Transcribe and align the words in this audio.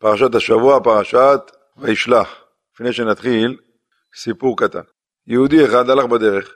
פרשת 0.00 0.34
השבוע, 0.34 0.80
פרשת 0.80 1.40
וישלח. 1.76 2.28
לפני 2.74 2.92
שנתחיל, 2.92 3.56
סיפור 4.14 4.56
קטן. 4.56 4.80
יהודי 5.26 5.64
אחד 5.64 5.90
הלך 5.90 6.04
בדרך, 6.04 6.54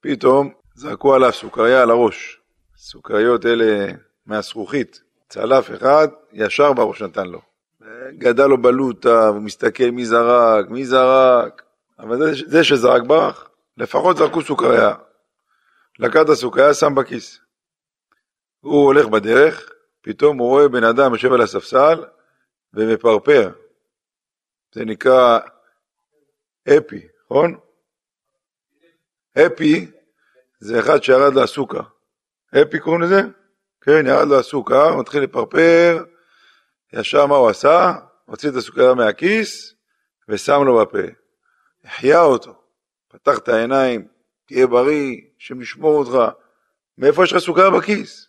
פתאום 0.00 0.52
זרקו 0.74 1.14
עליו 1.14 1.32
סוכריה 1.32 1.82
על 1.82 1.90
הראש. 1.90 2.40
סוכריות 2.76 3.46
אלה 3.46 3.92
מהזכוכית. 4.26 5.00
צלף 5.28 5.70
אחד, 5.74 6.08
ישר 6.32 6.72
בראש 6.72 7.02
נתן 7.02 7.26
לו. 7.26 7.40
גדל 8.18 8.46
לו 8.46 8.62
בלוטה, 8.62 9.28
הוא 9.28 9.42
מסתכל 9.42 9.90
מי 9.90 10.06
זרק, 10.06 10.68
מי 10.68 10.84
זרק. 10.84 11.62
אבל 11.98 12.18
זה, 12.18 12.32
זה 12.46 12.64
שזרק 12.64 13.02
ברח, 13.02 13.48
לפחות 13.76 14.16
זרקו 14.16 14.42
סוכריה. 14.42 14.94
לקח 15.98 16.20
את 16.22 16.28
הסוכריה, 16.28 16.74
שם 16.74 16.94
בכיס. 16.94 17.38
הוא 18.60 18.84
הולך 18.84 19.06
בדרך, 19.06 19.70
פתאום 20.02 20.38
הוא 20.38 20.48
רואה 20.48 20.68
בן 20.68 20.84
אדם 20.84 21.12
יושב 21.12 21.32
על 21.32 21.40
הספסל 21.40 22.04
ומפרפר. 22.74 23.50
זה 24.74 24.84
נקרא 24.84 25.38
אפי, 26.68 27.06
נכון? 27.24 27.58
אפי 29.38 29.90
זה 30.60 30.80
אחד 30.80 31.02
שירד 31.02 31.34
לו 31.34 31.42
הסוכר. 31.42 31.82
אפי 32.62 32.78
קוראים 32.78 33.02
לזה? 33.02 33.20
כן, 33.80 34.06
ירד 34.06 34.28
לו 34.28 34.38
הסוכר, 34.38 34.96
מתחיל 34.96 35.22
לפרפר, 35.22 36.04
ישר 36.92 37.26
מה 37.26 37.36
הוא 37.36 37.50
עשה? 37.50 37.92
הוציא 38.24 38.48
את 38.50 38.54
הסוכר 38.54 38.94
מהכיס 38.94 39.74
ושם 40.28 40.62
לו 40.66 40.78
בפה. 40.80 40.98
החיה 41.84 42.22
אותו, 42.22 42.62
פתח 43.08 43.38
את 43.38 43.48
העיניים, 43.48 44.08
תהיה 44.46 44.66
בריא, 44.66 45.20
השם 45.38 45.62
ישמור 45.62 45.98
אותך. 45.98 46.34
מאיפה 46.98 47.24
יש 47.24 47.32
לך 47.32 47.38
סוכר 47.38 47.70
בכיס? 47.70 48.28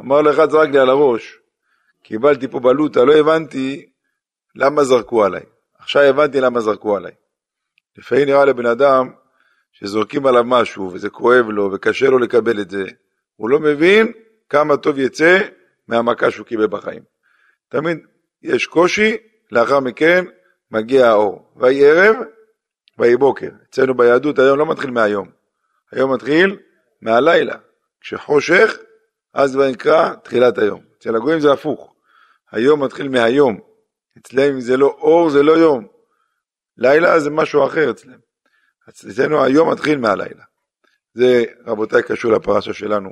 אמר 0.00 0.22
לו 0.22 0.30
אחד 0.30 0.50
זרק 0.50 0.68
לי 0.68 0.78
על 0.78 0.88
הראש, 0.88 1.38
קיבלתי 2.02 2.48
פה 2.48 2.60
בלוטה, 2.60 3.04
לא 3.04 3.14
הבנתי 3.14 3.88
למה 4.54 4.84
זרקו 4.84 5.24
עליי. 5.24 5.42
עכשיו 5.78 6.02
הבנתי 6.02 6.40
למה 6.40 6.60
זרקו 6.60 6.96
עליי. 6.96 7.12
לפעמים 7.98 8.28
נראה 8.28 8.44
לבן 8.44 8.66
אדם 8.66 9.10
שזורקים 9.72 10.26
עליו 10.26 10.44
משהו 10.44 10.90
וזה 10.92 11.10
כואב 11.10 11.48
לו 11.48 11.70
וקשה 11.72 12.06
לו 12.06 12.18
לקבל 12.18 12.60
את 12.60 12.70
זה, 12.70 12.84
הוא 13.36 13.50
לא 13.50 13.60
מבין 13.60 14.12
כמה 14.48 14.76
טוב 14.76 14.98
יצא 14.98 15.38
מהמכה 15.88 16.30
שהוא 16.30 16.46
קיבל 16.46 16.66
בחיים. 16.66 17.02
תמיד 17.68 17.98
יש 18.42 18.66
קושי, 18.66 19.16
לאחר 19.52 19.80
מכן 19.80 20.24
מגיע 20.70 21.08
האור. 21.08 21.52
ויהי 21.56 21.86
ערב, 21.86 22.16
ויהי 22.98 23.16
בוקר. 23.16 23.48
אצלנו 23.70 23.94
ביהדות 23.94 24.38
היום 24.38 24.58
לא 24.58 24.66
מתחיל 24.66 24.90
מהיום, 24.90 25.30
היום 25.92 26.14
מתחיל 26.14 26.56
מהלילה. 27.02 27.56
כשחושך, 28.00 28.78
אז 29.34 29.56
נקרא 29.56 30.14
תחילת 30.14 30.58
היום. 30.58 30.87
אצל 30.98 31.16
הגויים 31.16 31.40
זה 31.40 31.52
הפוך. 31.52 31.94
היום 32.50 32.84
מתחיל 32.84 33.08
מהיום. 33.08 33.60
אצלם 34.18 34.60
זה 34.60 34.76
לא 34.76 34.86
אור, 34.86 35.30
זה 35.30 35.42
לא 35.42 35.52
יום. 35.52 35.86
לילה 36.76 37.20
זה 37.20 37.30
משהו 37.30 37.66
אחר 37.66 37.90
אצלם. 37.90 38.18
אצלנו 38.88 39.44
היום 39.44 39.70
מתחיל 39.72 39.98
מהלילה. 39.98 40.44
זה, 41.14 41.44
רבותיי, 41.66 42.02
קשור 42.02 42.32
לפרשה 42.32 42.72
שלנו. 42.72 43.10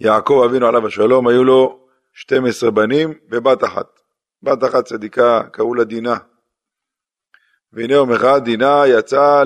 יעקב 0.00 0.42
אבינו 0.46 0.66
עליו 0.66 0.86
השלום, 0.86 1.28
היו 1.28 1.44
לו 1.44 1.86
12 2.12 2.70
בנים 2.70 3.18
ובת 3.30 3.64
אחת. 3.64 4.00
בת 4.42 4.64
אחת 4.64 4.84
צדיקה, 4.84 5.42
קראו 5.52 5.74
לה 5.74 5.84
דינה. 5.84 6.16
והנה 7.72 7.94
יום 7.94 8.12
אחד 8.12 8.44
דינה 8.44 8.82
יצאה 8.86 9.42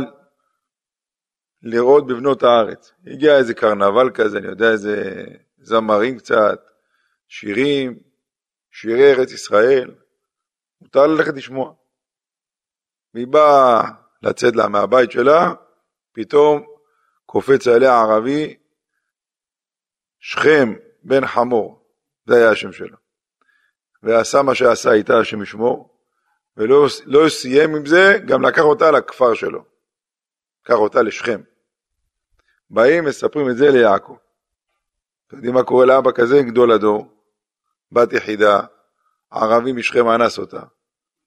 לראות 1.62 2.06
בבנות 2.06 2.42
הארץ. 2.42 2.92
הגיע 3.06 3.36
איזה 3.36 3.54
קרנבל 3.54 4.10
כזה, 4.14 4.38
אני 4.38 4.46
יודע, 4.46 4.70
איזה 4.70 5.24
זמרים 5.58 6.18
קצת, 6.18 6.60
שירים, 7.28 7.98
שירי 8.70 9.12
ארץ 9.12 9.32
ישראל. 9.32 9.94
מותר 10.80 11.06
ללכת 11.06 11.34
לשמוע. 11.34 11.72
והיא 13.14 13.26
באה 13.26 13.82
לצאת 14.22 14.56
לה 14.56 14.68
מהבית 14.68 15.10
שלה, 15.10 15.52
פתאום 16.12 16.66
קופץ 17.26 17.66
עליה 17.66 18.00
ערבי, 18.00 18.56
שכם 20.20 20.74
בן 21.02 21.26
חמור, 21.26 21.86
זה 22.26 22.36
היה 22.36 22.50
השם 22.50 22.72
שלו. 22.72 22.96
ועשה 24.02 24.42
מה 24.42 24.54
שעשה 24.54 24.92
איתה, 24.92 25.18
השם 25.18 25.42
ישמור, 25.42 25.98
ולא 26.56 26.86
לא 27.04 27.28
סיים 27.28 27.76
עם 27.76 27.86
זה, 27.86 28.18
גם 28.26 28.42
לקח 28.42 28.62
אותה 28.62 28.90
לכפר 28.90 29.34
שלו. 29.34 29.64
לקח 30.64 30.74
אותה 30.74 31.02
לשכם. 31.02 31.40
באים, 32.70 33.04
מספרים 33.04 33.50
את 33.50 33.56
זה 33.56 33.70
ליעקב. 33.70 34.16
אתם 35.26 35.36
יודעים 35.36 35.54
מה 35.54 35.62
קורה 35.62 35.86
לאבא 35.86 36.10
כזה? 36.14 36.42
גדול 36.42 36.72
הדור, 36.72 37.15
בת 37.92 38.12
יחידה, 38.12 38.60
ערבי 39.30 39.72
משכם 39.72 40.08
אנס 40.08 40.38
אותה, 40.38 40.60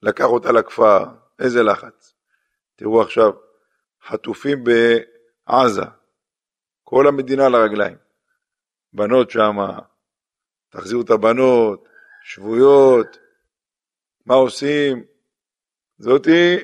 לקח 0.02 0.26
אותה 0.26 0.52
לכפר, 0.52 1.06
איזה 1.40 1.64
לחץ. 1.64 2.14
תראו 2.76 3.02
עכשיו, 3.02 3.32
חטופים 4.08 4.64
בעזה, 4.64 5.86
כל 6.84 7.08
המדינה 7.08 7.46
על 7.46 7.56
הרגליים. 7.56 7.98
בנות 8.94 9.30
שמה, 9.30 9.80
תחזירו 10.70 11.02
את 11.02 11.10
הבנות, 11.10 11.88
שבויות, 12.24 13.18
מה 14.26 14.36
עושים? 14.36 15.04
זאתי 15.98 16.58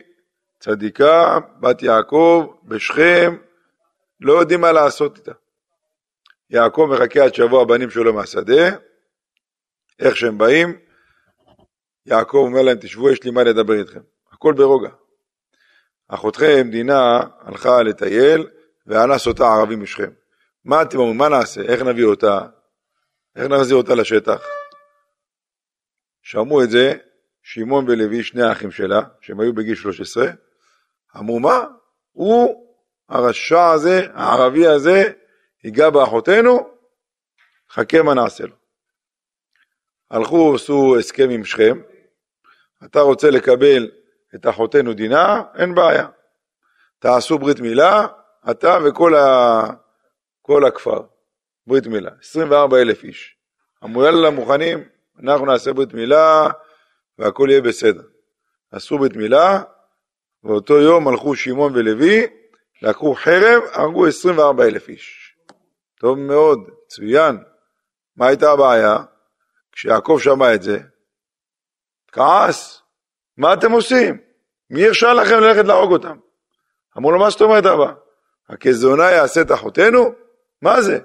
צדיקה, 0.60 1.40
בת 1.60 1.82
יעקב, 1.82 2.56
בשכם, 2.64 3.38
לא 4.22 4.34
יודעים 4.34 4.62
מה 4.62 4.72
לעשות 4.72 5.18
איתה. 5.18 5.32
יעקב 6.50 6.90
מחכה 6.92 7.24
עד 7.24 7.34
שבוע 7.34 7.62
הבנים 7.62 7.90
שלו 7.90 8.14
מהשדה, 8.14 8.78
איך 10.00 10.16
שהם 10.16 10.38
באים, 10.38 10.80
יעקב 12.06 12.38
אומר 12.38 12.62
להם, 12.62 12.78
תשבו, 12.82 13.10
יש 13.10 13.24
לי 13.24 13.32
מה 13.32 13.44
לדבר 13.44 13.80
איתכם. 13.80 14.00
הכל 14.32 14.54
ברוגע. 14.54 14.90
אחותכם, 16.08 16.68
דינה, 16.72 17.20
הלכה 17.40 17.84
לטייל, 17.84 18.48
ואנס 18.88 19.28
אותה 19.28 19.44
ערבי 19.44 19.76
משכם. 19.76 20.12
מה 20.66 20.82
אתם 20.82 20.98
אומרים, 20.98 21.18
מה 21.18 21.30
נעשה? 21.30 21.62
איך 21.62 21.82
נביא 21.82 22.06
אותה? 22.06 22.40
איך 23.36 23.52
נחזיר 23.52 23.76
אותה 23.76 23.96
לשטח? 23.96 24.42
שמעו 26.22 26.64
את 26.64 26.70
זה 26.70 26.94
שמעון 27.44 27.86
ולוי, 27.90 28.24
שני 28.24 28.44
האחים 28.44 28.72
שלה, 28.72 29.02
שהם 29.22 29.40
היו 29.40 29.54
בגיל 29.54 29.76
13, 29.76 30.28
אמרו, 31.18 31.40
מה? 31.40 31.66
הוא, 32.12 32.68
הרשע 33.10 33.70
הזה, 33.70 34.08
הערבי 34.14 34.68
הזה, 34.68 35.12
ייגע 35.64 35.90
באחותינו, 35.90 36.70
חכה 37.70 38.02
מה 38.02 38.14
נעשה 38.14 38.44
לו. 38.44 38.56
הלכו, 40.16 40.56
עשו 40.56 40.96
הסכם 41.00 41.30
עם 41.30 41.46
שכם, 41.46 41.80
אתה 42.86 43.00
רוצה 43.00 43.30
לקבל 43.30 43.90
את 44.36 44.48
אחותינו 44.48 44.94
דינה, 44.94 45.44
אין 45.56 45.76
בעיה. 45.76 46.08
תעשו 47.00 47.40
ברית 47.40 47.60
מילה, 47.60 48.08
אתה 48.52 48.78
וכל 48.86 49.16
ה... 49.16 49.62
כל 50.42 50.66
הכפר, 50.66 51.02
ברית 51.68 51.88
מילה, 51.88 52.12
24 52.22 52.82
אלף 52.82 53.04
איש. 53.04 53.38
אמרו 53.84 54.04
יאללה 54.04 54.30
מוכנים, 54.30 54.84
אנחנו 55.24 55.46
נעשה 55.46 55.74
ברית 55.74 55.94
מילה 55.94 56.48
והכל 57.20 57.48
יהיה 57.50 57.62
בסדר. 57.62 58.04
עשו 58.72 58.98
ברית 58.98 59.16
מילה, 59.16 59.62
ואותו 60.44 60.82
יום 60.82 61.08
הלכו 61.08 61.36
שמעון 61.36 61.76
ולוי, 61.76 62.28
לקחו 62.82 63.16
חרב, 63.16 63.64
הרגו 63.72 64.08
24 64.08 64.66
אלף 64.66 64.90
איש. 64.90 65.36
טוב 66.00 66.20
מאוד, 66.20 66.60
מצוין. 66.86 67.38
מה 68.18 68.28
הייתה 68.28 68.52
הבעיה? 68.52 68.98
כשיעקב 69.76 70.18
שמע 70.20 70.56
את 70.56 70.64
זה, 70.64 70.80
כעס, 72.12 72.82
מה 73.38 73.54
אתם 73.54 73.72
עושים? 73.72 74.18
מי 74.70 74.86
הרשה 74.86 75.14
לכם 75.14 75.40
ללכת 75.40 75.66
להרוג 75.68 75.92
אותם? 75.92 76.18
אמרו 76.98 77.12
לו, 77.12 77.20
מה 77.20 77.30
זאת 77.30 77.42
אומרת 77.42 77.66
אבא? 77.66 77.94
הכזונה 78.50 79.12
יעשה 79.12 79.42
את 79.42 79.52
אחותינו? 79.52 80.16
מה 80.62 80.82
זה? 80.82 81.00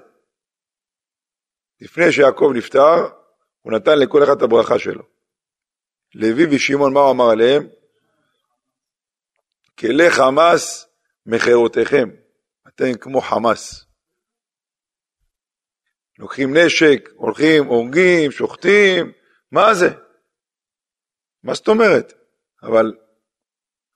לפני 1.81 2.11
שיעקב 2.11 2.51
נפטר, 2.55 3.07
הוא 3.61 3.73
נתן 3.73 3.99
לכל 3.99 4.23
אחד 4.23 4.37
את 4.37 4.41
הברכה 4.41 4.79
שלו. 4.79 5.03
לוי 6.15 6.55
ושמעון, 6.55 6.93
מה 6.93 6.99
הוא 6.99 7.11
אמר 7.11 7.29
עליהם? 7.29 7.67
כלי 9.79 10.11
חמאס 10.11 10.87
מחירותיכם, 11.25 12.09
אתם 12.67 12.93
כמו 12.93 13.21
חמאס. 13.21 13.85
לוקחים 16.21 16.57
נשק, 16.57 17.09
הולכים, 17.15 17.65
הורגים, 17.65 18.31
שוחטים, 18.31 19.11
מה 19.51 19.73
זה? 19.73 19.89
מה 21.43 21.53
זאת 21.53 21.67
אומרת? 21.67 22.13
אבל 22.63 22.93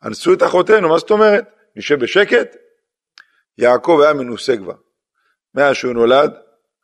אנסו 0.04 0.34
את 0.34 0.44
אחותינו, 0.44 0.90
מה 0.90 0.98
זאת 0.98 1.12
אומרת? 1.12 1.44
נשב 1.76 2.00
בשקט? 2.00 2.56
יעקב 3.58 4.00
היה 4.04 4.14
מנוסה 4.14 4.58
כבר. 4.58 4.76
מאז 5.56 5.76
שהוא 5.76 5.94
נולד 5.94 6.34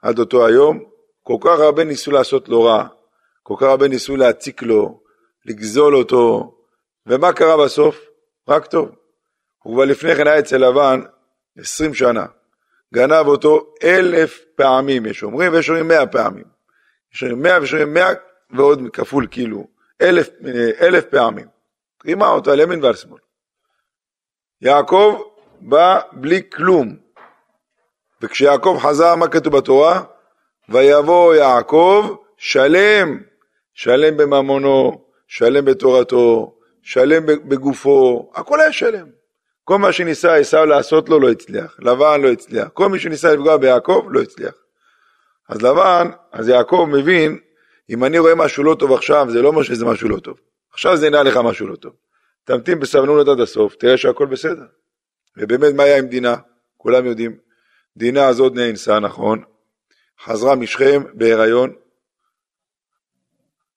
עד 0.02 0.20
אותו 0.20 0.48
היום, 0.48 0.84
כל 1.22 1.38
כך 1.42 1.60
הרבה 1.60 1.84
ניסו 1.84 2.12
לעשות 2.12 2.50
לו 2.50 2.64
רע, 2.64 2.88
כל 3.44 3.56
כך 3.58 3.66
הרבה 3.66 3.88
ניסו 3.88 4.18
להציק 4.18 4.62
לו, 4.62 5.04
לגזול 5.46 5.96
אותו, 5.96 6.56
ומה 7.06 7.34
קרה 7.34 7.66
בסוף? 7.66 8.00
רק 8.48 8.66
טוב. 8.66 8.90
הוא 9.64 9.76
כבר 9.76 9.86
לפני 9.86 10.16
כן 10.16 10.28
היה 10.28 10.40
אצל 10.40 10.58
לבן 10.58 11.02
עשרים 11.58 11.94
שנה. 11.94 12.26
גנב 12.94 13.28
אותו 13.28 13.74
אלף 13.84 14.40
פעמים, 14.56 15.06
יש 15.06 15.24
אומרים, 15.24 15.54
ויש 15.54 15.70
אומרים 15.70 15.88
מאה 15.88 16.08
פעמים. 16.08 16.44
יש 17.14 17.24
אומרים 17.24 17.42
מאה 17.42 17.60
ויש 17.62 17.74
אומרים 17.74 17.94
מאה 17.94 18.10
ועוד 18.52 18.82
כפול 18.94 19.28
כאילו, 19.32 19.68
אלף, 20.02 20.30
אלף 20.82 21.06
פעמים. 21.06 21.48
רימה 22.06 22.28
אותה 22.28 22.52
על 22.52 22.60
ימין 22.60 22.84
ועל 22.84 22.94
שמאל. 22.94 23.20
יעקב 24.62 25.22
בא 25.62 26.00
בלי 26.12 26.42
כלום. 26.54 26.96
וכשיעקב 28.22 28.78
חזר, 28.82 29.16
מה 29.16 29.28
כתוב 29.28 29.58
בתורה? 29.58 30.04
ויבוא 30.70 31.36
יעקב 31.36 32.16
שלם, 32.38 33.22
שלם 33.74 34.18
בממונו, 34.18 35.06
שלם 35.28 35.66
בתורתו, 35.66 36.56
שלם 36.82 37.26
בגופו, 37.26 38.32
הכל 38.36 38.60
היה 38.60 38.72
שלם. 38.72 39.21
כל 39.64 39.78
מה 39.78 39.92
שניסה 39.92 40.36
עשיו 40.36 40.66
לעשות 40.66 41.10
לו 41.10 41.20
לא 41.20 41.32
הצליח, 41.32 41.78
לבן 41.80 42.22
לא 42.22 42.32
הצליח, 42.32 42.68
כל 42.74 42.90
מי 42.90 43.00
שניסה 43.00 43.34
לפגוע 43.34 43.58
ביעקב 43.58 44.08
לא 44.10 44.22
הצליח. 44.22 44.54
אז 45.50 45.62
לבן, 45.62 46.08
אז 46.32 46.50
יעקב 46.50 46.88
מבין, 46.92 47.40
אם 47.90 48.04
אני 48.04 48.20
רואה 48.20 48.36
משהו 48.36 48.64
לא 48.64 48.76
טוב 48.80 48.92
עכשיו, 48.92 49.28
זה 49.30 49.42
לא 49.42 49.48
אומר 49.48 49.64
שזה 49.64 49.86
משהו 49.86 50.10
לא 50.10 50.20
טוב. 50.20 50.40
עכשיו 50.74 50.98
זה 50.98 51.10
נראה 51.10 51.24
לך 51.24 51.38
משהו 51.38 51.68
לא 51.68 51.76
טוב. 51.76 51.94
תמתין 52.44 52.80
בסבלנות 52.80 53.28
עד 53.28 53.40
הסוף, 53.40 53.76
תראה 53.76 53.98
שהכל 53.98 54.26
בסדר. 54.26 54.66
ובאמת 55.38 55.74
מה 55.74 55.84
היה 55.84 55.98
עם 55.98 56.08
דינה? 56.08 56.36
כולם 56.78 57.06
יודעים. 57.06 57.38
דינה 57.98 58.28
הזאת 58.28 58.54
נאנסה, 58.54 59.00
נכון, 59.00 59.44
חזרה 60.24 60.56
משכם 60.56 61.04
בהיריון. 61.14 61.74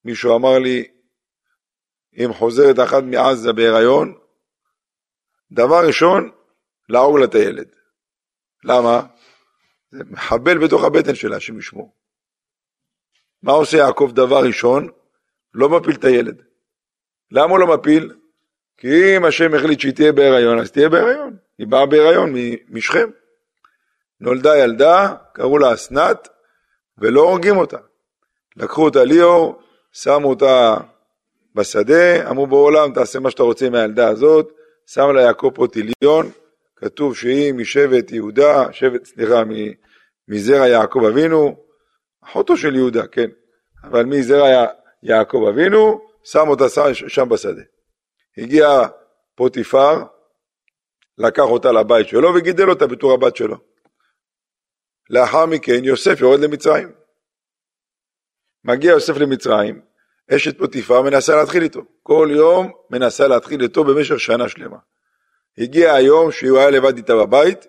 מישהו 0.04 0.36
אמר 0.36 0.58
לי, 0.58 0.88
אם 2.24 2.32
חוזרת 2.32 2.78
אחת 2.80 3.02
מעזה 3.02 3.52
בהיריון, 3.52 4.14
דבר 5.52 5.86
ראשון, 5.86 6.30
להרוג 6.88 7.18
לה 7.18 7.24
את 7.24 7.34
הילד. 7.34 7.68
למה? 8.64 9.02
זה 9.90 10.04
מחבל 10.10 10.58
בתוך 10.58 10.84
הבטן 10.84 11.14
שלה, 11.14 11.36
השם 11.36 11.58
ישמור. 11.58 11.94
מה 13.42 13.52
עושה 13.52 13.76
יעקב 13.76 14.10
דבר 14.14 14.46
ראשון? 14.46 14.88
לא 15.54 15.68
מפיל 15.68 15.94
את 15.94 16.04
הילד. 16.04 16.42
למה 17.30 17.50
הוא 17.50 17.58
לא 17.58 17.76
מפיל? 17.76 18.14
כי 18.76 19.16
אם 19.16 19.24
השם 19.24 19.54
החליט 19.54 19.80
שהיא 19.80 19.92
תהיה 19.92 20.12
בהיריון, 20.12 20.58
אז 20.58 20.72
תהיה 20.72 20.88
בהיריון. 20.88 21.36
היא 21.58 21.66
באה 21.66 21.86
בהיריון 21.86 22.34
משכם. 22.68 23.10
נולדה 24.20 24.58
ילדה, 24.58 25.14
קראו 25.32 25.58
לה 25.58 25.74
אסנת, 25.74 26.28
ולא 26.98 27.20
הורגים 27.20 27.56
אותה. 27.56 27.78
לקחו 28.56 28.84
אותה 28.84 29.04
ליאור, 29.04 29.62
שמו 29.92 30.28
אותה 30.28 30.76
בשדה, 31.54 32.30
אמרו 32.30 32.46
בעולם 32.46 32.94
תעשה 32.94 33.20
מה 33.20 33.30
שאתה 33.30 33.42
רוצה 33.42 33.66
עם 33.66 33.74
הילדה 33.74 34.08
הזאת, 34.08 34.52
שם 34.86 35.10
לה 35.14 35.22
יעקב 35.22 35.50
פה 35.54 35.66
טיליון, 35.72 36.30
כתוב 36.76 37.16
שהיא 37.16 37.54
משבט 37.54 38.10
יהודה, 38.12 38.72
שבט, 38.72 39.04
סליחה, 39.04 39.42
מזרע 40.28 40.68
יעקב 40.68 41.00
אבינו, 41.04 41.64
אחותו 42.24 42.56
של 42.56 42.74
יהודה, 42.74 43.06
כן, 43.06 43.30
אבל 43.84 44.04
מזרע 44.04 44.66
יעקב 45.02 45.44
אבינו, 45.48 46.00
שם 46.24 46.48
אותה 46.48 46.64
שם 47.08 47.28
בשדה. 47.28 47.62
הגיע 48.38 48.68
פוטיפר, 49.34 50.04
לקח 51.18 51.42
אותה 51.42 51.72
לבית 51.72 52.08
שלו 52.08 52.34
וגידל 52.34 52.70
אותה 52.70 52.86
בתור 52.86 53.12
הבת 53.12 53.36
שלו. 53.36 53.56
לאחר 55.10 55.46
מכן 55.46 55.84
יוסף 55.84 56.20
יורד 56.20 56.40
למצרים. 56.40 56.92
מגיע 58.64 58.90
יוסף 58.90 59.16
למצרים, 59.16 59.82
אשת 60.30 60.58
פוטיפר 60.58 61.02
מנסה 61.02 61.36
להתחיל 61.36 61.62
איתו. 61.62 61.80
כל 62.02 62.28
יום 62.32 62.72
מנסה 62.90 63.28
להתחיל 63.28 63.62
איתו 63.62 63.84
במשך 63.84 64.20
שנה 64.20 64.48
שלמה. 64.48 64.76
הגיע 65.58 65.94
היום 65.94 66.32
שהוא 66.32 66.58
היה 66.58 66.70
לבד 66.70 66.96
איתה 66.96 67.14
בבית, 67.16 67.66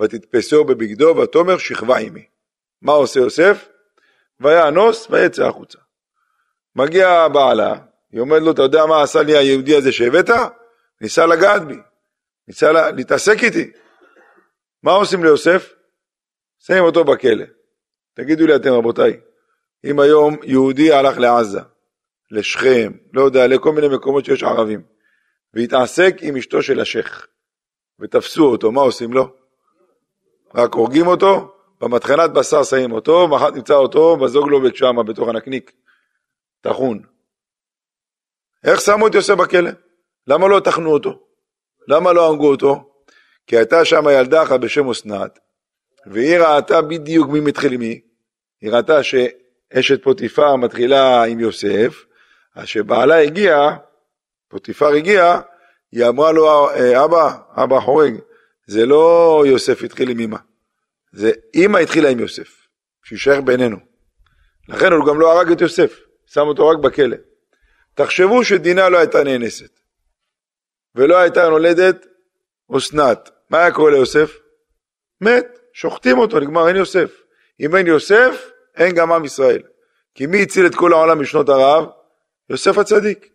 ותתפסו 0.00 0.64
בבגדו 0.64 1.16
ותאמר 1.16 1.58
שכבה 1.58 1.98
עמי. 1.98 2.24
מה 2.82 2.92
עושה 2.92 3.20
יוסף? 3.20 3.68
ויאנוס 4.40 5.06
ויצא 5.10 5.46
החוצה. 5.46 5.78
מגיע 6.76 7.28
בעלה, 7.28 7.74
היא 8.12 8.20
אומרת 8.20 8.42
לו, 8.42 8.50
אתה 8.50 8.62
יודע 8.62 8.86
מה 8.86 9.02
עשה 9.02 9.22
לי 9.22 9.36
היהודי 9.36 9.76
הזה 9.76 9.92
שהבאת? 9.92 10.30
ניסה 11.00 11.26
לגעת 11.26 11.66
בי, 11.66 11.76
ניסה 12.48 12.72
לה, 12.72 12.90
להתעסק 12.90 13.44
איתי. 13.44 13.70
מה 14.82 14.92
עושים 14.92 15.24
ליוסף? 15.24 15.72
שמים 16.58 16.82
אותו 16.82 17.04
בכלא. 17.04 17.44
תגידו 18.14 18.46
לי 18.46 18.56
אתם 18.56 18.72
רבותיי, 18.72 19.20
אם 19.84 20.00
היום 20.00 20.36
יהודי 20.42 20.92
הלך 20.92 21.18
לעזה, 21.18 21.60
לשכם, 22.30 22.92
לא 23.12 23.22
יודע, 23.22 23.46
לכל 23.46 23.72
מיני 23.72 23.88
מקומות 23.88 24.24
שיש 24.24 24.42
ערבים, 24.42 24.82
והתעסק 25.54 26.16
עם 26.20 26.36
אשתו 26.36 26.62
של 26.62 26.80
השייח, 26.80 27.26
ותפסו 28.00 28.44
אותו, 28.44 28.72
מה 28.72 28.80
עושים 28.80 29.12
לו? 29.12 29.34
רק 30.54 30.74
הורגים 30.74 31.06
אותו, 31.06 31.54
במטחנת 31.80 32.32
בשר 32.32 32.62
שמים 32.62 32.92
אותו, 32.92 33.28
מחר 33.28 33.50
נמצא 33.50 33.74
אותו 33.74 34.16
בזוגלובק 34.16 34.76
שם, 34.76 34.96
בתוך 35.06 35.28
הנקניק, 35.28 35.72
טחון. 36.60 37.02
איך 38.64 38.80
שמו 38.80 39.06
את 39.06 39.14
יוסף 39.14 39.34
בכלא? 39.34 39.70
למה 40.26 40.48
לא 40.48 40.60
טחנו 40.60 40.92
אותו? 40.92 41.22
למה 41.88 42.12
לא 42.12 42.26
הרגו 42.26 42.50
אותו? 42.50 42.90
כי 43.46 43.56
הייתה 43.56 43.84
שם 43.84 44.02
ילדה 44.12 44.42
אחת 44.42 44.60
בשם 44.60 44.90
אסנת, 44.90 45.38
והיא 46.06 46.38
ראתה 46.38 46.82
בדיוק 46.82 47.28
מי 47.28 47.40
מתחיל 47.40 47.76
מי. 47.76 48.00
היא 48.60 48.70
ראתה 48.70 49.02
שאשת 49.02 50.02
פוטיפר 50.02 50.56
מתחילה 50.56 51.24
עם 51.24 51.40
יוסף, 51.40 52.04
אז 52.54 52.64
כשבעלה 52.64 53.18
הגיע, 53.18 53.70
פוטיפר 54.48 54.88
הגיע, 54.88 55.40
היא 55.92 56.08
אמרה 56.08 56.32
לו, 56.32 56.70
אה, 56.70 57.04
אבא, 57.04 57.36
אבא 57.56 57.80
חורג, 57.80 58.14
זה 58.66 58.86
לא 58.86 59.44
יוסף 59.46 59.82
התחיל 59.82 60.10
עם 60.10 60.20
אמא, 60.20 60.38
זה 61.12 61.30
אמא 61.54 61.78
התחילה 61.78 62.08
עם 62.08 62.20
יוסף, 62.20 62.66
שיישאר 63.04 63.40
בינינו. 63.40 63.76
לכן 64.68 64.92
הוא 64.92 65.06
גם 65.06 65.20
לא 65.20 65.32
הרג 65.32 65.50
את 65.50 65.60
יוסף, 65.60 66.00
שם 66.26 66.46
אותו 66.46 66.68
רק 66.68 66.78
בכלא. 66.78 67.16
תחשבו 67.94 68.44
שדינה 68.44 68.88
לא 68.88 68.98
הייתה 68.98 69.24
נאנסת, 69.24 69.80
ולא 70.94 71.18
הייתה 71.18 71.48
נולדת 71.48 72.06
אסנת, 72.76 73.30
מה 73.50 73.58
היה 73.58 73.72
קורה 73.72 73.90
ליוסף? 73.90 74.36
מת, 75.20 75.58
שוחטים 75.72 76.18
אותו, 76.18 76.40
נגמר, 76.40 76.68
אין 76.68 76.76
יוסף. 76.76 77.22
אם 77.60 77.76
אין 77.76 77.86
יוסף, 77.86 78.50
אין 78.76 78.94
גם 78.94 79.12
עם 79.12 79.24
ישראל. 79.24 79.62
כי 80.14 80.26
מי 80.26 80.42
הציל 80.42 80.66
את 80.66 80.74
כל 80.74 80.92
העולם 80.92 81.20
משנות 81.20 81.48
הרעב? 81.48 81.84
יוסף 82.50 82.78
הצדיק. 82.78 83.28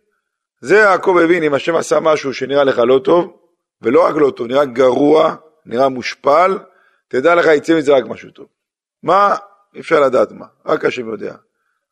זה 0.60 0.76
יעקב 0.76 1.16
הבין, 1.24 1.42
אם 1.42 1.54
השם 1.54 1.76
עשה 1.76 2.00
משהו 2.00 2.34
שנראה 2.34 2.64
לך 2.64 2.78
לא 2.78 3.00
טוב, 3.04 3.36
ולא 3.82 4.06
רק 4.06 4.14
לא 4.16 4.30
טוב, 4.30 4.46
נראה 4.46 4.64
גרוע, 4.64 5.34
נראה 5.66 5.88
מושפל, 5.88 6.58
תדע 7.08 7.34
לך, 7.34 7.46
יצא 7.46 7.78
מזה 7.78 7.92
רק 7.92 8.04
משהו 8.08 8.30
טוב. 8.30 8.46
מה? 9.02 9.36
אי 9.74 9.80
אפשר 9.80 10.00
לדעת 10.00 10.32
מה, 10.32 10.46
רק 10.66 10.84
השם 10.84 11.08
יודע. 11.08 11.34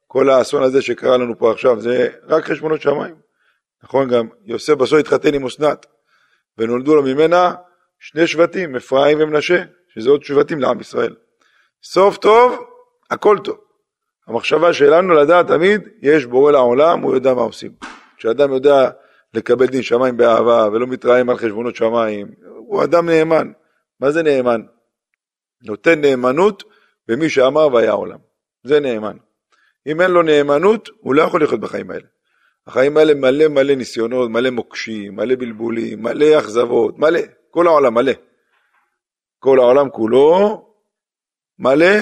כל 0.06 0.30
האסון 0.30 0.62
הזה 0.62 0.82
שקרה 0.82 1.16
לנו 1.16 1.38
פה 1.38 1.52
עכשיו, 1.52 1.80
זה 1.80 2.08
רק 2.26 2.44
חשבונות 2.44 2.80
שמיים. 2.80 3.14
נכון 3.82 4.08
גם, 4.08 4.28
יוסף 4.44 4.74
בסוף 4.74 4.98
התחתן 4.98 5.34
עם 5.34 5.46
אסנת, 5.46 5.86
ונולדו 6.58 6.94
לו 6.94 7.02
ממנה 7.02 7.54
שני 7.98 8.26
שבטים, 8.26 8.76
אפרים 8.76 9.18
ומנשה, 9.20 9.62
שזה 9.88 10.10
עוד 10.10 10.24
שבטים 10.24 10.60
לעם 10.60 10.80
ישראל. 10.80 11.14
סוף 11.82 12.16
טוב, 12.16 12.66
הכל 13.10 13.38
טוב. 13.44 13.58
המחשבה 14.26 14.72
שלנו 14.72 15.14
לדעת 15.14 15.46
תמיד, 15.46 15.88
יש 16.02 16.26
בורא 16.26 16.52
לעולם, 16.52 17.00
הוא 17.00 17.14
יודע 17.14 17.34
מה 17.34 17.42
עושים. 17.42 17.72
כשאדם 18.16 18.52
יודע 18.52 18.90
לקבל 19.34 19.66
דין 19.66 19.82
שמיים 19.82 20.16
באהבה 20.16 20.68
ולא 20.72 20.86
מתרעם 20.86 21.30
על 21.30 21.36
חשבונות 21.36 21.76
שמיים, 21.76 22.26
הוא 22.56 22.84
אדם 22.84 23.08
נאמן. 23.08 23.52
מה 24.00 24.10
זה 24.10 24.22
נאמן? 24.22 24.60
נותן 25.62 26.00
נאמנות 26.00 26.62
במי 27.08 27.28
שאמר 27.28 27.68
והיה 27.72 27.92
עולם. 27.92 28.18
זה 28.64 28.80
נאמן. 28.80 29.16
אם 29.86 30.00
אין 30.00 30.10
לו 30.10 30.22
נאמנות, 30.22 30.88
הוא 31.00 31.14
לא 31.14 31.22
יכול 31.22 31.42
לחיות 31.42 31.60
בחיים 31.60 31.90
האלה. 31.90 32.06
החיים 32.66 32.96
האלה 32.96 33.14
מלא 33.14 33.48
מלא 33.48 33.74
ניסיונות, 33.74 34.30
מלא 34.30 34.50
מוקשים, 34.50 35.16
מלא 35.16 35.34
בלבולים, 35.34 36.02
מלא 36.02 36.38
אכזבות, 36.38 36.98
מלא, 36.98 37.20
כל 37.50 37.66
העולם 37.66 37.94
מלא. 37.94 38.12
כל 39.38 39.58
העולם 39.58 39.90
כולו 39.90 40.66
מלא 41.58 41.96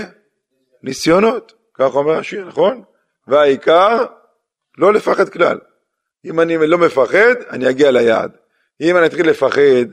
ניסיונות. 0.83 1.62
כך 1.75 1.95
אומר 1.95 2.19
השיר, 2.19 2.47
נכון? 2.47 2.83
והעיקר, 3.27 4.05
לא 4.79 4.93
לפחד 4.93 5.29
כלל. 5.29 5.59
אם 6.25 6.41
אני 6.41 6.67
לא 6.67 6.79
מפחד, 6.79 7.35
אני 7.51 7.71
אגיע 7.71 7.91
ליעד. 7.91 8.37
אם 8.81 8.97
אני 8.97 9.07
אתחיל 9.07 9.31
לפחד 9.31 9.87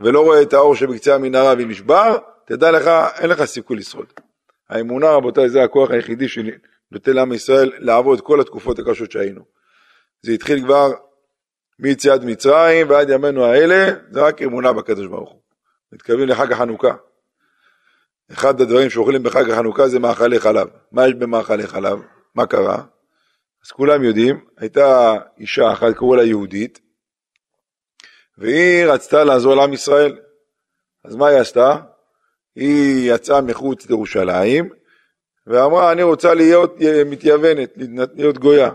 ולא 0.00 0.20
רואה 0.20 0.42
את 0.42 0.52
האור 0.52 0.74
שבקצה 0.74 1.14
המנהרה 1.14 1.52
ונשבר, 1.58 2.16
תדע 2.46 2.70
לך, 2.70 2.90
אין 3.18 3.30
לך 3.30 3.44
סיכוי 3.44 3.76
לשרוד. 3.76 4.06
האמונה, 4.70 5.10
רבותיי, 5.10 5.48
זה 5.48 5.62
הכוח 5.62 5.90
היחידי 5.90 6.28
שנותן 6.28 7.12
לעם 7.12 7.32
ישראל 7.32 7.72
לעבוד 7.78 8.20
כל 8.20 8.40
התקופות 8.40 8.78
הקשות 8.78 9.10
שהיינו. 9.10 9.40
זה 10.22 10.32
התחיל 10.32 10.64
כבר 10.64 10.92
מיציאת 11.78 12.20
מצרים 12.22 12.90
ועד 12.90 13.10
ימינו 13.10 13.44
האלה, 13.44 13.86
זה 14.10 14.22
רק 14.22 14.42
אמונה 14.42 14.72
בקדוש 14.72 15.06
ברוך 15.06 15.30
הוא. 15.30 15.40
מתכוונים 15.92 16.28
לחג 16.28 16.52
החנוכה. 16.52 16.94
אחד 18.32 18.60
הדברים 18.60 18.90
שאוכלים 18.90 19.22
בחג 19.22 19.50
החנוכה 19.50 19.88
זה 19.88 19.98
מאכלי 19.98 20.40
חלב. 20.40 20.68
מה 20.92 21.06
יש 21.08 21.14
במאכלי 21.14 21.66
חלב? 21.66 22.02
מה 22.34 22.46
קרה? 22.46 22.82
אז 23.64 23.70
כולם 23.70 24.04
יודעים, 24.04 24.44
הייתה 24.58 25.14
אישה 25.38 25.72
אחת, 25.72 25.94
קראו 25.94 26.14
לה 26.16 26.24
יהודית, 26.24 26.80
והיא 28.38 28.86
רצתה 28.86 29.24
לעזור 29.24 29.54
לעם 29.54 29.72
ישראל. 29.72 30.18
אז 31.04 31.16
מה 31.16 31.28
היא 31.28 31.38
עשתה? 31.38 31.76
היא 32.56 33.12
יצאה 33.14 33.40
מחוץ 33.40 33.86
לירושלים, 33.86 34.68
ואמרה, 35.46 35.92
אני 35.92 36.02
רוצה 36.02 36.34
להיות 36.34 36.74
מתייוונת, 37.06 37.72
להיות 38.14 38.38
גויה. 38.38 38.70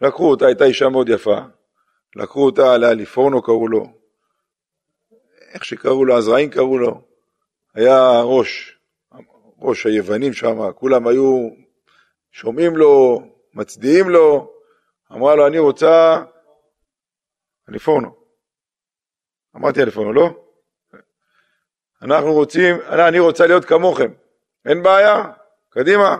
לקחו 0.00 0.30
אותה, 0.30 0.46
הייתה 0.46 0.64
אישה 0.64 0.88
מאוד 0.88 1.08
יפה, 1.08 1.38
לקחו 2.16 2.46
אותה 2.46 2.78
לאליפורנו 2.78 3.42
קראו 3.42 3.68
לו, 3.68 3.86
איך 5.54 5.64
שקראו 5.64 6.04
לו, 6.04 6.16
הזרעים 6.16 6.50
קראו 6.50 6.78
לו, 6.78 7.13
היה 7.74 8.20
ראש, 8.22 8.78
ראש 9.58 9.86
היוונים 9.86 10.32
שם, 10.32 10.72
כולם 10.72 11.06
היו 11.06 11.48
שומעים 12.32 12.76
לו, 12.76 13.22
מצדיעים 13.54 14.08
לו, 14.10 14.52
אמרה 15.12 15.34
לו, 15.34 15.46
אני 15.46 15.58
רוצה 15.58 16.22
אליפורנו. 17.68 18.14
אמרתי 19.56 19.82
אליפורנו, 19.82 20.12
לא? 20.12 20.30
אנחנו 22.02 22.32
רוצים, 22.32 22.76
אני 22.88 23.18
רוצה 23.18 23.46
להיות 23.46 23.64
כמוכם, 23.64 24.12
אין 24.66 24.82
בעיה, 24.82 25.24
קדימה. 25.70 26.16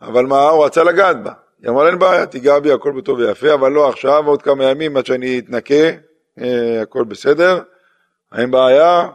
אבל 0.00 0.26
מה, 0.26 0.48
הוא 0.48 0.64
רצה 0.64 0.84
לגעת 0.84 1.22
בה. 1.22 1.32
היא 1.62 1.70
אמרה, 1.70 1.88
אין 1.88 1.98
בעיה, 1.98 2.26
תיגע 2.26 2.58
בי, 2.58 2.72
הכל 2.72 2.92
בטוב 2.92 3.18
ויפה, 3.18 3.54
אבל 3.54 3.72
לא 3.72 3.88
עכשיו, 3.88 4.26
עוד 4.26 4.42
כמה 4.42 4.64
ימים 4.64 4.96
עד 4.96 5.06
שאני 5.06 5.38
אתנקה, 5.38 5.74
אה, 6.40 6.82
הכל 6.82 7.04
בסדר, 7.04 7.62
אין 8.38 8.50
בעיה. 8.50 9.08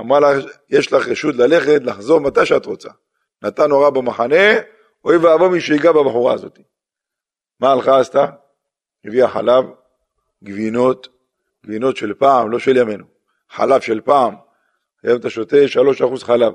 אמרה 0.00 0.20
לה, 0.20 0.28
יש 0.68 0.92
לך 0.92 1.08
רשות 1.08 1.34
ללכת, 1.34 1.80
לחזור 1.84 2.20
מתי 2.20 2.46
שאת 2.46 2.66
רוצה. 2.66 2.88
נתן 3.42 3.70
הוראה 3.70 3.90
במחנה, 3.90 4.58
אוי 5.04 5.16
ואבוא 5.16 5.48
מי 5.48 5.60
שיגע 5.60 5.92
בבחורה 5.92 6.34
הזאת. 6.34 6.58
מה 7.60 7.72
הלכה 7.72 8.00
עשתה? 8.00 8.26
הביאה 9.04 9.28
חלב, 9.28 9.64
גבינות, 10.44 11.08
גבינות 11.66 11.96
של 11.96 12.14
פעם, 12.14 12.50
לא 12.50 12.58
של 12.58 12.76
ימינו, 12.76 13.04
חלב 13.50 13.80
של 13.80 14.00
פעם. 14.00 14.34
היום 15.02 15.20
אתה 15.20 15.30
שותה 15.30 15.56
3% 16.20 16.24
חלב. 16.24 16.54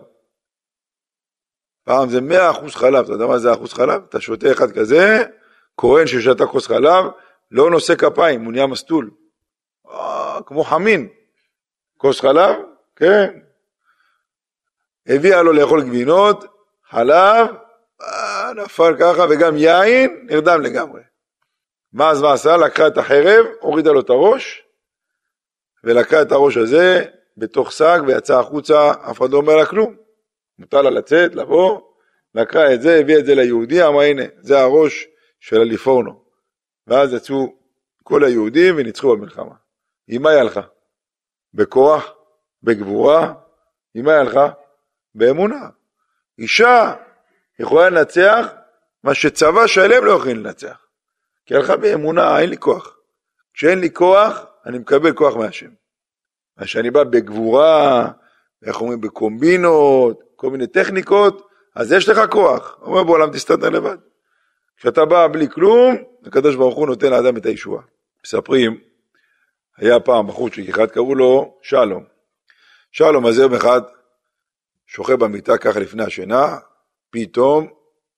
פעם 1.83 2.09
זה 2.09 2.19
100% 2.19 2.69
חלב, 2.75 3.03
אתה 3.03 3.11
יודע 3.13 3.25
מה 3.25 3.37
זה 3.37 3.53
אחוז 3.53 3.73
חלב? 3.73 4.01
אתה 4.09 4.21
שותה 4.21 4.51
אחד 4.51 4.71
כזה, 4.71 5.23
כהן 5.77 6.07
ששתה 6.07 6.45
כוס 6.45 6.67
חלב, 6.67 7.05
לא 7.51 7.69
נושא 7.69 7.95
כפיים, 7.95 8.45
הוא 8.45 8.51
נהיה 8.51 8.67
מסטול. 8.67 9.11
אה, 9.89 10.39
כמו 10.45 10.63
חמין. 10.63 11.07
כוס 11.97 12.21
חלב, 12.21 12.55
כן. 12.95 13.39
הביאה 15.07 15.43
לו 15.43 15.53
לאכול 15.53 15.83
גבינות, 15.83 16.45
חלב, 16.89 17.47
אה, 18.01 18.53
נפל 18.53 18.95
ככה, 18.99 19.25
וגם 19.29 19.57
יין, 19.57 20.27
נרדם 20.29 20.61
לגמרי. 20.61 21.01
מה 21.93 22.09
אז 22.09 22.21
מה 22.21 22.33
עשה? 22.33 22.57
לקחה 22.57 22.87
את 22.87 22.97
החרב, 22.97 23.45
הורידה 23.61 23.91
לו 23.91 23.99
את 23.99 24.09
הראש, 24.09 24.63
ולקחה 25.83 26.21
את 26.21 26.31
הראש 26.31 26.57
הזה 26.57 27.05
בתוך 27.37 27.71
שק 27.71 27.97
ויצאה 28.07 28.39
החוצה, 28.39 28.91
אף 28.91 29.17
אחד 29.17 29.29
לא 29.29 29.37
אומר 29.37 29.55
לה 29.55 29.65
כלום. 29.65 29.95
מותר 30.59 30.81
לה 30.81 30.89
לצאת, 30.89 31.35
לבוא, 31.35 31.81
לקחה 32.35 32.73
את 32.73 32.81
זה, 32.81 32.99
הביאה 32.99 33.19
את 33.19 33.25
זה 33.25 33.35
ליהודי, 33.35 33.83
אמרה 33.83 34.05
הנה, 34.05 34.23
זה 34.39 34.59
הראש 34.59 35.07
של 35.39 35.61
הליפורנו. 35.61 36.23
ואז 36.87 37.13
יצאו 37.13 37.55
כל 38.03 38.23
היהודים 38.23 38.75
וניצחו 38.77 39.17
במלחמה. 39.17 39.55
עם 40.07 40.21
מה 40.21 40.29
היא 40.29 40.39
הלכה? 40.39 40.61
בכוח, 41.53 42.14
בגבורה, 42.65 43.33
עם 43.95 44.07
היא 44.07 44.17
הלכה? 44.17 44.49
באמונה. 45.15 45.69
אישה 46.39 46.93
יכולה 47.59 47.89
לנצח 47.89 48.47
מה 49.03 49.13
שצבא 49.13 49.67
שלם 49.67 50.05
לא 50.05 50.11
יכול 50.11 50.31
לנצח. 50.31 50.77
כי 51.45 51.55
הלכה 51.55 51.77
באמונה, 51.77 52.39
אין 52.39 52.49
לי 52.49 52.57
כוח. 52.57 52.97
כשאין 53.53 53.79
לי 53.79 53.93
כוח, 53.93 54.45
אני 54.65 54.77
מקבל 54.77 55.13
כוח 55.13 55.35
מהשם. 55.35 55.69
מה 56.57 56.67
שאני 56.67 56.91
בא 56.91 57.03
בגבורה, 57.03 58.07
איך 58.65 58.81
אומרים, 58.81 59.01
בקומבינות, 59.01 60.23
כל 60.35 60.49
מיני 60.49 60.67
טכניקות, 60.67 61.47
אז 61.75 61.91
יש 61.91 62.09
לך 62.09 62.19
כוח. 62.31 62.77
אומר 62.81 63.03
בעולם 63.03 63.31
תסתדר 63.31 63.69
לבד. 63.69 63.97
כשאתה 64.77 65.05
בא 65.05 65.27
בלי 65.27 65.49
כלום, 65.49 65.95
הקדוש 66.25 66.55
ברוך 66.55 66.75
הוא 66.75 66.87
נותן 66.87 67.11
לאדם 67.11 67.37
את 67.37 67.45
הישועה. 67.45 67.83
מספרים, 68.25 68.77
היה 69.77 69.99
פעם 69.99 70.27
בחורצ'יק 70.27 70.69
אחד, 70.69 70.85
קראו 70.85 71.15
לו 71.15 71.57
שלום. 71.61 72.14
שלום 72.97 73.25
אז 73.25 73.39
יום 73.39 73.53
אחד 73.53 73.81
שוכב 74.85 75.13
במיטה 75.13 75.57
ככה 75.57 75.79
לפני 75.79 76.03
השינה, 76.03 76.57
פתאום 77.09 77.67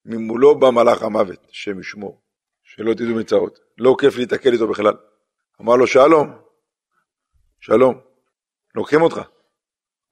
ממולו 0.06 0.60
בא 0.60 0.70
מלאך 0.70 1.04
המוות, 1.04 1.48
השם 1.50 1.80
ישמור, 1.80 2.22
שלא 2.64 2.94
תדעו 2.94 3.16
מצרות. 3.16 3.60
לא 3.78 3.96
כיף 4.00 4.18
להתקל 4.18 4.54
איתו 4.54 4.68
בכלל. 4.68 4.94
אמר 5.62 5.76
לו, 5.76 5.88
שלום, 5.88 6.40
שלום, 7.60 8.02
לוקחים 8.76 9.02
אותך. 9.02 9.22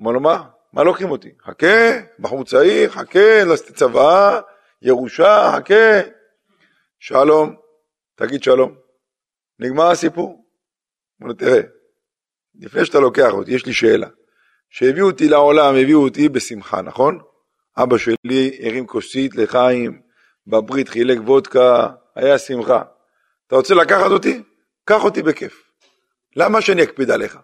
אמר 0.01 0.12
לו, 0.12 0.19
מה? 0.19 0.50
מה 0.74 0.84
לוקחים 0.84 1.12
אותי? 1.12 1.31
חכה, 1.41 2.00
בחור 2.19 2.43
צעיר, 2.43 2.89
חכה, 2.89 3.43
לעשות 3.43 3.75
צוואה, 3.75 4.41
ירושה, 4.81 5.51
חכה. 5.55 6.10
שלום, 7.00 7.55
תגיד 8.15 8.43
שלום. 8.43 8.75
נגמר 9.60 9.91
הסיפור. 9.91 10.45
אמר 11.22 11.27
לו, 11.27 11.34
תראה, 11.34 11.62
לפני 12.55 12.86
שאתה 12.86 13.00
לוקח 13.00 13.31
אותי, 13.31 13.51
יש 13.51 13.65
לי 13.65 13.74
שאלה. 13.74 14.07
שהביאו 14.69 15.07
אותי 15.07 15.29
לעולם, 15.29 15.75
הביאו 15.75 16.03
אותי 16.03 16.29
בשמחה, 16.29 16.81
נכון? 16.81 17.19
אבא 17.77 17.98
שלי 17.98 18.60
הרים 18.63 18.88
כוסית 18.88 19.36
לחיים, 19.36 20.01
בברית 20.48 20.89
חילק 20.89 21.17
וודקה, 21.25 21.88
היה 22.15 22.38
שמחה. 22.38 22.81
אתה 23.48 23.55
רוצה 23.55 23.74
לקחת 23.74 24.12
אותי? 24.12 24.43
קח 24.86 25.03
אותי 25.03 25.22
בכיף. 25.22 25.63
למה 26.36 26.62
שאני 26.62 26.84
אקפיד 26.84 27.12
עליך? 27.12 27.38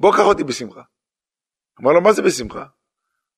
בוא 0.00 0.12
קח 0.12 0.20
אותי 0.20 0.44
בשמחה. 0.44 0.82
אמר 1.80 1.92
לו, 1.92 2.00
מה 2.00 2.12
זה 2.12 2.22
בשמחה? 2.22 2.64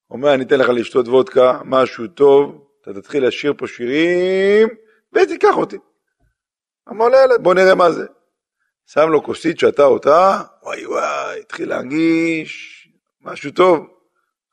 הוא 0.07 0.17
אומר, 0.17 0.33
אני 0.33 0.43
אתן 0.43 0.59
לך 0.59 0.69
לשתות 0.69 1.07
וודקה, 1.07 1.59
משהו 1.65 2.07
טוב, 2.07 2.67
אתה 2.81 2.93
תתחיל 2.93 3.27
לשיר 3.27 3.53
פה 3.57 3.67
שירים, 3.67 4.67
ותיקח 5.13 5.57
אותי. 5.57 5.77
אמר 6.89 7.07
לו, 7.07 7.15
יאללה, 7.15 7.37
בוא 7.37 7.53
נראה 7.53 7.75
מה 7.75 7.91
זה. 7.91 8.05
שם 8.85 9.09
לו 9.09 9.23
כוסית, 9.23 9.59
שתה 9.59 9.83
אותה, 9.83 10.41
וואי 10.63 10.85
וואי, 10.85 11.39
התחיל 11.39 11.69
להרגיש 11.69 12.78
משהו 13.21 13.51
טוב. 13.51 13.87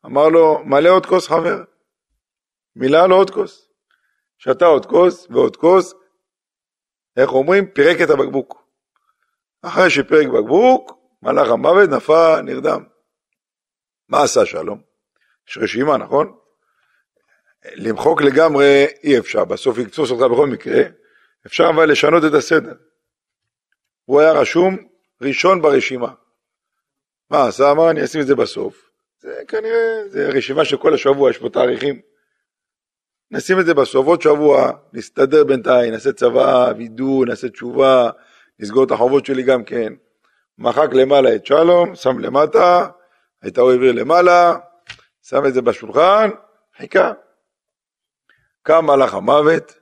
אמר 0.06 0.28
לו, 0.28 0.64
מלא 0.64 0.88
עוד 0.88 1.06
כוס 1.06 1.28
חבר. 1.28 1.64
מילא 2.76 3.06
לו 3.06 3.16
עוד 3.16 3.30
כוס. 3.30 3.68
שתה 4.38 4.64
עוד 4.64 4.86
כוס 4.86 5.26
ועוד 5.30 5.56
כוס, 5.56 5.94
איך 7.16 7.30
אומרים? 7.32 7.70
פירק 7.70 7.96
את 8.00 8.10
הבקבוק. 8.10 8.66
אחרי 9.62 9.90
שפירק 9.90 10.26
בקבוק, 10.26 10.92
מלאך 11.22 11.48
המוות 11.50 11.90
נפל, 11.90 12.40
נרדם. 12.40 12.84
מה 14.08 14.22
עשה 14.22 14.46
שלום? 14.46 14.82
יש 15.48 15.58
רשימה, 15.58 15.96
נכון? 15.96 16.36
למחוק 17.64 18.22
לגמרי 18.22 18.86
אי 19.04 19.18
אפשר, 19.18 19.44
בסוף 19.44 19.78
יקצוץ 19.78 20.10
אותך 20.10 20.32
בכל 20.32 20.46
מקרה, 20.46 20.82
אפשר 21.46 21.64
אבל 21.74 21.90
לשנות 21.90 22.24
את 22.24 22.34
הסדר. 22.34 22.74
הוא 24.04 24.20
היה 24.20 24.32
רשום 24.32 24.76
ראשון 25.22 25.62
ברשימה. 25.62 26.12
מה 27.30 27.46
עשה? 27.46 27.70
אמר 27.70 27.90
אני 27.90 28.04
אשים 28.04 28.20
את 28.20 28.26
זה 28.26 28.34
בסוף. 28.34 28.90
זה 29.18 29.42
כנראה, 29.48 30.08
זה 30.08 30.28
רשימה 30.28 30.64
של 30.64 30.76
כל 30.76 30.94
השבוע, 30.94 31.30
יש 31.30 31.38
פה 31.38 31.48
תאריכים. 31.48 32.00
נשים 33.30 33.60
את 33.60 33.66
זה 33.66 33.74
בסוף, 33.74 34.06
עוד 34.06 34.22
שבוע, 34.22 34.72
נסתדר 34.92 35.44
בינתיים, 35.44 35.92
נעשה 35.92 36.12
צבא, 36.12 36.72
וידוא, 36.76 37.26
נעשה 37.26 37.48
תשובה, 37.48 38.10
נסגור 38.58 38.84
את 38.84 38.90
החובות 38.90 39.26
שלי 39.26 39.42
גם 39.42 39.64
כן. 39.64 39.92
מחק 40.58 40.88
למעלה 40.92 41.34
את 41.34 41.46
שלום, 41.46 41.94
שם 41.94 42.18
למטה, 42.18 42.86
הייתה 43.42 43.60
הוא 43.60 43.70
העביר 43.70 43.92
למעלה, 43.92 44.56
שם 45.22 45.46
את 45.46 45.54
זה 45.54 45.62
בשולחן, 45.62 46.30
חיכה. 46.76 47.12
קם 48.62 48.86
מלאך 48.86 49.14
המוות, 49.14 49.78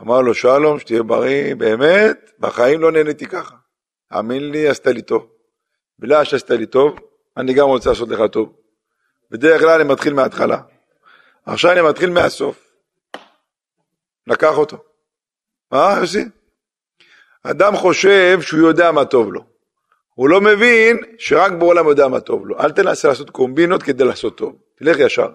אמר 0.00 0.20
לו 0.20 0.34
שלום, 0.34 0.78
שתהיה 0.78 1.02
בריא, 1.02 1.54
באמת, 1.54 2.30
בחיים 2.38 2.80
לא 2.80 2.92
נהניתי 2.92 3.26
ככה. 3.26 3.56
האמין 4.10 4.50
לי, 4.50 4.68
עשתה 4.68 4.92
לי 4.92 5.02
טוב. 5.02 5.37
בגלל 5.98 6.24
שעשתה 6.24 6.54
לי 6.54 6.66
טוב, 6.66 6.98
אני 7.36 7.54
גם 7.54 7.66
רוצה 7.66 7.90
לעשות 7.90 8.08
לך 8.08 8.20
טוב. 8.32 8.52
בדרך 9.30 9.60
כלל 9.60 9.80
אני 9.80 9.88
מתחיל 9.88 10.14
מההתחלה. 10.14 10.60
עכשיו 11.46 11.72
אני 11.72 11.80
מתחיל 11.82 12.10
מהסוף. 12.10 12.72
לקח 14.26 14.58
אותו. 14.58 14.84
מה 15.72 15.96
יוסי? 16.00 16.24
אדם 17.42 17.76
חושב 17.76 18.40
שהוא 18.40 18.68
יודע 18.68 18.92
מה 18.92 19.04
טוב 19.04 19.32
לו. 19.32 19.44
הוא 20.14 20.28
לא 20.28 20.40
מבין 20.40 20.96
שרק 21.18 21.52
בעולם 21.52 21.88
יודע 21.88 22.08
מה 22.08 22.20
טוב 22.20 22.46
לו. 22.46 22.60
אל 22.60 22.72
תנסה 22.72 23.08
לעשות 23.08 23.30
קומבינות 23.30 23.82
כדי 23.82 24.04
לעשות 24.04 24.38
טוב. 24.38 24.56
תלך 24.74 24.98
ישר. 24.98 25.28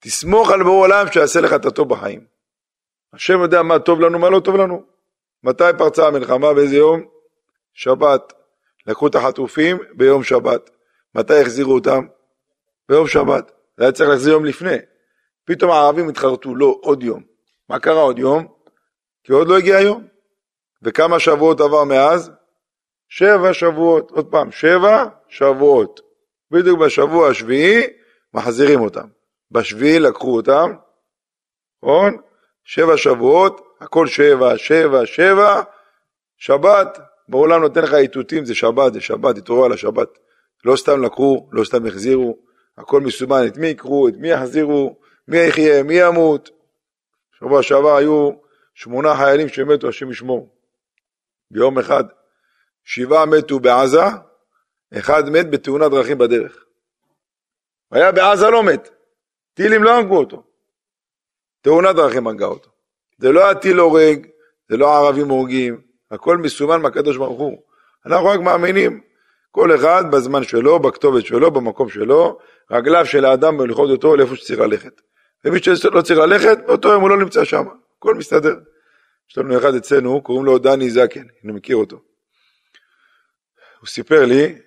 תסמוך 0.00 0.50
על 0.50 0.62
בור 0.62 0.82
עולם 0.82 1.06
שיעשה 1.12 1.40
לך 1.40 1.52
את 1.52 1.64
הטוב 1.64 1.88
בחיים. 1.88 2.24
השם 3.12 3.40
יודע 3.40 3.62
מה 3.62 3.78
טוב 3.78 4.00
לנו, 4.00 4.18
מה 4.18 4.30
לא 4.30 4.40
טוב 4.40 4.56
לנו. 4.56 4.84
מתי 5.42 5.64
פרצה 5.78 6.06
המלחמה? 6.06 6.54
באיזה 6.54 6.76
יום? 6.76 7.02
שבת. 7.74 8.32
לקחו 8.90 9.06
את 9.06 9.14
החטופים 9.14 9.78
ביום 9.94 10.24
שבת. 10.24 10.70
מתי 11.14 11.40
החזירו 11.40 11.74
אותם? 11.74 12.06
ביום 12.88 13.06
שבת. 13.06 13.52
זה 13.76 13.84
היה 13.84 13.92
צריך 13.92 14.10
להחזיר 14.10 14.32
יום 14.32 14.44
לפני. 14.44 14.76
פתאום 15.44 15.70
הערבים 15.70 16.08
התחרטו, 16.08 16.54
לא, 16.54 16.78
עוד 16.82 17.02
יום. 17.02 17.22
מה 17.68 17.78
קרה 17.78 18.00
עוד 18.00 18.18
יום? 18.18 18.46
כי 19.24 19.32
עוד 19.32 19.48
לא 19.48 19.58
הגיע 19.58 19.76
היום. 19.76 20.06
וכמה 20.82 21.20
שבועות 21.20 21.60
עבר 21.60 21.84
מאז? 21.84 22.30
שבע 23.08 23.54
שבועות, 23.54 24.10
עוד 24.10 24.30
פעם, 24.30 24.52
שבע 24.52 25.04
שבועות. 25.28 26.00
בדיוק 26.50 26.80
בשבוע 26.80 27.28
השביעי 27.28 27.86
מחזירים 28.34 28.80
אותם. 28.80 29.08
בשביעי 29.50 29.98
לקחו 29.98 30.36
אותם, 30.36 30.72
נכון? 31.82 32.16
שבע 32.64 32.96
שבועות, 32.96 33.60
הכל 33.80 34.06
שבע, 34.06 34.58
שבע, 34.58 35.06
שבע, 35.06 35.62
שבת, 36.36 36.98
בעולם 37.30 37.60
נותן 37.60 37.82
לך 37.82 37.94
איתותים, 37.94 38.44
זה 38.44 38.54
שבת, 38.54 38.92
זה 38.92 39.00
שבת, 39.00 39.36
תתעוררו 39.36 39.64
על 39.64 39.72
השבת. 39.72 40.08
לא 40.64 40.76
סתם 40.76 41.02
לקחו, 41.02 41.48
לא 41.52 41.64
סתם 41.64 41.86
החזירו, 41.86 42.38
הכל 42.78 43.00
מסומן, 43.00 43.46
את 43.46 43.56
מי 43.56 43.66
יקחו, 43.66 44.08
את 44.08 44.14
מי 44.16 44.30
יחזירו, 44.30 45.00
מי 45.28 45.38
יחיה, 45.38 45.82
מי 45.82 45.94
ימות. 45.94 46.50
שבוע 47.38 47.62
שעבר 47.62 47.96
היו 47.96 48.30
שמונה 48.74 49.16
חיילים 49.16 49.48
שמתו, 49.48 49.88
השם 49.88 50.10
ישמור. 50.10 50.56
ביום 51.50 51.78
אחד, 51.78 52.04
שבעה 52.84 53.26
מתו 53.26 53.60
בעזה, 53.60 54.02
אחד 54.98 55.22
מת 55.28 55.50
בתאונת 55.50 55.90
דרכים 55.90 56.18
בדרך. 56.18 56.64
היה 57.92 58.12
בעזה 58.12 58.50
לא 58.50 58.62
מת, 58.62 58.88
טילים 59.54 59.82
לא 59.82 59.90
הרגו 59.90 60.18
אותו. 60.18 60.42
תאונת 61.60 61.96
דרכים 61.96 62.26
הרגה 62.26 62.46
אותו. 62.46 62.70
זה 63.18 63.32
לא 63.32 63.50
הטיל 63.50 63.78
הורג, 63.78 64.26
זה 64.68 64.76
לא 64.76 64.94
הערבים 64.94 65.28
הורגים, 65.28 65.89
הכל 66.10 66.36
מסומן 66.36 66.82
מהקדוש 66.82 67.16
ברוך 67.16 67.38
הוא. 67.38 67.62
אנחנו 68.06 68.26
רק 68.26 68.40
מאמינים, 68.40 69.00
כל 69.50 69.74
אחד 69.74 70.04
בזמן 70.12 70.42
שלו, 70.42 70.78
בכתובת 70.78 71.26
שלו, 71.26 71.50
במקום 71.50 71.88
שלו, 71.88 72.38
רגליו 72.70 73.06
של 73.06 73.24
האדם 73.24 73.54
מוליכות 73.54 73.90
אותו 73.90 74.16
לאיפה 74.16 74.36
שצריך 74.36 74.60
ללכת. 74.60 75.00
ומי 75.44 75.58
שלא 75.62 76.02
צריך 76.02 76.18
ללכת, 76.18 76.58
באותו 76.66 76.88
יום 76.88 77.02
הוא 77.02 77.10
לא 77.10 77.18
נמצא 77.18 77.44
שם, 77.44 77.64
הכל 77.98 78.14
מסתדר. 78.14 78.54
יש 79.30 79.38
לנו 79.38 79.58
אחד 79.58 79.74
אצלנו, 79.74 80.22
קוראים 80.22 80.44
לו 80.44 80.58
דני 80.58 80.90
זקן, 80.90 81.24
אני 81.44 81.52
מכיר 81.52 81.76
אותו. 81.76 81.96
הוא 83.80 83.88
סיפר 83.88 84.24
לי, 84.24 84.58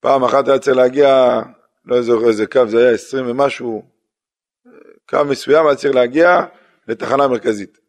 פעם 0.00 0.24
אחת 0.24 0.48
היה 0.48 0.58
צריך 0.58 0.76
להגיע, 0.76 1.40
לא 1.84 2.02
זוכר 2.02 2.28
איזה 2.28 2.46
קו 2.46 2.66
זה 2.66 2.78
היה, 2.78 2.90
עשרים 2.90 3.30
ומשהו, 3.30 3.82
קו 5.08 5.24
מסוים 5.24 5.66
היה 5.66 5.76
צריך 5.76 5.94
להגיע 5.94 6.40
לתחנה 6.88 7.28
מרכזית. 7.28 7.79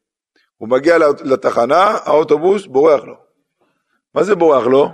הוא 0.61 0.69
מגיע 0.69 0.97
לתחנה, 1.23 1.97
האוטובוס 2.03 2.65
בורח 2.65 3.03
לו. 3.03 3.15
מה 4.15 4.23
זה 4.23 4.35
בורח 4.35 4.67
לו? 4.67 4.89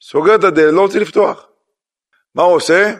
סוגר 0.00 0.34
את 0.34 0.44
הדלת, 0.44 0.72
לא 0.74 0.80
רוצה 0.80 0.98
לפתוח. 0.98 1.48
מה 2.34 2.42
הוא 2.42 2.54
עושה? 2.54 2.94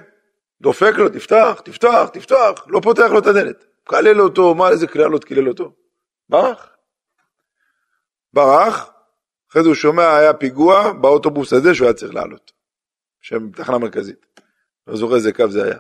דופק 0.61 0.93
לו, 0.97 1.09
תפתח, 1.09 1.61
תפתח, 1.65 2.09
תפתח, 2.13 2.65
לא 2.67 2.81
פותח 2.81 3.09
לו 3.11 3.19
את 3.19 3.27
הדלת. 3.27 3.65
קלל 3.85 4.21
אותו, 4.21 4.55
מה 4.55 4.69
איזה 4.69 4.87
קללות 4.87 5.25
קילל 5.25 5.49
אותו? 5.49 5.73
ברח. 6.29 6.69
ברח, 8.33 8.91
אחרי 9.51 9.63
זה 9.63 9.69
הוא 9.69 9.75
שומע, 9.75 10.17
היה 10.17 10.35
פיגוע 10.35 10.93
באוטובוס 10.93 11.53
הזה 11.53 11.75
שהוא 11.75 11.87
היה 11.87 11.95
צריך 11.95 12.15
לעלות. 12.15 12.53
שם 13.21 13.51
תחנה 13.51 13.79
מרכזית. 13.79 14.41
לא 14.87 14.97
זוכר 14.97 15.15
איזה 15.15 15.33
קו 15.33 15.49
זה 15.49 15.65
היה. 15.65 15.79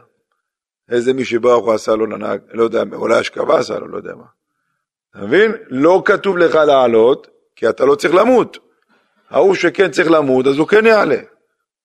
איזה 0.88 1.12
מי 1.12 1.24
שברח 1.24 1.62
הוא 1.62 1.72
עשה 1.72 1.94
לו 1.94 2.06
לנהג, 2.06 2.40
לא 2.48 2.62
יודע, 2.62 2.82
אולי 2.92 3.18
השכבה 3.18 3.58
עשה 3.58 3.78
לו, 3.78 3.88
לא 3.88 3.96
יודע 3.96 4.14
מה. 4.14 4.26
אתה 5.16 5.20
מבין? 5.20 5.52
לא 5.68 6.02
כתוב 6.04 6.38
לך 6.38 6.54
לעלות, 6.54 7.28
כי 7.56 7.68
אתה 7.68 7.84
לא 7.84 7.94
צריך 7.94 8.14
למות. 8.14 8.58
ההוא 9.30 9.54
שכן 9.54 9.90
צריך 9.90 10.10
למות, 10.10 10.46
אז 10.46 10.58
הוא 10.58 10.68
כן 10.68 10.86
יעלה. 10.86 11.20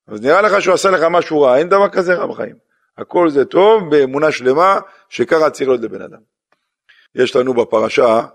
אז 0.08 0.22
נראה 0.22 0.42
לך 0.42 0.62
שהוא 0.62 0.74
עשה 0.74 0.92
לך 0.92 1.04
משהו 1.12 1.42
רע, 1.42 1.58
אין 1.58 1.70
דבר 1.70 1.90
כזה 1.90 2.14
רע 2.14 2.28
בחיים. 2.28 2.56
הכל 2.98 3.30
זה 3.30 3.46
טוב 3.46 3.90
באמונה 3.92 4.32
שלמה, 4.32 4.80
שככה 5.10 5.50
צריך 5.50 5.70
להיות 5.70 5.82
לבן 5.82 6.02
אדם. 6.02 6.20
יש 7.16 7.36
לנו 7.36 7.54
בפרשה, 7.54 8.26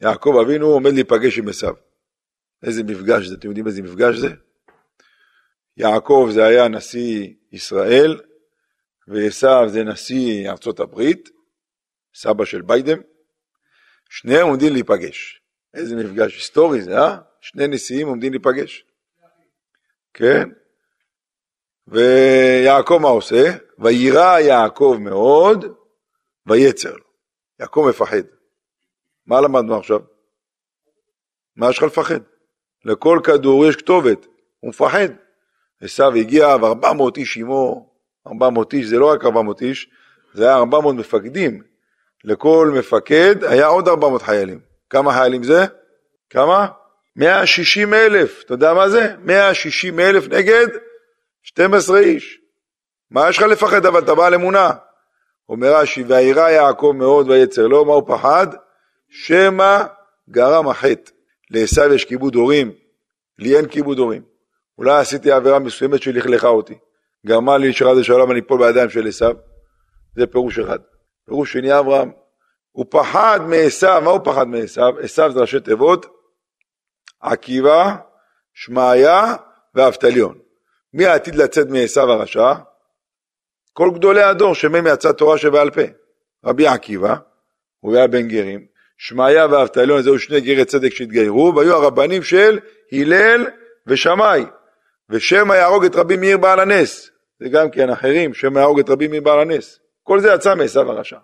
יעקב 0.00 0.36
אבינו 0.44 0.66
עומד 0.66 0.92
להיפגש 0.92 1.38
עם 1.38 1.48
עשיו. 1.48 1.74
איזה 2.62 2.82
מפגש 2.82 3.26
זה, 3.26 3.34
אתם 3.34 3.48
יודעים 3.48 3.66
איזה 3.66 3.82
מפגש 3.82 4.16
זה? 4.16 4.28
יעקב 5.76 6.28
זה 6.32 6.44
היה 6.44 6.68
נשיא 6.68 7.34
ישראל, 7.52 8.20
ועשיו 9.08 9.64
זה 9.68 9.84
נשיא 9.84 10.50
ארצות 10.50 10.80
הברית, 10.80 11.28
סבא 12.14 12.44
של 12.44 12.62
ביידן, 12.62 12.98
שניהם 14.14 14.46
עומדים 14.46 14.72
להיפגש. 14.72 15.40
איזה 15.74 15.96
מפגש 15.96 16.34
היסטורי 16.34 16.82
זה, 16.82 16.98
אה? 16.98 17.18
שני 17.40 17.66
נשיאים 17.68 18.08
עומדים 18.08 18.32
להיפגש. 18.32 18.84
כן? 20.14 20.48
ויעקב 21.88 22.98
מה 23.02 23.08
עושה? 23.08 23.50
ויירא 23.78 24.38
יעקב 24.38 24.96
מאוד, 25.00 25.64
ויצר 26.46 26.92
לו. 26.92 27.04
יעקב 27.60 27.86
מפחד. 27.88 28.22
מה 29.26 29.40
למדנו 29.40 29.76
עכשיו? 29.78 30.00
מה 31.56 31.70
יש 31.70 31.78
לך 31.78 31.84
לפחד? 31.84 32.20
לכל 32.84 33.20
כדור 33.24 33.66
יש 33.66 33.76
כתובת, 33.76 34.26
הוא 34.60 34.68
מפחד. 34.68 35.08
עשו 35.80 36.12
הגיע 36.12 36.56
וארבע 36.62 36.92
מאות 36.92 37.16
איש 37.16 37.36
עמו, 37.36 37.90
ארבע 38.26 38.50
מאות 38.50 38.72
איש, 38.72 38.86
זה 38.86 38.98
לא 38.98 39.12
רק 39.12 39.24
ארבע 39.24 39.42
מאות 39.42 39.62
איש, 39.62 39.90
זה 40.34 40.44
היה 40.44 40.56
ארבע 40.56 40.80
מאות 40.80 40.94
מפקדים. 40.94 41.73
לכל 42.24 42.72
מפקד 42.74 43.44
היה 43.44 43.66
עוד 43.66 43.88
ארבע 43.88 44.08
מאות 44.08 44.22
חיילים. 44.22 44.60
כמה 44.90 45.12
חיילים 45.12 45.42
זה? 45.42 45.64
כמה? 46.30 46.68
160 47.16 47.94
אלף. 47.94 48.42
אתה 48.44 48.54
יודע 48.54 48.74
מה 48.74 48.88
זה? 48.88 49.14
160 49.18 50.00
אלף 50.00 50.28
נגד 50.28 50.66
12 51.42 51.98
איש. 51.98 52.40
מה 53.10 53.28
יש 53.28 53.38
לך 53.38 53.44
לפחד 53.44 53.86
אבל 53.86 54.00
אתה 54.00 54.14
בעל 54.14 54.34
אמונה? 54.34 54.70
אומר 55.48 55.76
רש"י, 55.76 56.02
וירא 56.02 56.48
יעקב 56.48 56.92
מאוד 56.96 57.30
ויצר 57.30 57.66
לו, 57.66 57.84
מה 57.84 57.92
הוא 57.92 58.08
פחד? 58.08 58.46
שמא 59.08 59.82
גרם 60.30 60.68
החטא. 60.68 61.10
לעשו 61.50 61.94
יש 61.94 62.04
כיבוד 62.04 62.34
הורים, 62.34 62.72
לי 63.38 63.56
אין 63.56 63.68
כיבוד 63.68 63.98
הורים. 63.98 64.22
אולי 64.78 64.98
עשיתי 64.98 65.30
עבירה 65.30 65.58
מסוימת 65.58 66.02
שלכלכה 66.02 66.48
אותי. 66.48 66.74
גרמה 67.26 67.58
לי 67.58 67.72
שחד 67.72 67.96
ושלום 68.00 68.30
אני 68.30 68.40
אפול 68.40 68.58
בידיים 68.58 68.90
של 68.90 69.06
עשו. 69.06 69.26
זה 70.16 70.26
פירוש 70.26 70.58
אחד. 70.58 70.78
פירוש 71.26 71.52
שני 71.52 71.78
אברהם, 71.78 72.12
הוא 72.72 72.86
פחד 72.88 73.40
מעשו, 73.48 74.00
מה 74.04 74.10
הוא 74.10 74.20
פחד 74.24 74.48
מעשו? 74.48 74.82
עשו 75.00 75.30
זה 75.32 75.40
ראשי 75.40 75.60
תיבות, 75.60 76.06
עקיבא, 77.20 77.94
שמעיה 78.54 79.34
ואבטליון. 79.74 80.38
מי 80.94 81.06
העתיד 81.06 81.34
לצאת 81.34 81.68
מעשו 81.68 82.00
הרשע? 82.00 82.54
כל 83.72 83.90
גדולי 83.94 84.22
הדור 84.22 84.54
שמהם 84.54 84.86
יצא 84.86 85.12
תורה 85.12 85.38
שבעל 85.38 85.70
פה. 85.70 85.82
רבי 86.44 86.66
עקיבא, 86.66 87.14
הוא 87.80 87.96
היה 87.96 88.06
בן 88.06 88.28
גרים, 88.28 88.66
שמעיה 88.98 89.46
ואבטליון, 89.50 90.02
זהו 90.02 90.18
שני 90.18 90.40
גרי 90.40 90.64
צדק 90.64 90.94
שהתגיירו, 90.94 91.52
והיו 91.56 91.74
הרבנים 91.74 92.22
של 92.22 92.58
הלל 92.92 93.46
ושמאי. 93.86 94.44
ושמא 95.10 95.54
יהרוג 95.54 95.84
את 95.84 95.96
רבי 95.96 96.16
מאיר 96.16 96.38
בעל 96.38 96.60
הנס. 96.60 97.10
זה 97.40 97.48
גם 97.48 97.70
כן 97.70 97.90
אחרים, 97.90 98.34
שמא 98.34 98.58
יהרוג 98.58 98.78
את 98.78 98.90
רבי 98.90 99.08
מאיר 99.08 99.22
בעל 99.22 99.40
הנס. 99.40 99.78
כל 100.04 100.20
זה 100.20 100.32
יצא 100.34 100.54
מעשו 100.54 100.80
הרשע. 100.80 101.18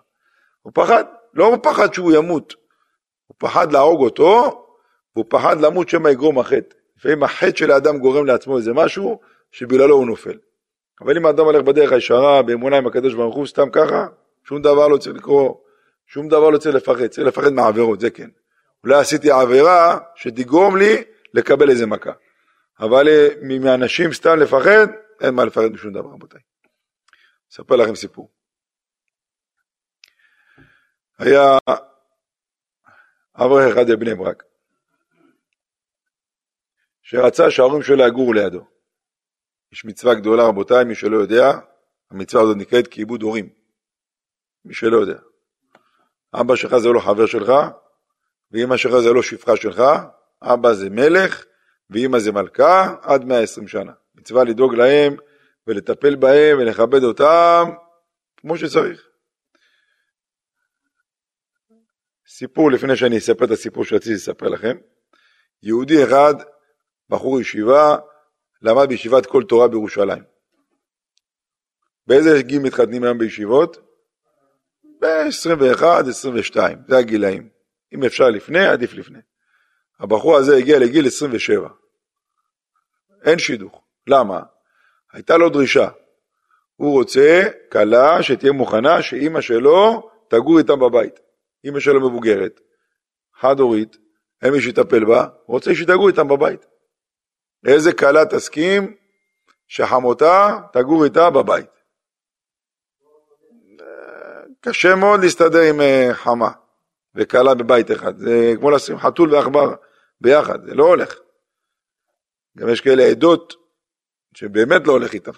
הוא 0.61 0.71
פחד, 0.75 1.03
לא 1.33 1.45
הוא 1.45 1.57
פחד 1.63 1.93
שהוא 1.93 2.11
ימות, 2.11 2.53
הוא 3.27 3.35
פחד 3.37 3.71
להרוג 3.71 4.01
אותו, 4.01 4.65
והוא 5.15 5.25
פחד 5.29 5.61
למות 5.61 5.89
שמא 5.89 6.09
יגרום 6.09 6.39
החטא. 6.39 6.75
לפעמים 6.97 7.23
החטא 7.23 7.57
של 7.57 7.71
האדם 7.71 7.97
גורם 7.97 8.25
לעצמו 8.25 8.57
איזה 8.57 8.73
משהו, 8.73 9.19
שבגללו 9.51 9.95
הוא 9.95 10.05
נופל. 10.05 10.37
אבל 11.01 11.17
אם 11.17 11.25
האדם 11.25 11.45
הולך 11.45 11.61
בדרך 11.63 11.91
הישרה, 11.91 12.41
באמונה 12.41 12.77
עם 12.77 12.87
הקדוש 12.87 13.13
ברוך 13.13 13.35
הוא, 13.35 13.47
סתם 13.47 13.69
ככה, 13.71 14.07
שום 14.43 14.61
דבר 14.61 14.87
לא 14.87 14.97
צריך 14.97 15.15
לקרוא, 15.15 15.55
שום 16.07 16.27
דבר 16.27 16.49
לא 16.49 16.57
צריך 16.57 16.75
לפחד, 16.75 17.07
צריך 17.07 17.27
לפחד 17.27 17.53
מהעבירות, 17.53 17.99
זה 17.99 18.09
כן. 18.09 18.29
אולי 18.83 18.95
עשיתי 18.95 19.31
עבירה 19.31 19.99
שתגרום 20.15 20.77
לי 20.77 21.03
לקבל 21.33 21.69
איזה 21.69 21.85
מכה. 21.85 22.11
אבל 22.79 23.07
אה, 23.07 23.27
מאנשים 23.59 24.13
סתם 24.13 24.39
לפחד, 24.39 24.87
אין 25.21 25.33
מה 25.33 25.45
לפחד 25.45 25.71
משום 25.71 25.93
דבר, 25.93 26.09
רבותיי. 26.09 26.39
אספר 27.51 27.75
לכם 27.75 27.95
סיפור. 27.95 28.40
היה 31.21 31.57
אברך 33.35 33.73
אחד 33.73 33.91
בבני 33.91 34.15
ברק, 34.15 34.43
שרצה 37.01 37.51
שההורים 37.51 37.83
שלו 37.83 38.07
יגורו 38.07 38.33
לידו. 38.33 38.65
יש 39.71 39.85
מצווה 39.85 40.13
גדולה, 40.13 40.43
רבותיי, 40.43 40.83
מי 40.85 40.95
שלא 40.95 41.17
יודע, 41.17 41.51
המצווה 42.11 42.43
הזאת 42.43 42.57
נקראת 42.57 42.87
כיבוד 42.87 43.21
הורים. 43.21 43.49
מי 44.65 44.73
שלא 44.73 44.97
יודע. 44.97 45.19
אבא 46.33 46.55
שלך 46.55 46.77
זה 46.77 46.89
לא 46.89 46.99
חבר 46.99 47.25
שלך, 47.25 47.51
ואמא 48.51 48.77
שלך 48.77 48.99
זה 48.99 49.13
לא 49.13 49.23
שפחה 49.23 49.55
שלך, 49.55 49.83
אבא 50.41 50.73
זה 50.73 50.89
מלך, 50.89 51.45
ואמא 51.89 52.19
זה 52.19 52.31
מלכה, 52.31 52.95
עד 53.01 53.25
120 53.25 53.67
שנה. 53.67 53.91
מצווה 54.15 54.43
לדאוג 54.43 54.75
להם, 54.75 55.15
ולטפל 55.67 56.15
בהם, 56.15 56.57
ולכבד 56.59 57.03
אותם, 57.03 57.69
כמו 58.37 58.57
שצריך. 58.57 59.10
סיפור 62.33 62.71
לפני 62.71 62.95
שאני 62.95 63.17
אספר 63.17 63.45
את 63.45 63.51
הסיפור 63.51 63.85
שרציתי 63.85 64.15
לספר 64.15 64.47
לכם. 64.47 64.77
יהודי 65.63 66.03
אחד, 66.03 66.33
בחור 67.09 67.41
ישיבה, 67.41 67.97
למד 68.61 68.87
בישיבת 68.89 69.25
כל 69.25 69.43
תורה 69.43 69.67
בירושלים. 69.67 70.23
באיזה 72.07 72.41
גיל 72.41 72.59
מתחתנים 72.61 73.03
היום 73.03 73.17
בישיבות? 73.17 73.77
ב-21, 75.01 75.85
22, 76.09 76.77
זה 76.87 76.97
הגילאים. 76.97 77.49
אם 77.93 78.03
אפשר 78.03 78.29
לפני, 78.29 78.67
עדיף 78.67 78.93
לפני. 78.93 79.19
הבחור 79.99 80.37
הזה 80.37 80.57
הגיע 80.57 80.79
לגיל 80.79 81.07
27. 81.07 81.69
אין 83.23 83.39
שידוך. 83.39 83.81
למה? 84.07 84.41
הייתה 85.13 85.37
לו 85.37 85.49
דרישה. 85.49 85.89
הוא 86.75 86.93
רוצה 86.93 87.41
כלה 87.71 88.23
שתהיה 88.23 88.51
מוכנה 88.51 89.01
שאימא 89.01 89.41
שלו 89.41 90.09
תגור 90.27 90.57
איתם 90.57 90.79
בבית. 90.79 91.30
אמא 91.65 91.79
שלו 91.79 92.09
מבוגרת, 92.09 92.61
חד-הורית, 93.39 93.97
אין 94.41 94.53
מי 94.53 94.61
שיטפל 94.61 95.05
בה, 95.05 95.27
רוצה 95.45 95.75
שידאגו 95.75 96.07
איתם 96.07 96.27
בבית. 96.27 96.65
איזה 97.65 97.93
כלה 97.93 98.25
תסכים 98.25 98.95
שחמותה 99.67 100.59
תגור 100.73 101.03
איתה 101.03 101.29
בבית. 101.29 101.69
קשה 104.61 104.95
מאוד 104.95 105.19
להסתדר 105.19 105.61
עם 105.69 105.81
אה, 105.81 106.09
חמה 106.13 106.51
וכלה 107.15 107.55
בבית 107.55 107.91
אחד, 107.91 108.17
זה 108.17 108.53
כמו 108.59 108.71
לשים 108.71 108.97
חתול 108.97 109.35
ועכבר 109.35 109.75
ביחד, 110.21 110.65
זה 110.65 110.73
לא 110.73 110.83
הולך. 110.83 111.19
גם 112.57 112.69
יש 112.69 112.81
כאלה 112.81 113.03
עדות 113.03 113.53
שבאמת 114.33 114.87
לא 114.87 114.91
הולך 114.91 115.13
איתם. 115.13 115.31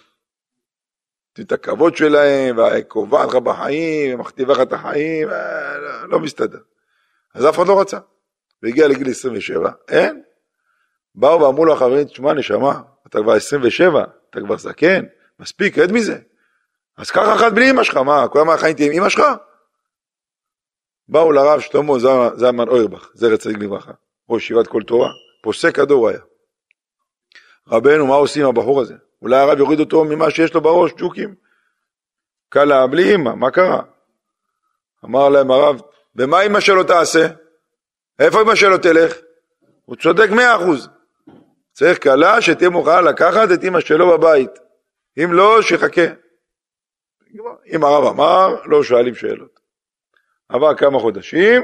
את 1.40 1.52
הכבוד 1.52 1.96
שלהם, 1.96 2.58
וקובעת 2.58 3.30
לך 3.30 3.36
בחיים, 3.36 4.20
ומכתיבה 4.20 4.54
לך 4.54 4.60
את 4.62 4.74
החיים, 4.74 5.30
אה, 5.30 5.78
לא, 5.78 6.10
לא 6.10 6.20
מסתדר. 6.20 6.60
אז 7.34 7.50
אף 7.50 7.56
אחד 7.56 7.68
לא 7.68 7.82
רצה. 7.82 7.98
והגיע 8.64 8.88
לגיל 8.88 9.10
27, 9.10 9.72
אין. 9.90 10.24
באו 11.16 11.42
ואמרו 11.42 11.66
לו 11.66 11.74
החברים, 11.74 12.04
תשמע 12.04 12.34
נשמה, 12.34 12.82
אתה 13.08 13.20
כבר 13.22 13.34
27, 13.34 14.04
אתה 14.30 14.40
כבר 14.40 14.58
זקן, 14.58 15.06
מספיק, 15.40 15.78
רד 15.78 15.92
מזה. 15.92 16.20
אז 16.98 17.12
קח 17.12 17.36
אחת 17.36 17.54
בלי 17.54 17.72
אמא 17.72 17.84
שלך, 17.84 17.98
מה, 17.98 18.28
כל 18.28 18.40
הזמן 18.40 18.74
תהיה 18.74 18.92
עם 18.92 19.02
אמא 19.02 19.10
שלך? 19.10 19.24
באו 21.08 21.32
לרב 21.32 21.60
שלמה 21.60 22.00
זלמן 22.36 22.68
אוירבך, 22.68 23.10
זרע 23.14 23.38
צדיק 23.38 23.58
לברכה, 23.58 23.92
ראש 24.30 24.44
ישיבת 24.44 24.68
כל 24.68 24.84
תורה, 24.84 25.10
פוסק 25.44 25.80
הדור 25.80 26.10
היה. 26.10 26.20
רבנו, 27.68 28.08
מה 28.08 28.16
עושים 28.16 28.44
עם 28.44 28.50
הבחור 28.50 28.82
הזה? 28.82 28.96
אולי 29.24 29.40
הרב 29.40 29.60
יוריד 29.60 29.80
אותו 29.80 30.04
ממה 30.04 30.32
שיש 30.32 30.54
לו 30.54 30.62
בראש, 30.62 30.92
ג'וקים. 30.98 31.36
קלה 32.50 32.88
בלי 32.88 33.16
אמא, 33.16 33.36
מה 33.36 33.52
קרה? 33.52 33.82
אמר 35.06 35.30
להם 35.30 35.52
הרב, 35.52 35.82
ומה 36.16 36.42
אמא 36.42 36.60
שלו 36.60 36.84
תעשה? 36.84 37.28
איפה 38.20 38.42
אמא 38.42 38.56
שלו 38.56 38.78
תלך? 38.78 39.14
הוא 39.86 39.96
צודק 39.96 40.30
מאה 40.30 40.56
אחוז. 40.56 40.90
צריך 41.72 42.04
כלה 42.04 42.42
שתהיה 42.42 42.70
מוכנה 42.70 43.02
לקחת 43.02 43.52
את 43.54 43.64
אמא 43.64 43.80
שלו 43.80 44.18
בבית. 44.18 44.52
אם 45.24 45.34
לא, 45.34 45.62
שיחכה. 45.62 46.08
אם 47.74 47.84
הרב 47.84 48.06
אמר, 48.06 48.56
לא 48.66 48.84
שואלים 48.84 49.16
שאלות. 49.16 49.60
עבר 50.50 50.76
כמה 50.76 51.00
חודשים, 51.00 51.64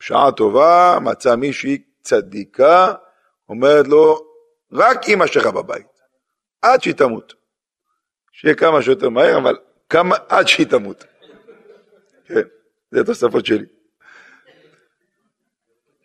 בשעה 0.00 0.32
טובה, 0.32 0.98
מצא 1.02 1.36
מישהי 1.36 1.82
צדיקה, 2.02 2.92
אומרת 3.48 3.88
לו, 3.88 4.26
רק 4.72 5.08
אמא 5.08 5.26
שלך 5.26 5.46
בבית, 5.46 5.86
עד 6.62 6.82
שהיא 6.82 6.94
תמות. 6.94 7.34
שיהיה 8.32 8.54
כמה 8.54 8.82
שיותר 8.82 9.08
מהר, 9.08 9.38
אבל 9.38 9.58
כמה, 9.88 10.16
עד 10.28 10.48
שהיא 10.48 10.66
תמות. 10.66 11.04
כן, 12.24 12.40
זה 12.90 13.04
תוספות 13.04 13.46
שלי. 13.46 13.66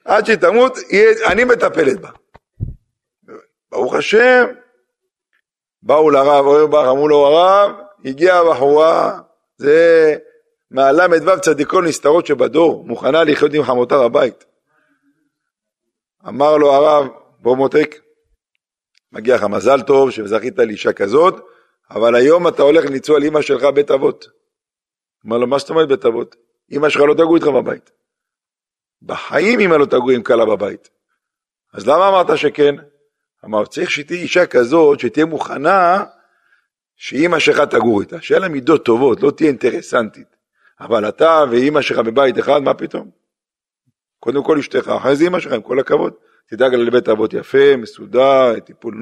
עד 0.06 0.26
שהיא 0.26 0.38
תמות, 0.38 0.78
אני 1.32 1.44
מטפלת 1.44 2.02
בה. 2.02 2.10
ברוך 3.72 3.94
השם, 3.94 4.46
באו 5.84 6.10
לרב 6.10 6.46
אוירבך, 6.46 6.88
אמרו 6.92 7.08
לו 7.08 7.26
הרב, 7.26 7.72
הגיעה 8.06 8.40
הבחורה, 8.40 9.20
זה 9.58 10.16
מהל"ו 10.72 11.42
צדיקו 11.42 11.82
נסתרות 11.82 12.26
שבדור, 12.26 12.84
מוכנה 12.88 13.24
לחיות 13.24 13.54
עם 13.54 13.64
חמותה 13.64 13.98
בבית. 13.98 14.46
אמר 16.28 16.58
לו 16.58 16.74
הרב, 16.74 17.08
בוא 17.40 17.58
מותק, 17.58 17.96
מגיע 19.12 19.36
לך 19.36 19.44
מזל 19.44 19.82
טוב 19.82 20.12
שזכית 20.12 20.60
לאישה 20.60 20.94
כזאת, 20.94 21.36
אבל 21.92 22.16
היום 22.16 22.48
אתה 22.48 22.64
הולך 22.64 22.86
לניצול 22.86 23.24
אמא 23.24 23.42
שלך 23.42 23.64
בית 23.64 23.92
אבות. 23.92 24.28
אמר 25.26 25.38
לו, 25.38 25.48
מה 25.48 25.58
זאת 25.58 25.70
אומרת 25.70 25.88
בית 25.88 26.06
אבות? 26.06 26.36
אמא 26.72 26.90
שלך 26.90 27.02
לא 27.02 27.14
תגור 27.14 27.36
איתך 27.36 27.48
בבית. 27.48 27.92
בחיים 29.02 29.60
אמא 29.60 29.76
לא 29.76 29.86
תגור 29.86 30.12
עם 30.12 30.24
כלה 30.24 30.46
בבית. 30.46 30.90
אז 31.74 31.88
למה 31.88 32.10
אמרת 32.10 32.38
שכן? 32.38 32.76
אמר, 33.46 33.66
צריך 33.66 33.92
שתהיה 33.92 34.22
אישה 34.22 34.46
כזאת 34.46 35.00
שתהיה 35.00 35.26
מוכנה 35.26 36.04
שאימא 36.96 37.40
שלך 37.40 37.60
תגור 37.60 38.02
איתה, 38.02 38.22
שיהיה 38.22 38.40
לה 38.40 38.48
מידות 38.48 38.86
טובות, 38.86 39.22
לא 39.22 39.32
תהיה 39.32 39.50
אינטרסנטית. 39.50 40.36
אבל 40.80 41.10
אתה 41.10 41.44
ואימא 41.52 41.82
שלך 41.82 41.98
בבית 42.00 42.40
אחד, 42.40 42.60
מה 42.60 42.74
פתאום? 42.74 43.10
קודם 44.20 44.44
כל 44.44 44.58
אשתך, 44.58 44.92
אחרי 44.98 45.16
זה 45.16 45.24
אימא 45.24 45.40
שלך, 45.40 45.54
עם 45.54 45.62
כל 45.62 45.80
הכבוד. 45.80 46.14
תדאג 46.50 46.76
לבית 46.76 47.10
אבות 47.10 47.34
יפה, 47.34 47.78
מסודר, 47.78 48.60
טיפול 48.60 48.94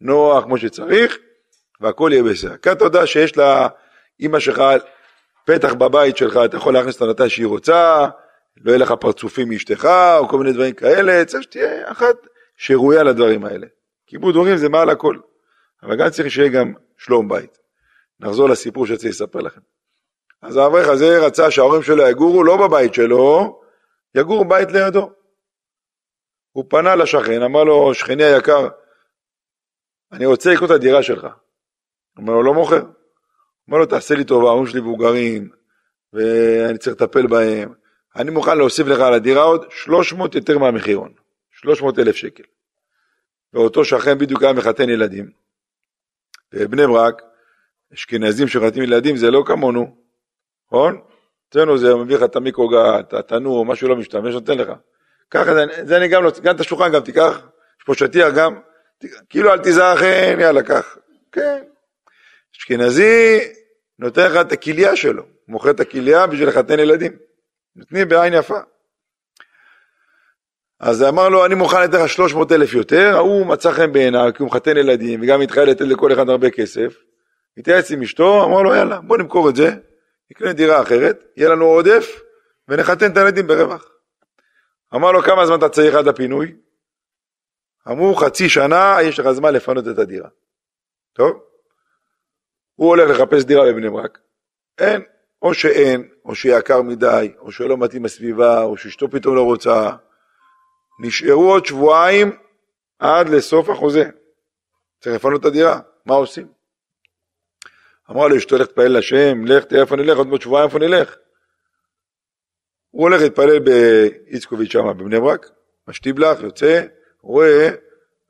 נוח, 0.00 0.44
כמו 0.44 0.58
שצריך, 0.58 1.18
והכל 1.80 2.10
יהיה 2.12 2.22
בסדר. 2.22 2.54
אתה 2.54 2.84
יודע 2.84 3.06
שיש 3.06 3.32
לאימא 3.36 4.38
שלך 4.38 4.62
פתח 5.46 5.74
בבית 5.74 6.16
שלך, 6.16 6.38
אתה 6.44 6.56
יכול 6.56 6.74
להכניס 6.74 7.02
אותה 7.02 7.10
מתי 7.10 7.28
שהיא 7.30 7.46
רוצה, 7.46 8.06
לא 8.56 8.70
יהיה 8.70 8.78
לך 8.78 8.92
פרצופים 8.92 9.48
מאשתך, 9.48 9.88
או 10.18 10.28
כל 10.28 10.38
מיני 10.38 10.52
דברים 10.52 10.74
כאלה, 10.74 11.24
צריך 11.24 11.42
שתהיה 11.42 11.90
אחת 11.92 12.16
שראויה 12.56 13.02
לדברים 13.02 13.44
האלה. 13.44 13.66
כיבוד 14.06 14.36
הורים 14.36 14.56
זה 14.56 14.68
מעל 14.68 14.90
הכל. 14.90 15.16
אבל 15.82 15.96
גם 15.96 16.10
צריך 16.10 16.30
שיהיה 16.30 16.48
גם 16.48 16.72
שלום 16.98 17.28
בית. 17.28 17.58
נחזור 18.20 18.48
לסיפור 18.48 18.86
שרציתי 18.86 19.08
לספר 19.08 19.38
לכם. 19.38 19.60
אז 20.42 20.56
האברך 20.56 20.88
הזה 20.88 21.18
רצה 21.18 21.50
שההורים 21.50 21.82
שלו 21.82 22.08
יגורו 22.08 22.44
לא 22.44 22.56
בבית 22.56 22.94
שלו, 22.94 23.60
יגורו 24.14 24.44
בית 24.44 24.72
לידו. 24.72 25.10
הוא 26.52 26.64
פנה 26.68 26.96
לשכן, 26.96 27.42
אמר 27.42 27.64
לו, 27.64 27.94
שכני 27.94 28.24
היקר, 28.24 28.68
אני 30.12 30.26
רוצה 30.26 30.52
לקנות 30.52 30.70
את 30.70 30.76
הדירה 30.76 31.02
שלך. 31.02 31.26
אמר 32.18 32.32
לו, 32.32 32.42
לא 32.42 32.54
מוכר. 32.54 32.82
אמר 33.68 33.78
לו, 33.78 33.86
תעשה 33.86 34.14
לי 34.14 34.24
טובה, 34.24 34.48
ההורים 34.48 34.66
שלי 34.66 34.80
מבוגרים, 34.80 35.50
ואני 36.12 36.78
צריך 36.78 36.96
לטפל 36.96 37.26
בהם. 37.26 37.74
אני 38.16 38.30
מוכן 38.30 38.58
להוסיף 38.58 38.86
לך 38.86 39.00
על 39.00 39.14
הדירה 39.14 39.42
עוד 39.42 39.64
300 39.70 40.34
יותר 40.34 40.58
מהמחירון, 40.58 41.12
300 41.50 41.98
אלף 41.98 42.16
שקל. 42.16 42.42
ואותו 43.52 43.84
שכן 43.84 44.18
בדיוק 44.18 44.42
היה 44.42 44.52
מחתן 44.52 44.88
ילדים. 44.88 45.30
בבני 46.52 46.86
ברק, 46.86 47.22
אשכנזים 47.94 48.48
שחתים 48.48 48.82
ילדים 48.82 49.16
זה 49.16 49.30
לא 49.30 49.42
כמונו, 49.46 49.96
נכון? 50.66 51.00
אצלנו 51.48 51.78
זה 51.78 51.94
מביא 51.94 52.16
לך 52.16 52.22
את 52.22 52.36
המיקרוגל, 52.36 53.00
את 53.00 53.14
התנור, 53.14 53.66
משהו 53.66 53.88
לא 53.88 53.96
משתמש, 53.96 54.34
נותן 54.34 54.58
לך. 54.58 54.68
ככה 55.30 55.54
זה, 55.54 55.64
זה 55.84 55.96
אני 55.96 56.08
גם 56.08 56.24
לא, 56.24 56.32
גם 56.42 56.54
את 56.54 56.60
השולחן 56.60 56.92
גם 56.92 57.00
תיקח, 57.00 57.38
יש 57.80 57.84
פה 57.86 57.94
שטיח 57.94 58.34
גם, 58.34 58.60
כאילו 59.28 59.52
אל 59.52 59.58
תיזכן, 59.58 60.36
יאללה, 60.40 60.62
קח. 60.62 60.96
כן. 61.32 61.62
אשכנזי 62.56 63.38
נותן 63.98 64.30
לך 64.30 64.36
את 64.40 64.52
הכליה 64.52 64.96
שלו, 64.96 65.22
מוכר 65.48 65.70
את 65.70 65.80
הכליה 65.80 66.26
בשביל 66.26 66.48
לחתן 66.48 66.78
ילדים. 66.78 67.12
נותנים 67.76 68.08
בעין 68.08 68.32
יפה. 68.32 68.58
אז 70.80 71.02
אמר 71.02 71.28
לו, 71.28 71.46
אני 71.46 71.54
מוכן 71.54 71.82
לתת 71.82 71.94
לך 71.94 72.08
300 72.08 72.52
אלף 72.52 72.74
יותר, 72.74 73.16
ההוא 73.16 73.46
מצא 73.46 73.72
חן 73.72 73.92
בעיניו, 73.92 74.30
כי 74.34 74.42
הוא 74.42 74.50
מחתן 74.50 74.76
ילדים, 74.76 75.20
וגם 75.22 75.40
התחיל 75.40 75.62
לתת 75.62 75.80
לכל 75.80 76.12
אחד 76.12 76.28
הרבה 76.28 76.50
כסף. 76.50 76.96
התייעץ 77.58 77.90
עם 77.90 78.02
אשתו, 78.02 78.44
אמר 78.44 78.62
לו, 78.62 78.74
יאללה, 78.74 79.00
בוא 79.00 79.18
נמכור 79.18 79.48
את 79.48 79.56
זה, 79.56 79.70
נקנה 80.30 80.52
דירה 80.52 80.82
אחרת, 80.82 81.24
יהיה 81.36 81.48
לנו 81.48 81.64
עודף, 81.64 82.20
ונחתן 82.68 83.12
את 83.12 83.16
הילדים 83.16 83.46
ברווח. 83.46 83.90
אמר 84.94 85.12
לו, 85.12 85.22
כמה 85.22 85.46
זמן 85.46 85.58
אתה 85.58 85.68
צריך 85.68 85.94
עד 85.94 86.08
הפינוי? 86.08 86.56
אמרו, 87.88 88.14
חצי 88.14 88.48
שנה, 88.48 88.96
יש 89.02 89.18
לך 89.18 89.30
זמן 89.30 89.54
לפנות 89.54 89.88
את 89.88 89.98
הדירה. 89.98 90.28
טוב? 91.12 91.42
הוא 92.74 92.88
הולך 92.88 93.10
לחפש 93.10 93.44
דירה 93.44 93.72
בבני 93.72 93.90
ברק. 93.90 94.18
אין, 94.78 95.02
או 95.42 95.54
שאין, 95.54 96.08
או 96.24 96.34
שיקר 96.34 96.82
מדי, 96.82 97.32
או 97.38 97.52
שלא 97.52 97.76
מתאים 97.76 98.02
בסביבה, 98.02 98.62
או 98.62 98.76
שאשתו 98.76 99.10
פתאום 99.10 99.36
לא 99.36 99.42
רוצה. 99.42 99.90
נשארו 101.00 101.52
עוד 101.52 101.66
שבועיים 101.66 102.38
עד 102.98 103.28
לסוף 103.28 103.68
החוזה. 103.68 104.04
צריך 105.00 105.16
לפנות 105.16 105.40
את 105.40 105.46
הדירה, 105.46 105.80
מה 106.06 106.14
עושים? 106.14 106.46
אמרה 108.10 108.28
לו 108.28 108.36
אשתו, 108.36 108.56
לך 108.56 108.66
תפעל 108.66 108.98
לשם, 108.98 109.44
לך, 109.44 109.64
תראה 109.64 109.82
איפה 109.82 109.96
נלך, 109.96 110.18
עוד 110.18 110.26
מעט 110.26 110.40
שבועיים 110.40 110.68
איפה 110.68 110.78
נלך. 110.78 111.16
הוא 112.90 113.02
הולך 113.02 113.22
להתפלל 113.22 113.58
באיצקוביץ' 113.58 114.72
שם 114.72 114.92
בבני 114.98 115.20
ברק, 115.20 115.50
משטיבלח, 115.88 116.40
יוצא, 116.42 116.82
רואה 117.22 117.70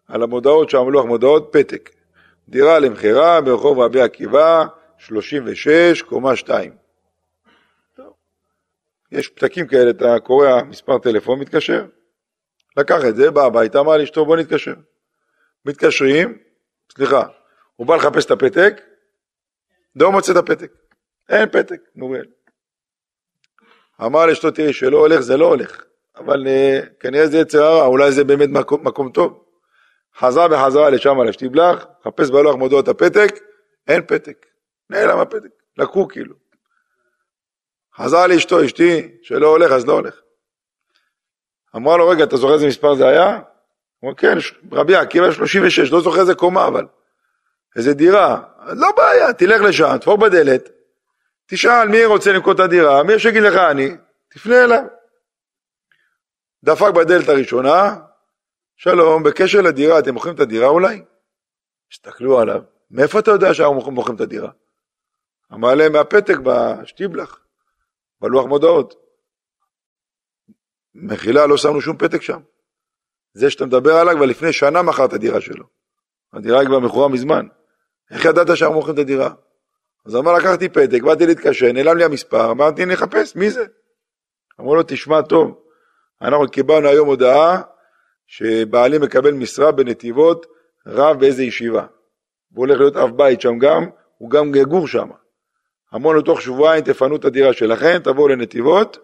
על 0.08 0.22
המודעות 0.22 0.70
שם, 0.70 0.88
לוח 0.88 1.04
מודעות, 1.04 1.48
פתק. 1.52 1.90
דירה 2.48 2.78
למכירה 2.78 3.40
ברחוב 3.40 3.78
רבי 3.78 4.00
עקיבא, 4.00 4.66
36, 4.98 6.02
קומה 6.02 6.36
2. 6.36 6.76
יש 9.12 9.28
פתקים 9.28 9.66
כאלה, 9.66 9.90
אתה 9.90 10.20
קורא 10.20 10.62
מספר 10.62 10.98
טלפון, 10.98 11.38
מתקשר. 11.38 11.86
לקח 12.76 13.04
את 13.08 13.16
זה, 13.16 13.30
בא 13.30 13.44
הביתה, 13.44 13.80
אמר 13.80 13.96
לאשתו 13.96 14.24
בוא 14.24 14.36
נתקשר. 14.36 14.74
מתקשרים, 15.64 16.38
סליחה, 16.92 17.22
הוא 17.76 17.86
בא 17.86 17.96
לחפש 17.96 18.26
את 18.26 18.30
הפתק, 18.30 18.80
לא 19.96 20.12
מוצא 20.12 20.32
את 20.32 20.36
הפתק. 20.36 20.72
אין 21.28 21.48
פתק, 21.48 21.80
נוריאל. 21.94 22.26
אמר 24.06 24.26
לאשתו, 24.26 24.50
תראי, 24.50 24.72
שלא 24.72 24.98
הולך 24.98 25.20
זה 25.20 25.36
לא 25.36 25.46
הולך, 25.46 25.82
אבל 26.16 26.46
uh, 26.46 26.86
כנראה 27.00 27.26
זה 27.26 27.38
יצר 27.38 27.64
הרע, 27.64 27.86
אולי 27.86 28.12
זה 28.12 28.24
באמת 28.24 28.48
מקום, 28.48 28.86
מקום 28.86 29.12
טוב. 29.12 29.44
חזר 30.18 30.48
בחזרה 30.48 30.90
לשם 30.90 31.20
על 31.20 31.28
השטיבלח, 31.28 31.86
חפש 32.04 32.30
בלוח 32.30 32.56
מודעות 32.56 32.88
הפתק, 32.88 33.34
אין 33.88 34.02
פתק. 34.06 34.46
נעלם 34.90 35.18
הפתק, 35.18 35.50
לקחו 35.78 36.08
כאילו. 36.08 36.34
חזר 37.96 38.26
לאשתו, 38.26 38.64
אשתי, 38.64 39.08
שלא 39.22 39.46
הולך 39.46 39.72
אז 39.72 39.86
לא 39.86 39.92
הולך. 39.92 40.20
אמרה 41.76 41.96
לו, 41.96 42.08
רגע, 42.08 42.24
אתה 42.24 42.36
זוכר 42.36 42.54
איזה 42.54 42.66
מספר 42.66 42.94
זה 42.94 43.08
היה? 43.08 43.40
הוא 44.00 44.08
אמר, 44.08 44.14
כן, 44.14 44.38
רבי 44.72 44.94
עקיבא 44.96 45.32
36, 45.32 45.92
לא 45.92 46.00
זוכר 46.00 46.20
איזה 46.20 46.34
קומה 46.34 46.66
אבל. 46.66 46.86
איזה 47.76 47.94
דירה. 47.94 48.42
לא 48.66 48.88
בעיה, 48.96 49.32
תלך 49.32 49.62
לשם, 49.62 49.96
תפור 50.00 50.18
בדלת, 50.18 50.68
תשאל 51.50 51.88
מי 51.88 52.04
רוצה 52.04 52.32
למכור 52.32 52.52
את 52.52 52.60
הדירה, 52.60 53.02
מי 53.02 53.18
שיגיד 53.18 53.42
לך 53.42 53.54
אני, 53.70 53.88
תפנה 54.28 54.64
אליו. 54.64 54.82
דפק 56.64 56.90
בדלת 56.94 57.28
הראשונה, 57.28 57.96
שלום, 58.76 59.22
בקשר 59.22 59.60
לדירה, 59.60 59.98
אתם 59.98 60.14
מוכרים 60.14 60.34
את 60.34 60.40
הדירה 60.40 60.68
אולי? 60.68 61.04
הסתכלו 61.92 62.40
עליו, 62.40 62.62
מאיפה 62.90 63.18
אתה 63.18 63.30
יודע 63.30 63.54
שאנחנו 63.54 63.90
מוכרים 63.90 64.16
את 64.16 64.20
הדירה? 64.20 64.50
אמר 65.52 65.74
להם 65.74 65.92
מהפתק 65.92 66.36
בשטיבלח, 66.44 67.40
בלוח 68.20 68.46
מודעות. 68.46 68.94
מחילה, 70.94 71.46
לא 71.46 71.56
שמנו 71.56 71.80
שום 71.80 71.96
פתק 71.96 72.22
שם. 72.22 72.40
זה 73.32 73.50
שאתה 73.50 73.66
מדבר 73.66 73.94
עליו 73.94 74.14
כבר 74.16 74.26
לפני 74.26 74.52
שנה 74.52 74.82
מכר 74.82 75.04
את 75.04 75.12
הדירה 75.12 75.40
שלו. 75.40 75.64
הדירה 76.32 76.60
היא 76.60 76.68
כבר 76.68 76.78
מכורה 76.78 77.08
מזמן. 77.08 77.46
איך 78.10 78.24
ידעת 78.24 78.56
שאנחנו 78.56 78.74
מוכרים 78.74 78.94
את 78.94 78.98
הדירה? 78.98 79.34
אז 80.06 80.16
אמר, 80.16 80.32
לקחתי 80.32 80.68
פתק, 80.68 81.02
באתי 81.02 81.26
להתקשר, 81.26 81.72
נעלם 81.72 81.96
לי 81.96 82.04
המספר, 82.04 82.50
אמרתי, 82.50 82.84
נחפש, 82.86 83.36
מי 83.36 83.50
זה? 83.50 83.64
אמרו 84.60 84.74
לו, 84.74 84.82
תשמע 84.86 85.22
טוב, 85.22 85.58
אנחנו 86.22 86.48
קיבלנו 86.48 86.88
היום 86.88 87.08
הודעה 87.08 87.60
שבעלי 88.26 88.98
מקבל 88.98 89.32
משרה 89.32 89.72
בנתיבות, 89.72 90.46
רב 90.86 91.20
באיזה 91.20 91.42
ישיבה. 91.42 91.86
והוא 92.52 92.66
הולך 92.66 92.80
להיות 92.80 92.96
אב 92.96 93.16
בית 93.16 93.40
שם 93.40 93.58
גם, 93.58 93.86
הוא 94.18 94.30
גם 94.30 94.54
יגור 94.54 94.88
שם. 94.88 95.08
אמרנו 95.94 96.12
לו, 96.12 96.22
תוך 96.22 96.42
שבועיים 96.42 96.84
תפנו 96.84 97.16
את 97.16 97.24
הדירה 97.24 97.52
שלכם, 97.52 97.98
תבואו 98.04 98.28
לנתיבות, 98.28 98.98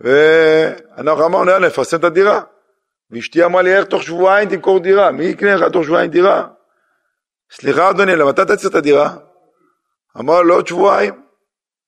ואנחנו 0.00 1.26
אמרנו, 1.26 1.50
יאללה, 1.50 1.66
נפרסם 1.66 1.96
את 1.96 2.04
הדירה. 2.04 2.40
ואשתי 3.10 3.44
אמרה 3.44 3.62
לי, 3.62 3.76
איך 3.76 3.84
תוך 3.84 4.02
שבועיים 4.02 4.48
תמכור 4.48 4.80
דירה? 4.80 5.10
מי 5.10 5.24
יקנה 5.24 5.54
לך 5.54 5.72
תוך 5.72 5.84
שבועיים 5.84 6.10
דירה? 6.10 6.46
סליחה 7.52 7.90
אדוני, 7.90 8.16
למה 8.16 8.30
אתה 8.30 8.44
תצא 8.44 8.68
את 8.68 8.74
הדירה? 8.74 9.16
אמר 10.18 10.42
לו, 10.42 10.54
עוד 10.54 10.66
שבועיים. 10.66 11.22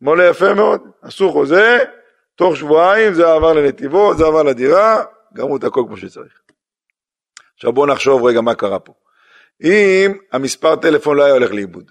אמר 0.02 0.14
לו, 0.14 0.22
יפה 0.22 0.54
מאוד, 0.54 0.80
עשו 1.02 1.32
חוזה, 1.32 1.78
תוך 2.34 2.56
שבועיים 2.56 3.14
זה 3.14 3.32
עבר 3.32 3.52
לנתיבות, 3.52 4.18
זה 4.18 4.26
עבר 4.26 4.42
לדירה, 4.42 5.04
גמרו 5.34 5.56
את 5.56 5.64
הכל 5.64 5.82
כמו 5.86 5.96
שצריך. 5.96 6.40
עכשיו 7.54 7.72
בואו 7.72 7.86
נחשוב 7.86 8.24
רגע 8.24 8.40
מה 8.40 8.54
קרה 8.54 8.78
פה. 8.78 8.92
אם 9.62 10.12
המספר 10.32 10.76
טלפון 10.76 11.16
לא 11.16 11.22
היה 11.22 11.32
הולך 11.32 11.52
לאיבוד, 11.52 11.90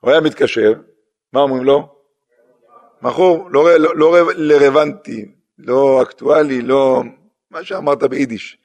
הוא 0.00 0.10
היה 0.10 0.20
מתקשר, 0.20 0.72
מה 1.32 1.40
אומרים 1.40 1.64
לו? 1.64 1.98
מכור, 3.02 3.48
לא, 3.50 3.78
לא, 3.78 3.96
לא 3.96 4.16
רלוונטי, 4.38 5.32
לא 5.58 6.02
אקטואלי, 6.02 6.62
לא 6.62 7.02
מה 7.50 7.64
שאמרת 7.64 8.02
ביידיש. 8.02 8.58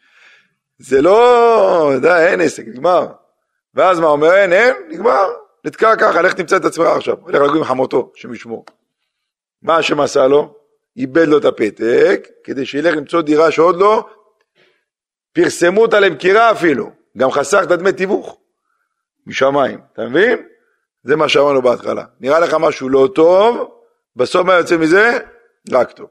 זה 0.78 1.02
לא, 1.02 1.92
די, 2.02 2.26
אין 2.28 2.42
עסק, 2.42 2.64
נגמר. 2.68 3.08
ואז 3.74 4.00
מה 4.00 4.08
אומר, 4.08 4.34
אין, 4.34 4.54
אין, 4.54 4.76
נגמר. 4.90 5.28
נתקע 5.66 5.96
ככה, 5.96 6.22
לך 6.22 6.34
תמצא 6.34 6.58
את 6.58 6.66
עצמך 6.66 6.86
עכשיו. 6.86 7.18
הולך 7.22 7.42
לגור 7.42 7.56
עם 7.56 7.64
חמותו, 7.64 8.12
השם 8.16 8.34
ישמור. 8.34 8.66
מה 9.62 9.78
השם 9.78 10.00
עשה 10.00 10.28
לו? 10.28 10.56
איבד 10.98 11.28
לו 11.28 11.38
את 11.38 11.46
הפתק, 11.46 12.28
כדי 12.44 12.66
שילך 12.66 12.96
למצוא 12.96 13.22
דירה 13.22 13.52
שעוד 13.52 13.80
לא 13.80 14.10
פרסמו 15.34 15.82
אותה 15.82 16.00
למכירה 16.00 16.52
אפילו. 16.52 16.92
גם 17.18 17.32
חסך 17.32 17.62
את 17.64 17.72
הדמי 17.72 17.94
תיווך 17.94 18.38
משמיים, 19.26 19.80
אתה 19.94 20.02
מבין? 20.02 20.48
זה 21.04 21.16
מה 21.16 21.30
שאמרנו 21.30 21.62
בהתחלה. 21.62 22.06
נראה 22.20 22.40
לך 22.40 22.54
משהו 22.54 22.90
לא 22.90 23.10
טוב, 23.16 23.72
בסוף 24.16 24.46
מה 24.46 24.54
יוצא 24.54 24.78
מזה? 24.78 25.20
רק 25.72 25.92
טוב. 25.92 26.10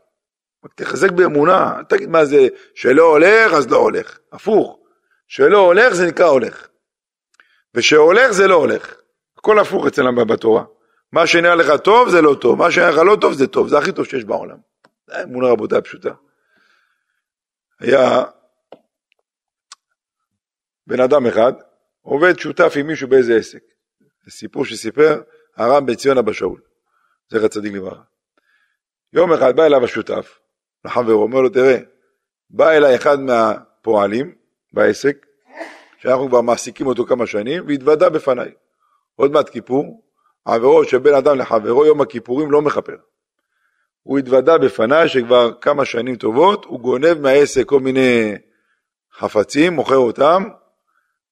רק 0.64 0.74
תחזק 0.74 1.10
באמונה, 1.10 1.74
אל 1.78 1.84
תגיד 1.84 2.08
מה 2.08 2.24
זה, 2.24 2.48
שלא 2.74 3.02
הולך 3.02 3.52
אז 3.52 3.70
לא 3.70 3.76
הולך. 3.76 4.18
הפוך, 4.32 4.78
שלא 5.28 5.58
הולך 5.58 5.94
זה 5.94 6.06
נקרא 6.06 6.26
הולך. 6.26 6.68
ושהולך 7.74 8.30
זה 8.30 8.46
לא 8.46 8.54
הולך. 8.54 8.94
הכל 9.42 9.58
הפוך 9.58 9.86
אצלם 9.86 10.28
בתורה. 10.28 10.64
מה 11.12 11.26
שנראה 11.26 11.54
לך 11.54 11.72
טוב 11.84 12.08
זה 12.08 12.20
לא 12.22 12.36
טוב, 12.40 12.58
מה 12.58 12.70
שנראה 12.70 12.90
לך 12.90 12.98
לא 12.98 13.16
טוב 13.20 13.32
זה 13.32 13.46
טוב, 13.46 13.68
זה 13.68 13.78
הכי 13.78 13.92
טוב 13.92 14.04
שיש 14.04 14.24
בעולם. 14.24 14.56
זה 15.06 15.22
אמונה 15.22 15.48
רבותיי 15.48 15.78
הפשוטה. 15.78 16.10
היה 17.80 18.24
בן 20.86 21.00
אדם 21.00 21.26
אחד, 21.26 21.52
עובד 22.02 22.38
שותף 22.38 22.72
עם 22.76 22.86
מישהו 22.86 23.08
באיזה 23.08 23.36
עסק. 23.36 23.62
זה 24.24 24.30
סיפור 24.30 24.64
שסיפר 24.64 25.22
הרב 25.56 25.86
בן 25.86 25.94
ציון 25.94 26.18
אבא 26.18 26.32
שאול, 26.32 26.60
זכר 27.30 27.48
צדיק 27.48 27.72
לברכה. 27.72 28.02
יום 29.12 29.32
אחד 29.32 29.56
בא 29.56 29.66
אליו 29.66 29.84
השותף, 29.84 30.38
לחברו, 30.84 31.22
אומר 31.22 31.40
לו, 31.40 31.48
תראה, 31.48 31.78
בא 32.50 32.70
אליי 32.70 32.96
אחד 32.96 33.20
מהפועלים 33.20 34.34
בעסק, 34.72 35.26
שאנחנו 35.98 36.28
כבר 36.28 36.40
מעסיקים 36.40 36.86
אותו 36.86 37.06
כמה 37.06 37.26
שנים, 37.26 37.64
והתוודה 37.66 38.10
בפניי. 38.10 38.52
עוד 39.16 39.32
מעט 39.32 39.48
כיפור, 39.48 40.02
עבירות 40.44 40.88
של 40.88 40.98
בין 40.98 41.14
אדם 41.14 41.38
לחברו, 41.38 41.86
יום 41.86 42.00
הכיפורים 42.00 42.50
לא 42.50 42.62
מכפר. 42.62 42.96
הוא 44.02 44.18
התוודה 44.18 44.58
בפניי 44.58 45.08
שכבר 45.08 45.52
כמה 45.60 45.84
שנים 45.84 46.16
טובות, 46.16 46.64
הוא 46.64 46.80
גונב 46.80 47.14
מהעסק 47.20 47.66
כל 47.66 47.80
מיני 47.80 48.34
חפצים, 49.14 49.72
מוכר 49.72 49.96
אותם, 49.96 50.42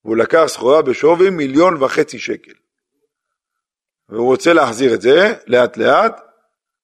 והוא 0.04 0.16
לקח 0.16 0.44
סחורה 0.46 0.82
בשווי 0.82 1.30
מיליון 1.30 1.82
וחצי 1.82 2.18
שקל. 2.18 2.52
והוא 4.08 4.26
רוצה 4.26 4.52
להחזיר 4.52 4.94
את 4.94 5.00
זה 5.00 5.34
לאט 5.46 5.76
לאט, 5.76 6.20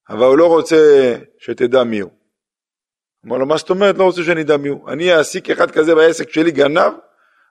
אבל 0.09 0.27
הוא 0.27 0.39
לא 0.39 0.47
רוצה 0.47 1.15
שתדע 1.39 1.85
מי 1.85 2.01
הוא. 2.01 2.11
אמר 3.27 3.37
לו, 3.37 3.47
מה 3.47 3.57
זאת 3.57 3.71
אומרת 3.71 3.99
לא 3.99 4.05
רוצה 4.05 4.23
שאני 4.23 4.43
אדע 4.43 4.57
מי 4.57 4.69
הוא? 4.69 4.91
אני 4.91 5.15
אעסיק 5.15 5.51
אחד 5.51 5.71
כזה 5.71 5.95
בעסק 5.95 6.31
שלי 6.31 6.51
גנב, 6.51 6.93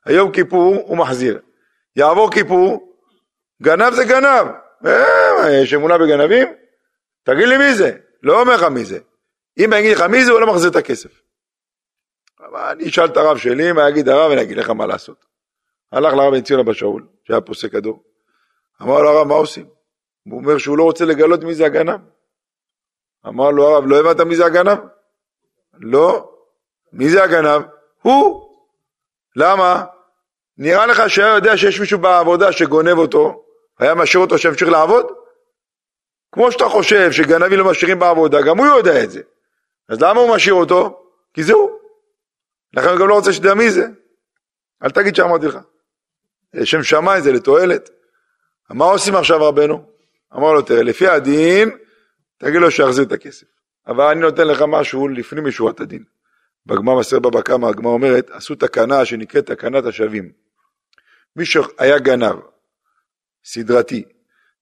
היום 0.05 0.31
כיפור 0.31 0.75
הוא 0.75 0.97
מחזיר. 0.97 1.39
יעבור 1.95 2.31
כיפור, 2.31 2.94
גנב 3.65 3.93
זה 3.93 4.03
גנב. 4.05 4.47
אה, 4.85 5.61
יש 5.63 5.73
אמונה 5.73 5.97
בגנבים? 5.97 6.47
תגיד 7.23 7.47
לי 7.47 7.57
מי 7.57 7.75
זה. 7.75 7.97
לא 8.23 8.41
אומר 8.41 8.55
לך 8.55 8.63
מי 8.63 8.85
זה. 8.85 8.99
אם 9.59 9.73
אני 9.73 9.79
אגיד 9.81 9.97
לך 9.97 10.01
מי 10.01 10.25
זה, 10.25 10.31
הוא 10.31 10.41
לא 10.41 10.47
מחזיר 10.47 10.71
את 10.71 10.75
הכסף. 10.75 11.21
אבל 12.39 12.59
אני 12.59 12.89
אשאל 12.89 13.05
את 13.05 13.17
הרב 13.17 13.37
שלי, 13.37 13.71
מה 13.71 13.89
יגיד 13.89 14.09
הרב, 14.09 14.29
ואני 14.29 14.41
אגיד 14.41 14.57
לך 14.57 14.69
מה 14.69 14.85
לעשות. 14.85 15.25
הלך 15.91 16.13
לרב 16.13 16.33
בן 16.33 16.41
ציון 16.41 16.59
אבא 16.59 16.73
שאול, 16.73 17.07
שהיה 17.23 17.41
פוסק 17.41 17.75
הדור. 17.75 18.03
אמר 18.81 19.01
לו 19.01 19.09
הרב, 19.09 19.27
מה 19.27 19.35
עושים? 19.35 19.65
הוא 20.29 20.39
אומר 20.39 20.57
שהוא 20.57 20.77
לא 20.77 20.83
רוצה 20.83 21.05
לגלות 21.05 21.43
מי 21.43 21.53
זה 21.53 21.65
הגנב. 21.65 21.99
אמר 23.27 23.51
לו 23.51 23.67
הרב, 23.67 23.83
לא 23.87 23.99
הבנת 23.99 24.19
מי 24.19 24.35
זה 24.35 24.45
הגנב? 24.45 24.77
לא. 25.73 26.31
מי 26.93 27.09
זה 27.09 27.23
הגנב? 27.23 27.61
הוא. 28.01 28.49
למה? 29.35 29.85
נראה 30.57 30.85
לך 30.85 31.09
שהיה 31.09 31.35
יודע 31.35 31.57
שיש 31.57 31.79
מישהו 31.79 31.99
בעבודה 31.99 32.51
שגונב 32.51 32.97
אותו, 32.97 33.44
היה 33.79 33.95
משאיר 33.95 34.23
אותו 34.23 34.37
שימשיך 34.37 34.69
לעבוד? 34.69 35.05
כמו 36.31 36.51
שאתה 36.51 36.65
חושב 36.65 37.11
שגנבים 37.11 37.59
לא 37.59 37.65
משאירים 37.65 37.99
בעבודה, 37.99 38.41
גם 38.41 38.57
הוא 38.57 38.65
יודע 38.65 39.03
את 39.03 39.11
זה. 39.11 39.21
אז 39.89 40.01
למה 40.01 40.19
הוא 40.19 40.35
משאיר 40.35 40.53
אותו? 40.53 41.09
כי 41.33 41.43
זה 41.43 41.53
הוא. 41.53 41.71
לכן 42.73 42.89
הוא 42.89 42.99
גם 42.99 43.07
לא 43.07 43.13
רוצה 43.13 43.33
שתדע 43.33 43.53
מי 43.53 43.71
זה. 43.71 43.87
אל 44.83 44.89
תגיד 44.89 45.15
שאמרתי 45.15 45.45
לך. 45.45 45.57
לשם 46.53 46.83
שמיים 46.83 47.23
זה 47.23 47.31
לתועלת. 47.31 47.89
מה 48.69 48.85
עושים 48.85 49.15
עכשיו 49.15 49.43
רבנו? 49.43 49.85
אמר 50.35 50.53
לו, 50.53 50.61
תראה, 50.61 50.83
לפי 50.83 51.07
הדין, 51.07 51.77
תגיד 52.37 52.61
לו 52.61 52.71
שיחזיר 52.71 53.03
את 53.03 53.11
הכסף. 53.11 53.45
אבל 53.87 54.03
אני 54.03 54.19
נותן 54.19 54.47
לך 54.47 54.63
משהו 54.67 55.07
לפנים 55.07 55.47
משורת 55.47 55.79
הדין. 55.79 56.03
בגמר 56.65 56.99
מסר 56.99 57.19
בבא 57.19 57.41
קמא, 57.41 57.67
הגמרא 57.67 57.91
אומרת, 57.91 58.29
עשו 58.29 58.55
תקנה 58.55 59.05
שנקראת 59.05 59.45
תקנת 59.45 59.85
השבים. 59.85 60.31
מי 61.35 61.45
שהיה 61.45 61.99
גנב, 61.99 62.35
סדרתי, 63.45 64.03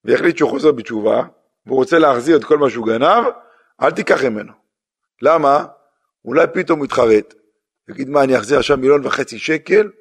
והחליט 0.04 0.38
שהוא 0.38 0.50
חוזר 0.50 0.72
בתשובה, 0.72 1.24
והוא 1.65 1.78
רוצה 1.78 2.00
להחזיר 2.00 2.38
את 2.38 2.43
כל 2.43 2.58
מה 2.58 2.69
שהוא 2.69 2.88
גנב, 2.88 3.26
אל 3.82 3.91
תיקח 3.91 4.24
ממנו. 4.24 4.54
למה? 5.22 5.65
אולי 6.26 6.46
פתאום 6.54 6.80
הוא 6.80 6.86
יתחרט, 6.86 7.34
יגיד 7.89 8.10
מה 8.10 8.24
אני 8.24 8.38
אחזיר 8.38 8.60
עכשיו 8.60 8.78
מיליון 8.78 9.06
וחצי 9.06 9.39
שקל, 9.39 9.91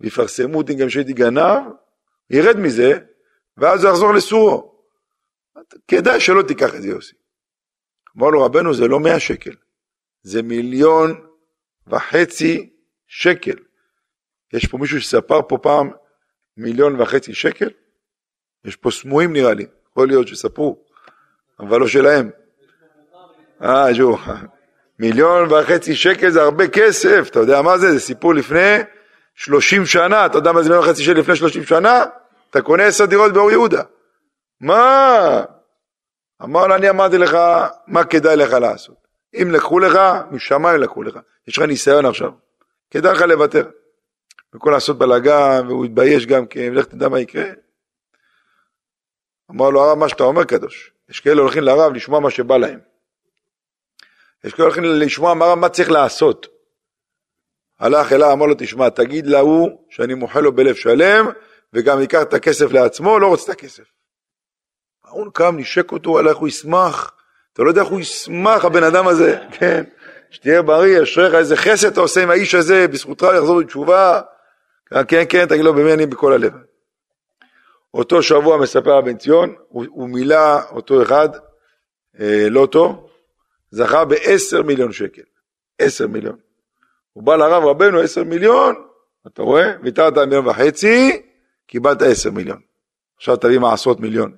ויפרסמו 0.00 0.58
אותי 0.58 0.74
גם 0.74 0.90
שהייתי 0.90 1.12
גנב, 1.12 1.62
ירד 2.30 2.56
מזה, 2.56 2.98
ואז 3.56 3.84
הוא 3.84 3.90
יחזור 3.90 4.14
לסורו. 4.14 4.76
כדאי 5.88 6.20
שלא 6.20 6.42
תיקח 6.42 6.74
את 6.74 6.82
זה 6.82 6.88
יוסי. 6.88 7.14
אמר 8.18 8.30
לו 8.30 8.42
רבנו 8.42 8.74
זה 8.74 8.88
לא 8.88 9.00
מאה 9.00 9.20
שקל, 9.20 9.54
זה 10.22 10.42
מיליון 10.42 11.26
וחצי 11.86 12.70
שקל. 13.06 13.56
יש 14.52 14.66
פה 14.66 14.78
מישהו 14.78 15.00
שספר 15.00 15.40
פה 15.48 15.58
פעם 15.62 15.90
מיליון 16.56 17.00
וחצי 17.00 17.34
שקל? 17.34 17.68
יש 18.66 18.76
פה 18.76 18.90
סמויים 18.90 19.32
נראה 19.32 19.54
לי, 19.54 19.66
יכול 19.90 20.08
להיות 20.08 20.28
שספרו, 20.28 20.76
אבל 21.60 21.80
לא 21.80 21.88
שלהם. 21.88 22.30
אה, 23.62 23.86
ז'ו, 23.96 24.16
מיליון 24.98 25.52
וחצי 25.52 25.94
שקל 25.94 26.30
זה 26.30 26.42
הרבה 26.42 26.68
כסף, 26.68 27.28
אתה 27.30 27.38
יודע 27.40 27.62
מה 27.62 27.78
זה? 27.78 27.92
זה 27.92 28.00
סיפור 28.00 28.34
לפני 28.34 28.78
שלושים 29.34 29.86
שנה, 29.86 30.26
אתה 30.26 30.38
יודע 30.38 30.52
מה 30.52 30.62
זה 30.62 30.68
מיליון 30.68 30.88
וחצי 30.88 31.02
שקל 31.02 31.18
לפני 31.18 31.36
שלושים 31.36 31.64
שנה? 31.64 32.04
אתה 32.50 32.62
קונה 32.62 32.82
עשר 32.82 33.04
דירות 33.04 33.32
באור 33.32 33.50
יהודה. 33.50 33.82
מה? 34.60 35.44
אמר 36.42 36.66
לו, 36.66 36.74
אני 36.74 36.90
אמרתי 36.90 37.18
לך 37.18 37.38
מה 37.86 38.04
כדאי 38.04 38.36
לך 38.36 38.52
לעשות. 38.52 39.06
אם 39.42 39.50
לקחו 39.50 39.78
לך, 39.78 39.98
משמיים 40.30 40.80
לקחו 40.80 41.02
לך. 41.02 41.18
יש 41.48 41.58
לך 41.58 41.64
ניסיון 41.64 42.06
עכשיו. 42.06 42.30
כדאי 42.90 43.12
לך 43.12 43.20
לוותר. 43.20 43.68
במקום 44.52 44.72
לעשות 44.72 44.98
בלאגן, 44.98 45.64
והוא 45.68 45.84
התבייש 45.84 46.26
גם 46.26 46.46
כן, 46.46 46.74
לך 46.74 46.84
תדע 46.84 47.08
מה 47.08 47.20
יקרה. 47.20 47.44
אמר 49.50 49.70
לו 49.70 49.84
הרב, 49.84 49.98
מה 49.98 50.08
שאתה 50.08 50.22
אומר 50.22 50.44
קדוש. 50.44 50.92
יש 51.08 51.20
כאלה 51.20 51.40
הולכים 51.40 51.62
לרב 51.62 51.92
לשמוע 51.92 52.20
מה 52.20 52.30
שבא 52.30 52.56
להם. 52.56 52.78
יש 54.44 54.54
כאלה 54.54 54.66
הולכים 54.66 54.84
לשמוע 54.84 55.34
מהרב 55.34 55.58
מה 55.58 55.68
צריך 55.68 55.90
לעשות. 55.90 56.46
הלך 57.80 58.12
אליו, 58.12 58.32
אמר 58.32 58.46
לו, 58.46 58.54
תשמע, 58.58 58.88
תגיד 58.88 59.26
להוא 59.26 59.70
שאני 59.90 60.14
מוחל 60.14 60.40
לו 60.40 60.52
בלב 60.52 60.74
שלם, 60.74 61.26
וגם 61.72 62.00
ייקח 62.00 62.22
את 62.22 62.34
הכסף 62.34 62.72
לעצמו, 62.72 63.18
לא 63.18 63.26
רוצה 63.26 63.52
את 63.52 63.58
הכסף. 63.58 63.84
ההוא 65.04 65.26
קם, 65.32 65.56
נשק 65.58 65.92
אותו, 65.92 66.18
הלך, 66.18 66.36
הוא 66.36 66.48
ישמח. 66.48 67.12
אתה 67.52 67.62
לא 67.62 67.68
יודע 67.68 67.80
איך 67.80 67.88
הוא 67.88 68.00
ישמח, 68.00 68.64
הבן 68.64 68.82
אדם 68.82 69.08
הזה, 69.08 69.38
כן. 69.58 69.84
שתהיה 70.30 70.62
בריא, 70.62 71.02
אשריך, 71.02 71.34
איזה 71.34 71.56
חסד 71.56 71.86
אתה 71.86 72.00
עושה 72.00 72.22
עם 72.22 72.30
האיש 72.30 72.54
הזה, 72.54 72.88
בזכותך 72.88 73.26
יחזור 73.36 73.60
בתשובה. 73.60 74.20
כן, 75.08 75.24
כן, 75.28 75.46
תגיד 75.46 75.64
לו, 75.64 75.74
במי 75.74 75.92
אני 75.92 76.06
בכל 76.06 76.32
הלב. 76.32 76.52
אותו 77.94 78.22
שבוע 78.22 78.56
מספר 78.56 78.96
הבן 78.96 79.16
ציון, 79.16 79.54
הוא, 79.68 79.84
הוא 79.88 80.08
מילא 80.08 80.60
אותו 80.70 81.02
אחד, 81.02 81.28
אה, 82.20 82.46
לוטו, 82.50 83.08
זכה 83.70 84.04
בעשר 84.04 84.62
מיליון 84.62 84.92
שקל. 84.92 85.22
עשר 85.78 86.06
מיליון. 86.06 86.36
הוא 87.12 87.22
בא 87.22 87.36
לרב 87.36 87.64
רבנו 87.64 88.00
עשר 88.00 88.24
מיליון, 88.24 88.74
אתה 89.26 89.42
רואה? 89.42 89.72
ויתרת 89.82 90.18
מיליון 90.18 90.48
וחצי, 90.48 91.22
קיבלת 91.66 92.02
עשר 92.02 92.30
מיליון. 92.30 92.58
עכשיו 93.16 93.36
תביא 93.36 93.58
מעשרות 93.58 94.00
מיליון. 94.00 94.32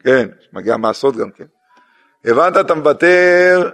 כן, 0.00 0.28
מגיע 0.52 0.76
מעשרות 0.76 1.16
גם 1.16 1.30
כן. 1.30 1.44
הבנת, 2.24 2.56
אתה 2.56 2.74
מוותר 2.74 3.70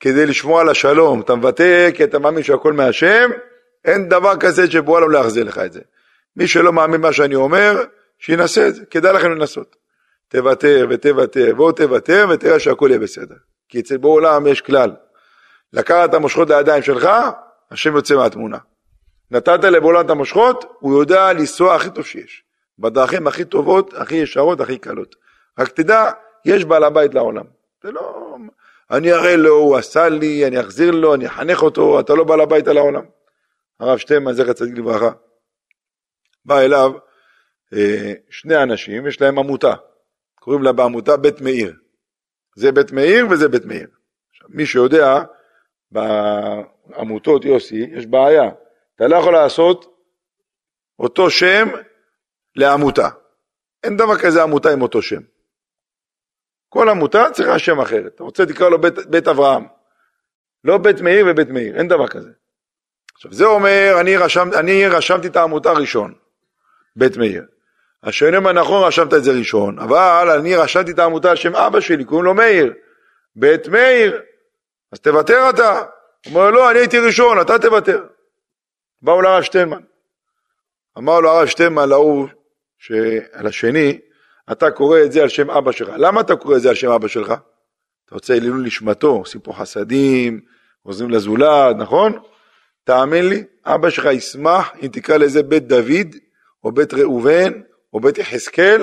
כדי 0.00 0.26
לשמור 0.26 0.60
על 0.60 0.68
השלום, 0.68 1.20
אתה 1.20 1.34
מוותר 1.34 1.88
כי 1.94 2.04
אתה 2.04 2.18
מאמין 2.18 2.42
שהכל 2.42 2.72
מהשם, 2.72 3.30
אין 3.84 4.08
דבר 4.08 4.36
כזה 4.36 4.70
שבו 4.70 5.00
לא 5.00 5.10
להחזיר 5.10 5.44
לך 5.44 5.58
את 5.58 5.72
זה. 5.72 5.80
מי 6.36 6.48
שלא 6.48 6.72
מאמין 6.72 7.00
מה 7.00 7.12
שאני 7.12 7.34
אומר, 7.34 7.84
שינסה 8.20 8.68
את 8.68 8.74
זה, 8.74 8.86
כדאי 8.86 9.12
לכם 9.12 9.30
לנסות. 9.30 9.76
תוותר 10.28 10.86
ותוותר 10.90 11.52
ועוד 11.56 11.74
תוותר 11.74 12.26
ותראה 12.30 12.60
שהכל 12.60 12.86
יהיה 12.90 12.98
בסדר. 12.98 13.34
כי 13.68 13.80
אצל 13.80 13.96
בוא 13.96 14.14
עולם 14.14 14.46
יש 14.46 14.60
כלל. 14.60 14.92
לקחת 15.72 16.08
את 16.08 16.14
המושכות 16.14 16.50
לידיים 16.50 16.82
שלך, 16.82 17.08
השם 17.70 17.96
יוצא 17.96 18.16
מהתמונה. 18.16 18.58
נתת 19.30 19.64
לבעולם 19.64 20.04
את 20.04 20.10
המושכות, 20.10 20.76
הוא 20.80 21.02
יודע 21.02 21.32
לנסוע 21.32 21.74
הכי 21.74 21.90
טוב 21.90 22.04
שיש. 22.04 22.44
בדרכים 22.78 23.26
הכי 23.26 23.44
טובות, 23.44 23.94
הכי 23.94 24.14
ישרות, 24.14 24.60
הכי 24.60 24.78
קלות. 24.78 25.16
רק 25.58 25.68
תדע, 25.68 26.10
יש 26.44 26.64
בעל 26.64 26.84
הבית 26.84 27.14
לעולם. 27.14 27.44
זה 27.82 27.92
לא... 27.92 28.36
אני 28.90 29.12
אראה 29.12 29.36
לו, 29.36 29.54
הוא 29.54 29.76
עשה 29.76 30.08
לי, 30.08 30.46
אני 30.46 30.60
אחזיר 30.60 30.90
לו, 30.90 31.14
אני 31.14 31.26
אחנך 31.26 31.62
אותו, 31.62 32.00
אתה 32.00 32.14
לא 32.14 32.24
בעל 32.24 32.40
הבית 32.40 32.68
על 32.68 32.78
העולם. 32.78 33.04
הרב 33.80 33.98
שטיימן, 33.98 34.32
זכר 34.32 34.52
צדיק 34.52 34.78
לברכה, 34.78 35.10
בא 36.44 36.60
אליו 36.60 36.92
שני 38.30 38.62
אנשים, 38.62 39.06
יש 39.06 39.20
להם 39.20 39.38
עמותה, 39.38 39.74
קוראים 40.34 40.62
לה 40.62 40.72
בעמותה 40.72 41.16
בית 41.16 41.40
מאיר. 41.40 41.76
זה 42.56 42.72
בית 42.72 42.92
מאיר 42.92 43.26
וזה 43.30 43.48
בית 43.48 43.64
מאיר. 43.64 43.88
עכשיו, 44.30 44.48
מי 44.50 44.66
שיודע, 44.66 45.22
בעמותות 45.90 47.44
יוסי, 47.44 47.86
יש 47.96 48.06
בעיה. 48.06 48.50
אתה 48.96 49.08
לא 49.08 49.16
יכול 49.16 49.32
לעשות 49.32 49.96
אותו 50.98 51.30
שם 51.30 51.68
לעמותה. 52.56 53.08
אין 53.84 53.96
דבר 53.96 54.18
כזה 54.18 54.42
עמותה 54.42 54.72
עם 54.72 54.82
אותו 54.82 55.02
שם. 55.02 55.20
כל 56.68 56.88
עמותה 56.88 57.24
צריכה 57.32 57.58
שם 57.58 57.80
אחר. 57.80 58.06
אתה 58.06 58.22
רוצה 58.22 58.46
תקרא 58.46 58.68
לו 58.68 58.80
בית, 58.80 58.94
בית 58.94 59.28
אברהם. 59.28 59.64
לא 60.64 60.78
בית 60.78 61.00
מאיר 61.00 61.26
ובית 61.30 61.48
מאיר, 61.48 61.78
אין 61.78 61.88
דבר 61.88 62.08
כזה. 62.08 62.30
עכשיו 63.14 63.32
זה 63.32 63.44
אומר, 63.44 63.96
אני, 64.00 64.16
רשם, 64.16 64.48
אני 64.58 64.86
רשמתי 64.86 65.26
את 65.26 65.36
העמותה 65.36 65.72
ראשון, 65.72 66.14
בית 66.96 67.16
מאיר. 67.16 67.46
אומר, 68.36 68.52
נכון, 68.52 68.82
רשמת 68.82 69.14
את 69.14 69.24
זה 69.24 69.32
ראשון, 69.32 69.78
אבל 69.78 70.30
אני 70.38 70.56
רשמתי 70.56 70.90
את 70.90 70.98
העמותה 70.98 71.30
על 71.30 71.36
שם 71.36 71.56
אבא 71.56 71.80
שלי, 71.80 72.04
קוראים 72.04 72.24
לו 72.24 72.34
מאיר. 72.34 72.74
בית 73.36 73.68
מאיר, 73.68 74.20
אז 74.92 75.00
תוותר 75.00 75.50
אתה. 75.50 75.82
הוא 76.26 76.34
אומר, 76.34 76.50
לא, 76.50 76.70
אני 76.70 76.78
הייתי 76.78 76.98
ראשון, 76.98 77.40
אתה 77.40 77.58
תוותר. 77.58 78.04
באו 79.02 79.22
לרב 79.22 79.42
שטיינמן. 79.42 79.80
אמר 80.98 81.20
לו 81.20 81.30
הרב 81.30 81.46
שטיינמן 81.46 81.88
להוא, 81.88 82.28
על 83.32 83.46
השני, 83.46 83.98
אתה 84.52 84.70
קורא 84.70 85.00
את 85.04 85.12
זה 85.12 85.22
על 85.22 85.28
שם 85.28 85.50
אבא 85.50 85.72
שלך. 85.72 85.90
למה 85.96 86.20
אתה 86.20 86.36
קורא 86.36 86.56
את 86.56 86.60
זה 86.60 86.68
על 86.68 86.74
שם 86.74 86.90
אבא 86.90 87.08
שלך? 87.08 87.34
אתה 88.06 88.14
רוצה 88.14 88.38
לעילוי 88.38 88.66
נשמתו, 88.66 89.08
עושים 89.08 89.40
פה 89.40 89.52
חסדים, 89.52 90.40
עוזרים 90.82 91.10
לזולת, 91.10 91.76
נכון? 91.76 92.18
תאמין 92.84 93.28
לי, 93.28 93.44
אבא 93.66 93.90
שלך 93.90 94.04
ישמח 94.04 94.72
אם 94.82 94.88
תקרא 94.88 95.16
לזה 95.16 95.42
בית 95.42 95.66
דוד, 95.66 96.16
או 96.64 96.72
בית 96.72 96.94
ראובן, 96.94 97.52
או 97.92 98.00
בית 98.00 98.18
יחזקאל, 98.18 98.82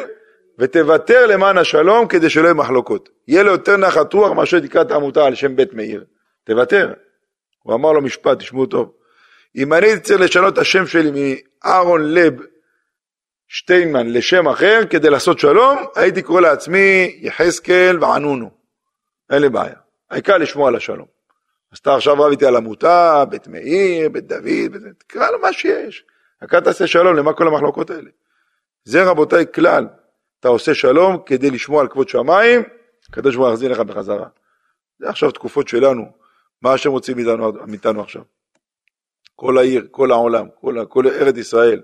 ותוותר 0.59 1.25
למען 1.25 1.57
השלום 1.57 2.07
כדי 2.07 2.29
שלא 2.29 2.47
יהיו 2.47 2.55
מחלוקות. 2.55 3.09
יהיה 3.27 3.43
לו 3.43 3.51
יותר 3.51 3.77
נחת 3.77 4.13
רוח 4.13 4.31
מאשר 4.31 4.59
תקרא 4.59 4.81
את 4.81 4.91
העמותה 4.91 5.25
על 5.25 5.35
שם 5.35 5.55
בית 5.55 5.73
מאיר. 5.73 6.05
תוותר. 6.43 6.93
הוא 7.63 7.75
אמר 7.75 7.91
לו 7.91 8.01
משפט, 8.01 8.39
תשמעו 8.39 8.65
טוב. 8.65 8.93
אם 9.55 9.73
אני 9.73 9.99
צריך 9.99 10.21
לשנות 10.21 10.53
את 10.53 10.57
השם 10.57 10.87
שלי 10.87 11.39
מאהרון 11.63 12.13
לב 12.13 12.33
שטיינמן 13.47 14.13
לשם 14.13 14.47
אחר 14.47 14.81
כדי 14.89 15.09
לעשות 15.09 15.39
שלום, 15.39 15.77
הייתי 15.95 16.21
קורא 16.21 16.41
לעצמי 16.41 17.17
יחזקאל 17.21 17.97
וענונו. 18.01 18.51
אין 19.29 19.41
לי 19.41 19.49
בעיה. 19.49 19.75
העיקר 20.11 20.37
לשמור 20.37 20.67
על 20.67 20.75
השלום. 20.75 21.07
אז 21.73 21.77
אתה 21.77 21.95
עכשיו 21.95 22.13
רב 22.13 22.31
איתי 22.31 22.45
על 22.45 22.55
עמותה, 22.55 23.25
בית 23.29 23.47
מאיר, 23.47 24.09
בית 24.09 24.27
דוד, 24.27 24.71
בית... 24.71 24.81
תקרא 24.97 25.31
לו 25.31 25.39
מה 25.39 25.53
שיש. 25.53 26.05
רק 26.43 26.55
תעשה 26.55 26.87
שלום, 26.87 27.15
למה 27.15 27.33
כל 27.33 27.47
המחלוקות 27.47 27.89
האלה? 27.89 28.09
זה 28.87 29.03
רבותיי 29.03 29.45
כלל. 29.55 29.87
אתה 30.39 30.47
עושה 30.47 30.73
שלום 30.73 31.17
כדי 31.25 31.51
לשמור 31.51 31.81
על 31.81 31.87
כבוד 31.87 32.09
שמיים, 32.09 32.61
הקדוש 33.09 33.35
ברוך 33.35 33.47
הוא 33.47 33.53
יחזיר 33.53 33.71
לך 33.71 33.79
בחזרה. 33.79 34.27
זה 34.99 35.09
עכשיו 35.09 35.31
תקופות 35.31 35.67
שלנו, 35.67 36.11
מה 36.61 36.73
השם 36.73 36.89
רוצה 36.89 37.13
מאיתנו 37.67 38.01
עכשיו? 38.01 38.21
כל 39.35 39.57
העיר, 39.57 39.87
כל 39.91 40.11
העולם, 40.11 40.47
כל, 40.61 40.85
כל 40.89 41.07
ארץ 41.07 41.37
ישראל. 41.37 41.81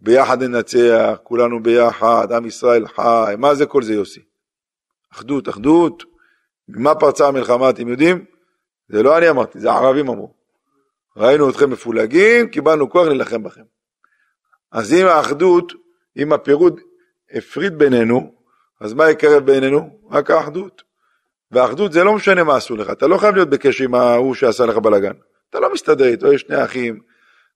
ביחד 0.00 0.42
ננצח, 0.42 1.18
כולנו 1.22 1.62
ביחד, 1.62 2.32
עם 2.32 2.46
ישראל 2.46 2.86
חי, 2.88 3.34
מה 3.38 3.54
זה 3.54 3.66
כל 3.66 3.82
זה 3.82 3.94
יוסי? 3.94 4.20
אחדות, 5.12 5.48
אחדות, 5.48 6.02
ממה 6.68 6.94
פרצה 6.94 7.28
המלחמה 7.28 7.70
אתם 7.70 7.88
יודעים? 7.88 8.24
זה 8.88 9.02
לא 9.02 9.18
אני 9.18 9.30
אמרתי, 9.30 9.60
זה 9.60 9.70
הערבים 9.70 10.08
אמרו. 10.08 10.34
ראינו 11.16 11.50
אתכם 11.50 11.70
מפולגים, 11.70 12.48
קיבלנו 12.48 12.90
כוח 12.90 13.06
להילחם 13.06 13.42
בכם. 13.42 13.64
אז 14.72 14.92
אם 14.92 15.06
האחדות, 15.06 15.85
אם 16.16 16.32
הפירוד 16.32 16.80
הפריד 17.32 17.78
בינינו, 17.78 18.34
אז 18.80 18.94
מה 18.94 19.10
יקרב 19.10 19.46
בינינו? 19.46 20.00
רק 20.10 20.30
האחדות. 20.30 20.82
והאחדות 21.50 21.92
זה 21.92 22.04
לא 22.04 22.14
משנה 22.14 22.44
מה 22.44 22.56
עשו 22.56 22.76
לך, 22.76 22.90
אתה 22.90 23.06
לא 23.06 23.18
חייב 23.18 23.34
להיות 23.34 23.50
בקשר 23.50 23.84
עם 23.84 23.94
ההוא 23.94 24.34
שעשה 24.34 24.66
לך 24.66 24.76
בלאגן. 24.76 25.12
אתה 25.50 25.60
לא 25.60 25.72
מסתדר 25.72 26.04
איתו, 26.04 26.32
יש 26.32 26.40
שני 26.40 26.64
אחים, 26.64 27.00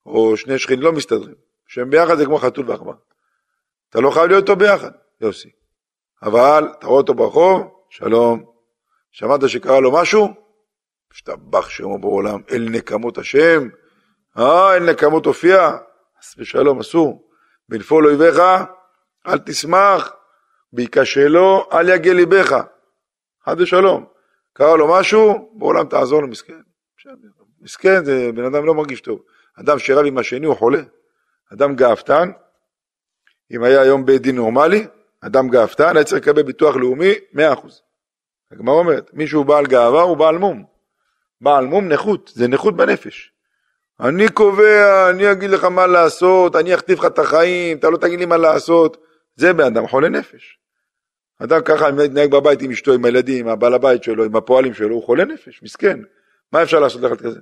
או 0.07 0.37
שני 0.37 0.59
שכנים, 0.59 0.81
לא 0.81 0.92
מסתדרים. 0.92 1.35
שהם 1.66 1.90
ביחד 1.90 2.16
זה 2.16 2.25
כמו 2.25 2.38
חתול 2.38 2.70
ועכבר. 2.70 2.92
אתה 3.90 4.01
לא 4.01 4.11
חייב 4.11 4.27
להיות 4.27 4.42
איתו 4.42 4.57
ביחד, 4.57 4.90
יוסי. 5.20 5.51
אבל 6.23 6.68
אתה 6.79 6.87
רואה 6.87 6.99
אותו 6.99 7.14
ברחוב, 7.14 7.62
שלום. 7.90 8.44
שמעת 9.11 9.49
שקרה 9.49 9.81
לו 9.81 9.92
משהו? 9.92 10.29
השתבח 11.12 11.68
שמו 11.68 11.99
בעולם, 11.99 12.40
אל 12.51 12.68
נקמות 12.70 13.18
השם. 13.18 13.68
אה, 14.38 14.77
אל 14.77 14.90
נקמות 14.90 15.27
הופיע. 15.27 15.68
אז 16.23 16.35
בשלום, 16.38 16.81
אסור. 16.81 17.29
בנפול 17.70 18.06
אויביך, 18.06 18.40
אל 19.26 19.38
תשמח. 19.38 20.12
בהיכשלו, 20.73 21.68
אל 21.73 21.88
יגל 21.88 22.12
ליבך. 22.12 22.54
חד 23.44 23.60
ושלום. 23.60 24.06
קרה 24.52 24.77
לו 24.77 24.88
משהו, 24.90 25.52
בעולם 25.58 25.87
תעזור 25.87 26.23
לו, 26.23 26.29
מסכן. 26.29 26.60
מסכן, 27.60 28.04
זה 28.04 28.31
בן 28.35 28.44
אדם 28.44 28.66
לא 28.66 28.75
מרגיש 28.75 29.00
טוב. 29.00 29.23
אדם 29.60 29.79
שרב 29.79 30.06
עם 30.06 30.18
השני 30.18 30.46
הוא 30.46 30.56
חולה. 30.56 30.83
אדם 31.52 31.75
גאוותן, 31.77 32.31
אם 33.50 33.62
היה 33.62 33.81
היום 33.81 34.06
בית 34.06 34.23
דין 34.23 34.37
נורמלי, 34.37 34.87
אדם 35.21 35.48
גאוותן 35.48 35.96
היה 35.96 36.04
צריך 36.04 36.23
לקבל 36.23 36.42
ביטוח 36.42 36.77
לאומי 36.77 37.12
100%. 37.35 37.38
הגמרא 38.52 38.75
אומרת, 38.75 39.14
מי 39.14 39.27
שהוא 39.27 39.46
בעל 39.46 39.66
גאווה 39.66 40.02
הוא 40.02 40.16
בעל 40.16 40.38
מום. 40.38 40.64
בעל 41.40 41.66
מום 41.66 41.88
נכות, 41.88 42.31
זה 42.35 42.48
נכות 42.48 42.77
בנפש. 42.77 43.33
אני 44.09 44.29
קובע, 44.35 45.11
אני 45.11 45.33
אגיד 45.33 45.51
לך 45.51 45.65
מה 45.65 45.87
לעשות, 45.87 46.57
אני 46.57 46.75
אכתיב 46.75 46.98
לך 46.98 47.05
את 47.05 47.19
החיים, 47.19 47.79
אתה 47.79 47.90
לא 47.90 47.96
תגיד 47.96 48.19
לי 48.19 48.27
מה 48.27 48.37
לעשות. 48.37 48.96
זה 49.37 49.53
בן 49.53 49.65
אדם 49.65 49.87
חולה 49.87 50.09
נפש. 50.09 50.59
אדם 51.38 51.61
ככה 51.65 51.92
מתנהג 51.92 52.31
בבית 52.31 52.63
עם 52.63 52.71
אשתו, 52.71 52.92
עם 52.92 53.05
הילדים, 53.05 53.46
עם 53.46 53.53
הבעל 53.53 53.75
הבית 53.75 54.03
שלו, 54.03 54.25
עם 54.25 54.37
הפועלים 54.37 54.75
שלו, 54.75 54.94
הוא 54.94 55.05
חולה 55.05 55.25
נפש, 55.25 55.63
מסכן. 55.63 55.98
מה 56.53 56.63
אפשר 56.63 56.81
לעשות 56.81 57.03
לך 57.03 57.21
כזה? 57.21 57.40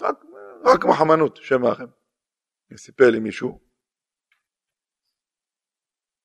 רק, 0.00 0.24
רק 0.64 0.84
מחמנות, 0.84 1.36
שם 1.36 1.66
לכם. 1.66 1.84
סיפר 2.76 3.10
לי 3.10 3.20
מישהו, 3.20 3.60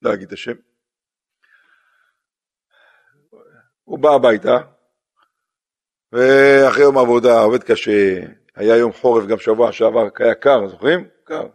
לא 0.02 0.14
אגיד 0.14 0.28
את 0.28 0.34
השם, 0.34 0.56
הוא 3.84 4.00
בא 4.00 4.10
הביתה, 4.10 4.58
ואחרי 6.12 6.84
יום 6.84 6.98
עבודה, 6.98 7.42
עובד 7.42 7.64
קשה, 7.64 8.20
היה 8.56 8.78
יום 8.78 8.94
חורף 8.94 9.26
גם 9.26 9.38
שבוע 9.38 9.72
שעבר, 9.72 10.08
היה 10.20 10.36
קר, 10.36 10.68
זוכרים? 10.68 11.08
קר. 11.24 11.48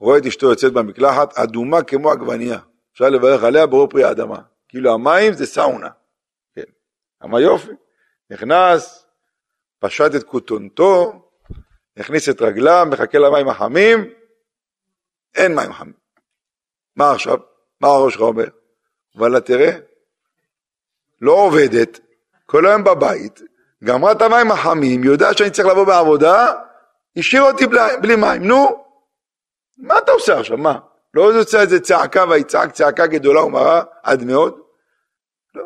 רואה 0.00 0.18
את 0.18 0.26
אשתו 0.26 0.50
יוצאת 0.50 0.72
במקלחת, 0.72 1.38
אדומה 1.38 1.82
כמו 1.82 2.10
עגבנייה. 2.10 2.58
אפשר 2.92 3.08
לברך 3.08 3.44
עליה 3.44 3.66
ברור 3.66 3.88
פרי 3.88 4.04
האדמה. 4.04 4.38
כאילו 4.68 4.94
המים 4.94 5.32
זה 5.32 5.46
סאונה. 5.46 5.88
כן. 6.54 6.62
אמר 7.24 7.40
יופי. 7.40 7.72
נכנס, 8.30 9.06
פשט 9.78 10.14
את 10.16 10.22
כותונתו, 10.22 11.22
הכניס 11.96 12.28
את 12.28 12.42
רגליו, 12.42 12.86
מחכה 12.90 13.18
למים 13.18 13.48
החמים, 13.48 14.10
אין 15.34 15.54
מים 15.54 15.72
חמים. 15.72 15.92
מה 16.96 17.12
עכשיו? 17.12 17.38
מה 17.80 17.88
הראש 17.88 18.12
שלך 18.12 18.22
אומר? 18.22 18.48
וואלה 19.14 19.40
תראה, 19.40 19.78
לא 21.20 21.32
עובדת, 21.32 22.00
כל 22.46 22.66
היום 22.66 22.84
בבית, 22.84 23.40
גמרה 23.84 24.12
את 24.12 24.22
המים 24.22 24.50
החמים, 24.50 25.04
יודעת 25.04 25.38
שאני 25.38 25.50
צריך 25.50 25.68
לבוא 25.68 25.84
בעבודה, 25.84 26.52
השאיר 27.16 27.42
אותי 27.42 27.66
בלי, 27.66 27.80
בלי 28.02 28.16
מים, 28.16 28.42
נו, 28.42 28.84
מה 29.78 29.98
אתה 29.98 30.12
עושה 30.12 30.38
עכשיו, 30.38 30.58
מה? 30.58 30.78
לא 31.14 31.34
יוצא 31.34 31.60
איזה 31.60 31.80
צעקה 31.80 32.24
ויצעק 32.28 32.72
צעקה 32.72 33.06
גדולה 33.06 33.44
ומרה 33.44 33.82
עד 34.02 34.24
מאוד? 34.24 34.60
לא. 35.54 35.64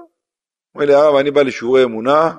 אומר 0.74 0.86
לי 0.86 0.94
הרב, 0.94 1.16
אני 1.16 1.30
בא 1.30 1.42
לשיעורי 1.42 1.84
אמונה, 1.84 2.32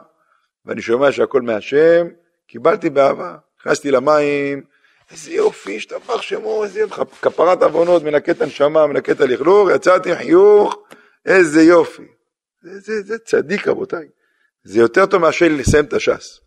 ואני 0.65 0.82
שומע 0.82 1.11
שהכל 1.11 1.41
מהשם, 1.41 2.07
קיבלתי 2.47 2.89
באהבה, 2.89 3.36
נכנסתי 3.59 3.91
למים, 3.91 4.63
איזה 5.11 5.32
יופי, 5.32 5.78
השתבח 5.78 6.21
שמו, 6.21 6.63
איזה 6.63 6.80
יופי, 6.80 7.01
כפרת 7.21 7.63
עוונות, 7.63 8.03
מנקה 8.03 8.32
את 8.32 8.41
הנשמה, 8.41 8.88
מנקה 8.88 9.11
את 9.11 9.21
הלכלוך, 9.21 9.69
יצאתי 9.76 10.11
עם 10.11 10.17
חיוך, 10.17 10.76
איזה 11.26 11.61
יופי. 11.63 12.07
זה, 12.61 12.80
זה, 12.80 13.01
זה 13.01 13.17
צדיק 13.17 13.67
רבותיי. 13.67 14.07
זה 14.66 14.80
יותר 14.80 15.05
טוב 15.05 15.22
מאשר 15.22 15.45
לסיים 15.49 15.86
את 15.86 15.93
הש"ס. 15.93 16.39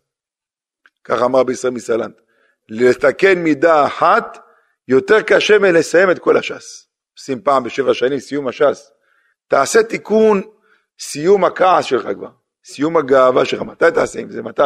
ככה 1.04 1.24
אמר 1.24 1.42
בישראל 1.42 1.72
מסלנט. 1.72 2.20
לתקן 2.68 3.38
מידה 3.38 3.86
אחת 3.86 4.38
יותר 4.88 5.22
קשה 5.22 5.58
מלסיים 5.58 6.10
את 6.10 6.18
כל 6.18 6.36
הש"ס. 6.36 6.88
עושים 7.18 7.42
פעם 7.42 7.64
בשבע 7.64 7.94
שנים 7.94 8.18
סיום 8.18 8.48
הש"ס. 8.48 8.90
תעשה 9.48 9.82
תיקון 9.82 10.42
סיום 11.00 11.44
הכעס 11.44 11.84
שלך 11.84 12.08
כבר, 12.14 12.30
סיום 12.64 12.96
הגאווה 12.96 13.44
שלך. 13.44 13.62
מתי 13.62 13.84
תעשה 13.94 14.20
עם 14.20 14.30
זה? 14.30 14.42
מתי? 14.42 14.62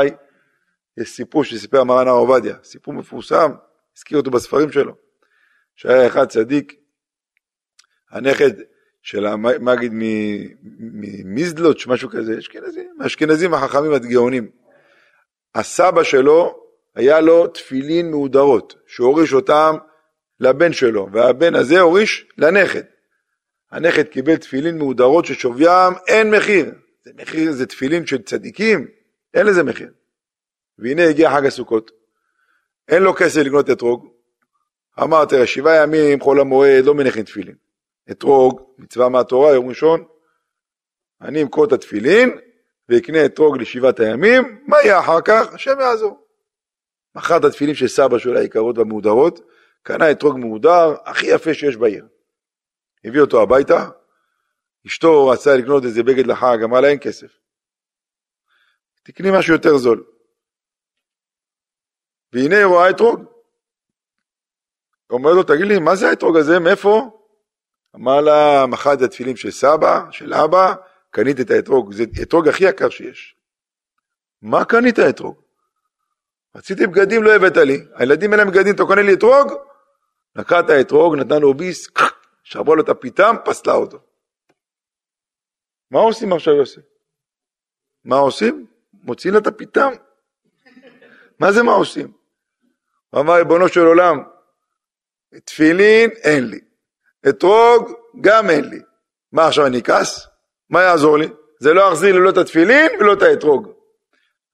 יש 0.97 1.11
סיפור 1.11 1.45
שסיפר 1.45 1.85
מרן 1.85 2.09
הר 2.09 2.15
עובדיה, 2.15 2.57
סיפור 2.65 2.95
מפורסם, 2.95 3.53
הזכיר 3.97 4.19
אותו 4.19 4.31
בספרים 4.31 4.73
שלו, 4.73 4.95
שהיה 5.77 6.07
אחד 6.07 6.29
צדיק, 6.29 6.75
הנכד 8.11 8.51
של 9.03 9.27
המגיד 9.27 9.93
ממזלוץ', 11.25 11.87
משהו 11.87 12.11
כזה, 12.11 12.39
אשכנזים, 12.39 12.91
האשכנזים 13.01 13.55
החכמים 13.55 13.93
הגאונים. 13.93 14.51
הסבא 15.55 16.03
שלו, 16.03 16.63
היה 16.95 17.21
לו 17.21 17.47
תפילין 17.47 18.11
מהודרות, 18.11 18.75
שהוריש 18.87 19.33
אותם 19.33 19.77
לבן 20.41 20.73
שלו, 20.73 21.09
והבן 21.13 21.55
הזה 21.55 21.81
הוריש 21.81 22.27
לנכד. 22.39 22.83
הנכד 23.71 24.03
קיבל 24.03 24.37
תפילין 24.37 24.79
מהודרות 24.79 25.25
ששוויים 25.25 25.93
אין 26.09 26.31
מחיר. 26.31 26.75
זה 27.05 27.11
מחיר, 27.17 27.53
זה 27.53 27.67
תפילין 27.67 28.07
של 28.07 28.23
צדיקים, 28.23 28.87
אין 29.35 29.47
לזה 29.47 29.63
מחיר. 29.63 29.93
והנה 30.79 31.09
הגיע 31.09 31.31
חג 31.31 31.47
הסוכות, 31.47 31.91
אין 32.89 33.03
לו 33.03 33.15
כסף 33.15 33.41
לקנות 33.41 33.71
אתרוג. 33.71 34.09
אמר, 35.03 35.25
שבעה 35.45 35.83
ימים 35.83 36.21
חול 36.21 36.41
המועד, 36.41 36.85
לא 36.85 36.95
מניחים 36.95 37.25
תפילין. 37.25 37.55
אתרוג, 38.11 38.61
מצווה 38.79 39.09
מהתורה, 39.09 39.53
יום 39.55 39.69
ראשון, 39.69 40.05
אני 41.21 41.43
אמכור 41.43 41.65
את 41.65 41.73
התפילין 41.73 42.39
ואקנה 42.89 43.25
אתרוג 43.27 43.59
לשבעת 43.59 44.01
הימים, 44.01 44.65
מה 44.67 44.77
יהיה 44.85 45.01
אחר 45.01 45.21
כך? 45.21 45.55
השם 45.55 45.81
יעזור. 45.81 46.27
מכר 47.15 47.37
את 47.37 47.45
התפילין 47.45 47.75
של 47.75 47.89
סבא 47.89 48.19
שלו 48.19 48.39
היקרות 48.39 48.79
והמהודרות, 48.79 49.41
קנה 49.83 50.11
אתרוג 50.11 50.39
מהודר, 50.39 50.95
הכי 51.05 51.27
יפה 51.27 51.55
שיש 51.55 51.77
בעיר. 51.77 52.09
הביא 53.05 53.21
אותו 53.21 53.43
הביתה, 53.43 53.89
אשתו 54.87 55.29
רצה 55.29 55.57
לקנות 55.57 55.85
איזה 55.85 56.03
בגד 56.03 56.27
לחג, 56.27 56.59
אמרה 56.65 56.81
לה 56.81 56.89
אין 56.89 56.99
כסף. 57.01 57.39
תקני 59.03 59.29
משהו 59.39 59.53
יותר 59.55 59.77
זול. 59.77 60.05
והנה 62.33 62.57
היא 62.57 62.65
רואה 62.65 62.91
אתרוג. 62.91 63.25
אומר 65.11 65.33
לו, 65.33 65.43
תגיד 65.43 65.67
לי, 65.67 65.79
מה 65.79 65.97
זה 65.97 66.09
האתרוג 66.09 66.37
הזה, 66.37 66.59
מאיפה? 66.59 67.22
אמר 67.97 68.21
לה, 68.21 68.67
מכרתי 68.67 69.05
את 69.05 69.09
התפילים 69.09 69.37
של 69.37 69.51
סבא, 69.51 70.01
של 70.11 70.35
אבא, 70.35 70.75
קנית 71.11 71.41
את 71.41 71.51
האתרוג, 71.51 71.93
זה 71.93 72.05
אתרוג 72.23 72.49
הכי 72.49 72.65
יקר 72.65 72.89
שיש. 72.89 73.37
מה 74.43 74.65
קנית 74.65 74.99
אתרוג? 74.99 75.43
רציתי 76.55 76.87
בגדים, 76.87 77.23
לא 77.23 77.37
הבאת 77.37 77.57
לי. 77.57 77.87
הילדים 77.95 78.33
אין 78.33 78.41
להם 78.41 78.51
בגדים, 78.51 78.75
אתה 78.75 78.85
קונה 78.85 79.03
לי 79.03 79.15
אתרוג? 79.15 79.53
לקח 80.37 80.57
את 80.65 80.71
האתרוג, 80.71 81.15
נתן 81.15 81.41
לו 81.41 81.55
ביס, 81.55 81.89
שרבו 82.43 82.77
לו 82.77 82.83
את 82.83 82.89
הפיתם, 82.89 83.37
פסלה 83.45 83.75
אותו. 83.75 83.99
מה 85.91 86.01
עושים 86.01 86.33
עכשיו 86.33 86.55
יוסף? 86.55 86.83
מה 88.05 88.17
עושים? 88.17 88.67
מוציאים 88.93 89.35
לה 89.35 89.41
את 89.41 89.47
הפיתם. 89.47 89.93
מה 91.39 91.53
זה 91.53 91.63
מה 91.63 91.73
עושים? 91.73 92.13
הוא 93.11 93.21
אמר, 93.21 93.35
ריבונו 93.35 93.69
של 93.69 93.81
עולם, 93.81 94.23
תפילין 95.45 96.11
אין 96.11 96.45
לי, 96.45 96.61
אתרוג 97.29 97.93
גם 98.21 98.51
אין 98.51 98.65
לי. 98.65 98.81
מה 99.33 99.47
עכשיו 99.47 99.67
אני 99.67 99.79
אכעס? 99.79 100.27
מה 100.71 100.83
יעזור 100.83 101.19
לי? 101.19 101.29
זה 101.61 101.75
לא 101.75 101.81
יחזיר 101.81 102.15
לי 102.15 102.21
לא 102.21 102.31
את 102.31 102.37
התפילין 102.37 102.91
ולא 103.01 103.13
את 103.13 103.23
האתרוג. 103.23 103.73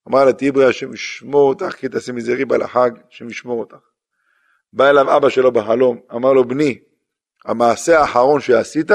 אמר 0.09 0.25
לה, 0.25 0.33
תהי 0.33 0.51
בריאה, 0.51 0.69
השם 0.69 0.95
ישמור 0.95 1.49
אותך, 1.49 1.73
כי 1.73 1.89
תעשי 1.89 2.13
מזה 2.13 2.35
ריבה 2.35 2.59
לחג, 2.59 2.91
השם 3.11 3.31
ישמור 3.31 3.61
אותך. 3.61 3.77
בא 4.73 4.91
אליו 4.91 5.17
אבא 5.17 5.29
שלו 5.29 5.53
בחלום, 5.53 6.01
אמר 6.15 6.33
לו, 6.33 6.49
בני, 6.49 6.79
המעשה 7.45 8.01
האחרון 8.01 8.41
שעשית, 8.41 8.91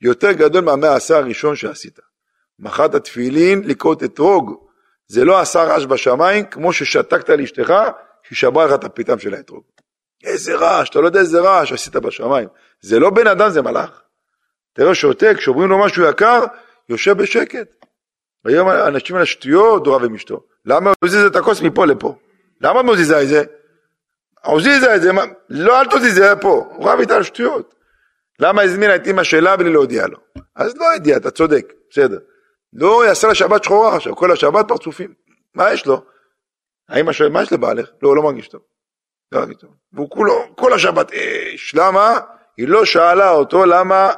יותר 0.00 0.32
גדול 0.32 0.64
מהמעשה 0.64 1.16
הראשון 1.16 1.56
שעשית. 1.56 1.98
מכרת 2.58 2.96
תפילין 2.96 3.62
לקרות 3.64 4.02
אתרוג, 4.02 4.66
זה 5.08 5.24
לא 5.24 5.40
עשה 5.40 5.64
רעש 5.64 5.84
בשמיים, 5.84 6.44
כמו 6.44 6.72
ששתקת 6.72 7.28
לאשתך, 7.28 7.74
ששברה 8.22 8.66
לך 8.66 8.74
את 8.74 8.84
הפיתם 8.84 9.18
של 9.18 9.34
האתרוג. 9.34 9.62
איזה 10.24 10.54
רעש, 10.54 10.90
אתה 10.90 11.00
לא 11.00 11.06
יודע 11.06 11.20
איזה 11.20 11.40
רעש 11.40 11.72
עשית 11.72 11.96
בשמיים. 11.96 12.48
זה 12.80 12.98
לא 12.98 13.10
בן 13.10 13.26
אדם, 13.26 13.50
זה 13.50 13.62
מלאך. 13.62 14.02
תראה 14.72 14.94
שותק, 14.94 15.34
כשאומרים 15.36 15.68
לו 15.68 15.78
משהו 15.78 16.04
יקר, 16.04 16.40
יושב 16.88 17.18
בשקט. 17.18 17.68
היום 18.44 18.68
אנשים 18.70 19.16
על 19.16 19.22
השטויות, 19.22 19.84
דורה 19.84 19.98
ומשתו. 20.02 20.42
למה 20.64 20.90
הוא 20.90 20.96
מזיז 21.04 21.24
את 21.24 21.36
הכוס 21.36 21.62
מפה 21.62 21.86
לפה? 21.86 22.14
למה 22.60 22.82
מזיזה 22.82 23.22
את 23.22 23.28
זה? 23.28 23.44
הוזיזה 24.44 24.96
את 24.96 25.02
זה, 25.02 25.10
לא 25.48 25.80
אל 25.80 25.86
תזיז 25.86 26.14
זה 26.14 26.36
פה, 26.40 26.68
הוא 26.70 26.90
רב 26.90 27.00
איתה 27.00 27.16
על 27.16 27.22
שטויות. 27.22 27.74
למה 28.38 28.62
הזמינה 28.62 28.96
את 28.96 29.06
אמא 29.06 29.22
שלה 29.22 29.56
בלי 29.56 29.72
להודיע 29.72 30.06
לו? 30.06 30.18
אז 30.56 30.76
לא 30.76 30.92
הודיע, 30.92 31.16
אתה 31.16 31.30
צודק, 31.30 31.72
בסדר. 31.90 32.18
לא 32.72 33.06
יעשה 33.06 33.28
לה 33.28 33.34
שבת 33.34 33.64
שחורה 33.64 33.96
עכשיו, 33.96 34.16
כל 34.16 34.32
השבת 34.32 34.68
פרצופים. 34.68 35.14
מה 35.54 35.72
יש 35.72 35.86
לו? 35.86 36.04
האמא 36.88 37.12
שואלת, 37.12 37.32
מה 37.32 37.42
יש 37.42 37.52
לבעלך? 37.52 37.90
לא, 38.02 38.08
הוא 38.08 38.16
לא 38.16 38.22
מרגיש 38.22 38.48
טוב. 38.48 38.60
לא 39.32 39.40
מרגיש 39.40 39.56
טוב. 39.56 39.70
והוא 39.92 40.10
כולו, 40.10 40.56
כל 40.56 40.72
השבת 40.72 41.12
אש. 41.12 41.74
למה? 41.74 42.18
היא 42.60 42.68
לא 42.68 42.84
שאלה 42.84 43.30
אותו 43.30 43.64
למה 43.64 44.12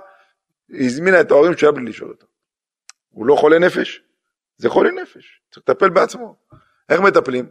היא 0.69 0.87
הזמינה 0.87 1.21
את 1.21 1.31
ההורים 1.31 1.57
שלה 1.57 1.73
בלי 1.73 1.85
לשאול 1.85 2.11
אותו. 2.11 2.27
הוא 3.11 3.27
לא 3.27 3.37
חולה 3.37 3.59
נפש? 3.59 4.03
זה 4.57 4.69
חולה 4.69 4.91
נפש, 4.91 5.41
צריך 5.51 5.69
לטפל 5.69 5.91
בעצמו. 5.91 6.37
איך 6.89 7.01
מטפלים? 7.01 7.49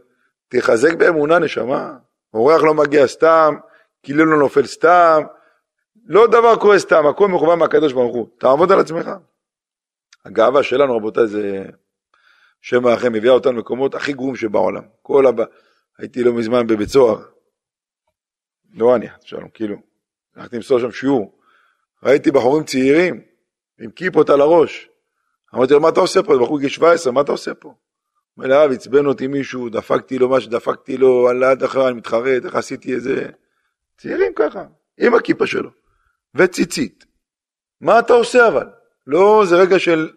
תחזק 0.48 0.94
באמונה 0.94 1.38
נשמה. 1.38 1.96
אורח 2.34 2.62
לא 2.62 2.74
מגיע 2.74 3.06
סתם, 3.06 3.54
כאילו 4.02 4.24
לא 4.24 4.38
נופל 4.38 4.66
סתם, 4.66 5.22
לא 6.04 6.26
דבר 6.26 6.56
קורה 6.56 6.78
סתם, 6.78 7.06
הכל 7.06 7.28
מכוון 7.28 7.58
מהקדוש 7.58 7.92
ברוך 7.92 8.14
הוא. 8.14 8.28
תעבוד 8.38 8.72
על 8.72 8.80
עצמך. 8.80 9.10
הגאווה 10.24 10.62
שלנו, 10.62 10.96
רבותיי, 10.96 11.26
זה 11.26 11.64
שם 12.60 12.86
האחר, 12.86 13.10
מביאה 13.10 13.34
אותנו 13.34 13.52
למקומות 13.52 13.94
הכי 13.94 14.12
גרועים 14.12 14.36
שבעולם. 14.36 14.82
כל 15.02 15.26
הבא, 15.26 15.44
הייתי 15.98 16.24
לא 16.24 16.32
מזמן 16.32 16.66
בבית 16.66 16.88
סוהר, 16.88 17.22
לא 18.74 18.96
אני, 18.96 19.06
שלום, 19.20 19.48
כאילו, 19.54 19.91
הלכתי 20.36 20.56
למסור 20.56 20.80
שם 20.80 20.92
שיעור, 20.92 21.38
ראיתי 22.02 22.30
בחורים 22.30 22.64
צעירים, 22.64 23.20
עם 23.80 23.90
כיפות 23.90 24.30
על 24.30 24.40
הראש. 24.40 24.88
אמרתי 25.54 25.72
לו, 25.72 25.80
מה 25.80 25.88
אתה 25.88 26.00
עושה 26.00 26.22
פה? 26.22 26.38
בחור 26.38 26.60
גיל 26.60 26.68
17, 26.68 27.12
מה 27.12 27.20
אתה 27.20 27.32
עושה 27.32 27.54
פה? 27.54 27.74
אומר 28.36 28.48
לי, 28.48 28.54
הרב, 28.54 28.72
עצבן 28.72 29.06
אותי 29.06 29.26
מישהו, 29.26 29.68
דפקתי 29.68 30.18
לו 30.18 30.28
משהו, 30.28 30.50
דפקתי 30.50 30.96
לו 30.96 31.28
על 31.28 31.42
יד 31.42 31.62
אחר, 31.62 31.88
אני 31.88 31.96
מתחרט, 31.96 32.44
איך 32.44 32.54
עשיתי 32.54 32.94
איזה... 32.94 33.28
צעירים 33.98 34.32
ככה, 34.36 34.64
עם 34.98 35.14
הכיפה 35.14 35.46
שלו, 35.46 35.70
וציצית. 36.34 37.04
מה 37.80 37.98
אתה 37.98 38.12
עושה 38.12 38.48
אבל? 38.48 38.66
לא, 39.06 39.44
זה 39.48 39.56
רגע 39.56 39.78
של 39.78 40.10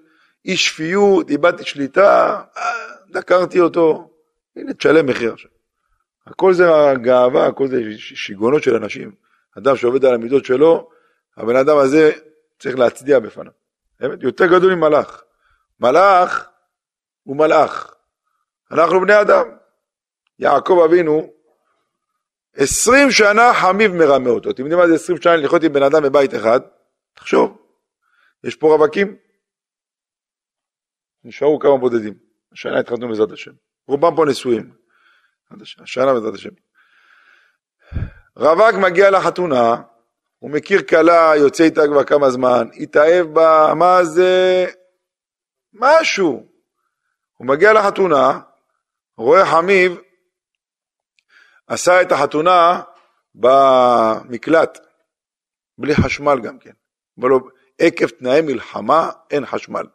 אי 0.46 0.58
שפיות, 0.58 1.30
איבדתי 1.30 1.64
שליטה, 1.64 2.42
אה, 2.58 2.72
דקרתי 3.10 3.60
אותו, 3.60 4.12
הנה 4.56 4.74
תשלם 4.74 5.06
מחיר 5.06 5.34
עכשיו. 5.34 5.52
הכל 6.28 6.54
זה 6.54 6.76
הגאווה, 6.76 7.48
הכל 7.48 7.68
זה 7.68 7.82
שיגעונות 7.98 8.64
של 8.64 8.76
אנשים. 8.76 9.12
אדם 9.58 9.76
שעובד 9.76 10.06
על 10.06 10.14
המידות 10.14 10.46
שלו, 10.46 10.90
הבן 11.38 11.56
אדם 11.56 11.78
הזה 11.78 12.12
צריך 12.60 12.78
להצדיע 12.78 13.20
בפניו. 13.20 13.52
יותר 14.22 14.46
גדול 14.46 14.76
ממלאך. 14.76 15.24
מלאך 15.80 16.50
הוא 17.24 17.38
מלאך. 17.38 17.96
אנחנו 18.72 19.02
בני 19.02 19.22
אדם. 19.22 19.46
יעקב 20.40 20.82
אבינו, 20.86 21.34
עשרים 22.56 23.12
שנה 23.12 23.54
חמיב 23.54 23.92
מרמה 23.92 24.30
אותו. 24.30 24.50
אתם 24.50 24.62
יודעים 24.62 24.80
מה 24.80 24.88
זה 24.88 24.96
עשרים 24.96 25.22
שנה 25.22 25.36
לחיות 25.36 25.64
עם 25.64 25.74
בן 25.74 25.84
אדם 25.84 26.04
בבית 26.04 26.36
אחד? 26.36 26.60
תחשוב, 27.14 27.58
יש 28.44 28.56
פה 28.56 28.68
רווקים. 28.68 29.18
נשארו 31.24 31.60
כמה 31.60 31.78
בודדים. 31.78 32.14
השנה 32.52 32.80
התחתנו 32.80 33.08
בעזרת 33.08 33.32
השם. 33.32 33.52
רובם 33.88 34.16
פה 34.16 34.26
נשואים. 34.26 34.74
השנה 35.80 36.14
בעזרת 36.14 36.34
השם. 36.34 36.50
רווק 38.38 38.76
מגיע 38.82 39.12
לחתונה, 39.12 39.76
הוא 40.40 40.52
מכיר 40.52 40.82
כלה, 40.82 41.32
יוצא 41.36 41.64
איתה 41.64 41.88
כבר 41.88 42.04
כמה 42.04 42.30
זמן, 42.30 42.68
התאהב 42.80 43.28
בה, 43.34 43.74
מה 43.76 44.04
זה? 44.04 44.66
משהו. 45.74 46.48
הוא 47.38 47.48
מגיע 47.48 47.74
לחתונה, 47.74 48.40
רואה 49.18 49.46
חמיב, 49.46 49.98
עשה 51.68 52.02
את 52.02 52.12
החתונה 52.12 52.82
במקלט, 53.36 54.80
בלי 55.78 55.96
חשמל 55.96 56.40
גם 56.44 56.60
כן. 56.60 56.72
אומר 57.18 57.28
לו, 57.28 57.40
עקב 57.80 58.08
תנאי 58.08 58.42
מלחמה 58.42 59.12
אין 59.32 59.46
חשמל. 59.46 59.86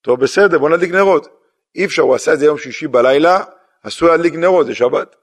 טוב, 0.00 0.20
בסדר, 0.20 0.58
בוא 0.58 0.70
נדליק 0.70 0.90
נרות. 0.90 1.28
אי 1.74 1.84
אפשר, 1.84 2.02
הוא 2.02 2.14
עשה 2.14 2.32
את 2.32 2.38
זה 2.38 2.46
יום 2.46 2.58
שישי 2.58 2.86
בלילה, 2.86 3.44
אסור 3.82 4.08
להדליק 4.08 4.34
נרות, 4.34 4.66
זה 4.66 4.74
שבת. 4.74 5.16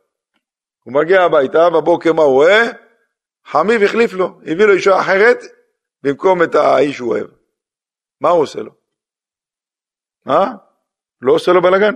הוא 0.83 0.93
מגיע 0.93 1.21
הביתה, 1.21 1.69
בבוקר 1.69 2.13
מה 2.13 2.23
הוא 2.23 2.33
רואה? 2.33 2.63
חמיב 3.45 3.83
החליף 3.83 4.13
לו, 4.13 4.39
הביא 4.45 4.65
לו 4.65 4.73
אישה 4.73 4.99
אחרת 5.01 5.39
במקום 6.03 6.43
את 6.43 6.55
האיש 6.55 6.95
שהוא 6.95 7.09
אוהב. 7.09 7.27
מה 8.21 8.29
הוא 8.29 8.41
עושה 8.41 8.59
לו? 8.59 8.71
מה? 10.25 10.51
לא 11.21 11.33
עושה 11.33 11.51
לו 11.51 11.61
בלאגן. 11.61 11.95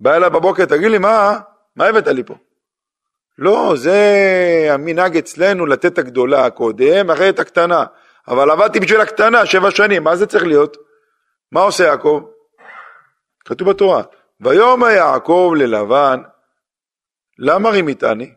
בא 0.00 0.16
אליו 0.16 0.30
בבוקר, 0.30 0.64
תגיד 0.64 0.90
לי, 0.90 0.98
מה, 0.98 1.38
מה 1.76 1.86
הבאת 1.86 2.06
לי 2.06 2.24
פה? 2.24 2.34
לא, 3.38 3.74
זה 3.76 3.98
המנהג 4.70 5.16
אצלנו 5.16 5.66
לתת 5.66 5.92
את 5.92 5.98
הגדולה 5.98 6.50
קודם, 6.50 7.10
אחרי 7.10 7.28
את 7.28 7.38
הקטנה. 7.38 7.84
אבל 8.28 8.50
עבדתי 8.50 8.80
בשביל 8.80 9.00
הקטנה 9.00 9.46
שבע 9.46 9.70
שנים, 9.70 10.04
מה 10.04 10.16
זה 10.16 10.26
צריך 10.26 10.44
להיות? 10.44 10.76
מה 11.52 11.60
עושה 11.60 11.84
יעקב? 11.84 12.22
כתוב 13.44 13.70
בתורה, 13.70 14.02
ויאמר 14.40 14.88
יעקב 14.88 15.52
ללבן, 15.56 16.20
למה 17.38 17.70
רימיתני? 17.70 18.32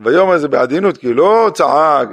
ויאמר 0.00 0.38
זה 0.38 0.48
בעדינות, 0.48 0.96
כי 0.96 1.14
לא 1.14 1.50
צעק, 1.54 2.08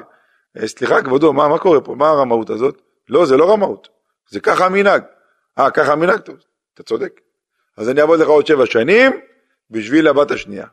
אה, 0.58 0.68
סליחה 0.68 1.02
כבודו, 1.02 1.34
מה, 1.34 1.48
מה 1.48 1.58
קורה 1.58 1.82
פה? 1.82 1.96
מה 1.96 2.10
הרמאות 2.10 2.50
הזאת? 2.50 2.82
לא, 3.10 3.26
זה 3.26 3.38
לא 3.38 3.52
רמאות, 3.52 3.88
זה 4.30 4.40
ככה 4.40 4.66
המנהג. 4.66 5.04
אה, 5.60 5.72
ככה 5.72 5.94
המנהג? 5.94 6.20
טוב, 6.20 6.36
אתה 6.74 6.84
צודק. 6.84 7.22
אז 7.78 7.90
אני 7.90 8.02
אעבוד 8.02 8.20
לך 8.20 8.28
עוד 8.28 8.48
שבע 8.48 8.66
שנים 8.66 9.12
בשביל 9.72 10.08
הבת 10.08 10.32
השנייה. 10.32 10.66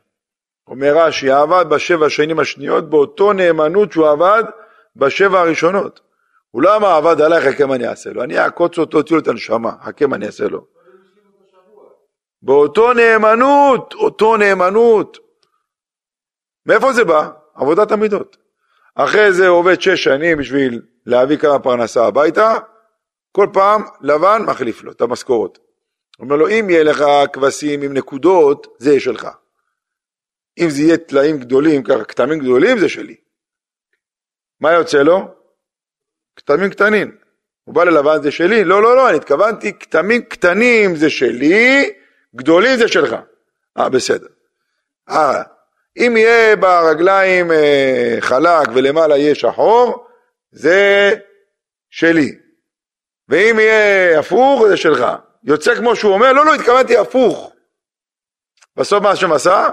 אומר 0.67 0.97
רש"י, 0.97 1.31
עבד 1.31 1.65
בשבע 1.69 2.09
שנים 2.09 2.39
השניות 2.39 2.89
באותו 2.89 3.33
נאמנות 3.33 3.91
שהוא 3.91 4.09
עבד 4.09 4.43
בשבע 4.95 5.39
הראשונות. 5.39 5.99
הוא 6.51 6.61
לא 6.61 6.75
אמר 6.75 6.87
עבד 6.87 7.21
עליי, 7.21 7.41
חכה 7.41 7.65
מה 7.65 7.75
אני 7.75 7.87
אעשה 7.87 8.09
לו. 8.09 8.23
אני 8.23 8.39
אעקוץ 8.39 8.77
אותו, 8.77 8.97
הוציאו 8.97 9.17
לו 9.17 9.23
את 9.23 9.27
הנשמה, 9.27 9.71
חכה 9.83 10.07
מה 10.07 10.15
אני 10.15 10.25
אעשה 10.25 10.47
לו. 10.47 10.65
באותו 12.41 12.93
נאמנות, 12.93 13.93
אותו 13.93 14.37
נאמנות. 14.37 15.22
מאיפה 16.65 16.93
זה 16.93 17.03
בא? 17.03 17.29
עבודת 17.55 17.91
המידות. 17.91 18.37
אחרי 18.95 19.33
זה 19.33 19.47
עובד 19.47 19.81
שש 19.81 20.03
שנים 20.03 20.37
בשביל 20.37 20.81
להביא 21.05 21.37
כמה 21.37 21.59
פרנסה 21.59 22.05
הביתה, 22.05 22.53
כל 23.31 23.47
פעם 23.53 23.83
לבן 24.01 24.41
מחליף 24.47 24.83
לו 24.83 24.91
את 24.91 25.01
המשכורות. 25.01 25.59
אומר 26.19 26.35
לו, 26.35 26.47
אם 26.47 26.69
יהיה 26.69 26.83
לך 26.83 27.03
כבשים 27.33 27.81
עם 27.81 27.93
נקודות, 27.93 28.67
זה 28.79 28.89
יהיה 28.89 28.99
שלך. 28.99 29.27
אם 30.59 30.69
זה 30.69 30.81
יהיה 30.81 30.97
טלאים 30.97 31.39
גדולים, 31.39 31.83
ככה 31.83 32.03
כתמים 32.03 32.39
גדולים, 32.39 32.79
זה 32.79 32.89
שלי. 32.89 33.15
מה 34.59 34.71
יוצא 34.71 34.97
לו? 34.97 35.27
כתמים 36.35 36.69
קטנים. 36.69 37.17
הוא 37.63 37.75
בא 37.75 37.83
ללבן, 37.83 38.21
זה 38.21 38.31
שלי? 38.31 38.63
לא, 38.63 38.81
לא, 38.81 38.95
לא, 38.95 39.09
אני 39.09 39.17
התכוונתי, 39.17 39.79
כתמים 39.79 40.21
קטנים 40.21 40.95
זה 40.95 41.09
שלי, 41.09 41.93
גדולים 42.35 42.77
זה 42.77 42.87
שלך. 42.87 43.15
אה, 43.77 43.89
בסדר. 43.89 44.27
אה, 45.09 45.43
אם 45.97 46.17
יהיה 46.17 46.55
ברגליים 46.55 47.51
אה, 47.51 48.17
חלק 48.19 48.67
ולמעלה 48.73 49.17
יהיה 49.17 49.35
שחור, 49.35 50.07
זה 50.51 51.13
שלי. 51.89 52.35
ואם 53.29 53.59
יהיה 53.59 54.19
הפוך, 54.19 54.67
זה 54.67 54.77
שלך. 54.77 55.05
יוצא 55.43 55.75
כמו 55.75 55.95
שהוא 55.95 56.13
אומר, 56.13 56.33
לא, 56.33 56.45
לא, 56.45 56.55
התכוונתי 56.55 56.97
הפוך. 56.97 57.51
בסוף 58.77 59.03
מה 59.03 59.11
השם 59.11 59.31
עשה? 59.31 59.69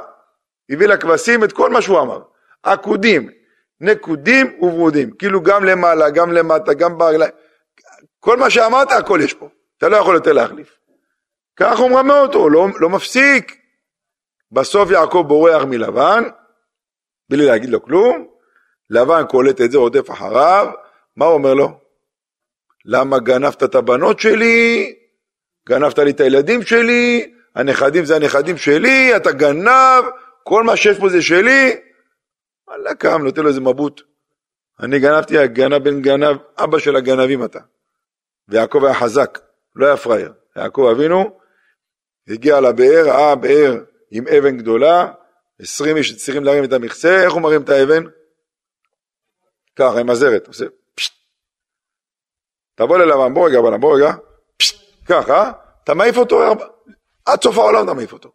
הביא 0.71 0.87
לכבשים 0.87 1.45
את 1.45 1.53
כל 1.53 1.71
מה 1.71 1.83
שהוא 1.83 2.01
אמר. 2.01 2.21
עקודים, 2.62 3.31
נקודים 3.81 4.59
וברודים. 4.61 5.11
כאילו 5.11 5.43
גם 5.43 5.64
למעלה, 5.64 6.11
גם 6.11 6.33
למטה, 6.33 6.75
גם 6.75 6.99
ברגליים. 6.99 7.33
כל 8.21 8.37
מה 8.37 8.51
שאמרת, 8.51 8.93
הכל 8.93 9.21
יש 9.23 9.35
פה. 9.35 9.49
אתה 9.79 9.89
לא 9.89 9.97
יכול 9.97 10.14
יותר 10.14 10.33
להחליף. 10.33 10.79
כך 11.57 11.79
הוא 11.79 11.91
מרמה 11.91 12.21
אותו, 12.21 12.51
לא, 12.51 12.66
לא 12.81 12.91
מפסיק. 12.91 13.60
בסוף 14.53 14.91
יעקב 14.91 15.25
בורח 15.29 15.63
מלבן, 15.63 16.25
בלי 17.31 17.47
להגיד 17.47 17.71
לו 17.71 17.83
כלום, 17.83 18.27
לבן 18.91 19.23
קולט 19.29 19.61
את 19.61 19.71
זה, 19.71 19.79
רודף 19.79 20.11
אחריו, 20.11 20.69
מה 21.17 21.25
הוא 21.25 21.35
אומר 21.35 21.55
לו? 21.55 21.81
למה 22.85 23.19
גנבת 23.19 23.63
את 23.63 23.75
הבנות 23.75 24.21
שלי? 24.21 24.95
גנבת 25.69 25.99
לי 25.99 26.11
את 26.11 26.21
הילדים 26.21 26.63
שלי? 26.63 27.35
הנכדים 27.55 28.05
זה 28.05 28.17
הנכדים 28.17 28.57
שלי, 28.57 29.17
אתה 29.17 29.33
גנב, 29.33 30.05
כל 30.43 30.65
מה 30.65 30.77
שיש 30.77 30.99
פה 30.99 31.09
זה 31.09 31.23
שלי? 31.23 31.77
וואלה 32.69 32.95
קם, 32.95 33.23
נותן 33.25 33.43
לו 33.43 33.49
איזה 33.49 33.61
מבוט. 33.61 34.03
אני 34.81 34.99
גנבתי, 34.99 35.39
הגנב 35.39 35.85
בן 35.85 36.03
גנב, 36.03 36.37
אבא 36.59 36.79
של 36.79 36.97
הגנבים 36.97 37.45
אתה. 37.45 37.59
ויעקב 38.49 38.85
היה 38.85 38.95
חזק, 38.95 39.39
לא 39.77 39.87
היה 39.87 39.97
פראייר. 39.97 40.33
יעקב 40.57 40.89
אבינו 40.93 41.39
הגיע 42.29 42.61
לבאר, 42.61 43.05
ראה 43.07 43.35
באר 43.35 43.77
עם 44.11 44.25
אבן 44.29 44.57
גדולה, 44.57 45.13
עשרים 45.59 45.97
איש 45.97 46.17
צריכים 46.17 46.45
להרים 46.45 46.65
את 46.65 46.73
המכסה, 46.73 47.25
איך 47.25 47.33
הוא 47.33 47.43
מרים 47.43 47.63
את 47.63 47.69
האבן? 47.69 48.03
ככה, 49.77 50.01
עם 50.01 50.11
הזרת, 50.11 50.47
עושה 50.47 50.65
פשט. 50.95 51.13
תבוא 52.75 52.99
ללבן, 52.99 53.35
בוא 53.35 53.49
רגע, 53.49 53.77
בוא 53.81 53.97
רגע, 53.97 54.13
פשט, 54.57 54.81
ככה, 55.09 55.53
אתה 55.85 55.95
מעיף 55.95 56.17
אותו, 56.17 56.55
עד 57.27 57.43
סוף 57.43 57.59
העולם 57.59 57.85
אתה 57.85 57.95
מעיף 57.95 58.13
אותו. 58.13 58.33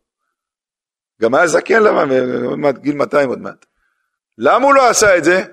גם 1.22 1.36
היה 1.36 1.48
זקן 1.48 1.84
לבן, 1.84 2.10
עוד 2.46 2.60
מעט, 2.60 2.78
גיל 2.78 2.96
200 2.96 3.30
עוד 3.30 3.40
מעט. 3.40 3.66
למה 4.38 4.66
הוא 4.66 4.76
לא 4.76 4.90
עשה 4.90 5.18
את 5.18 5.24
זה? 5.24 5.44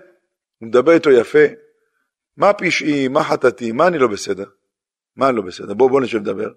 הוא 0.59 0.69
מדבר 0.69 0.93
איתו 0.93 1.11
יפה. 1.11 1.45
מה 2.37 2.53
פשעי, 2.53 3.09
מה 3.09 3.25
חטאתי, 3.25 3.73
מה 3.73 3.87
אני 3.87 3.99
לא 3.99 4.09
בסדר? 4.09 4.45
מה 5.17 5.29
אני 5.29 5.37
לא 5.37 5.43
בסדר? 5.43 5.75
בוא, 5.75 5.91
בוא 5.91 6.01
נשב 6.01 6.19
לדבר. 6.19 6.51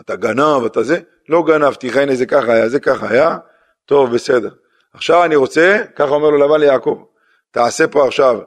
אתה 0.00 0.16
גנב, 0.16 0.64
אתה 0.66 0.82
זה? 0.82 1.00
לא 1.28 1.42
גנבתי, 1.42 1.90
חיינה 1.90 2.14
זה 2.14 2.26
ככה 2.26 2.52
היה, 2.52 2.68
זה 2.68 2.80
ככה 2.80 3.08
היה, 3.08 3.36
טוב, 3.84 4.14
בסדר. 4.14 4.50
עכשיו 4.94 5.24
אני 5.24 5.36
רוצה, 5.36 5.82
ככה 5.96 6.10
אומר 6.10 6.30
לו 6.30 6.38
לבן 6.38 6.60
ליעקב, 6.60 7.04
תעשה 7.50 7.88
פה 7.88 8.06
עכשיו 8.06 8.40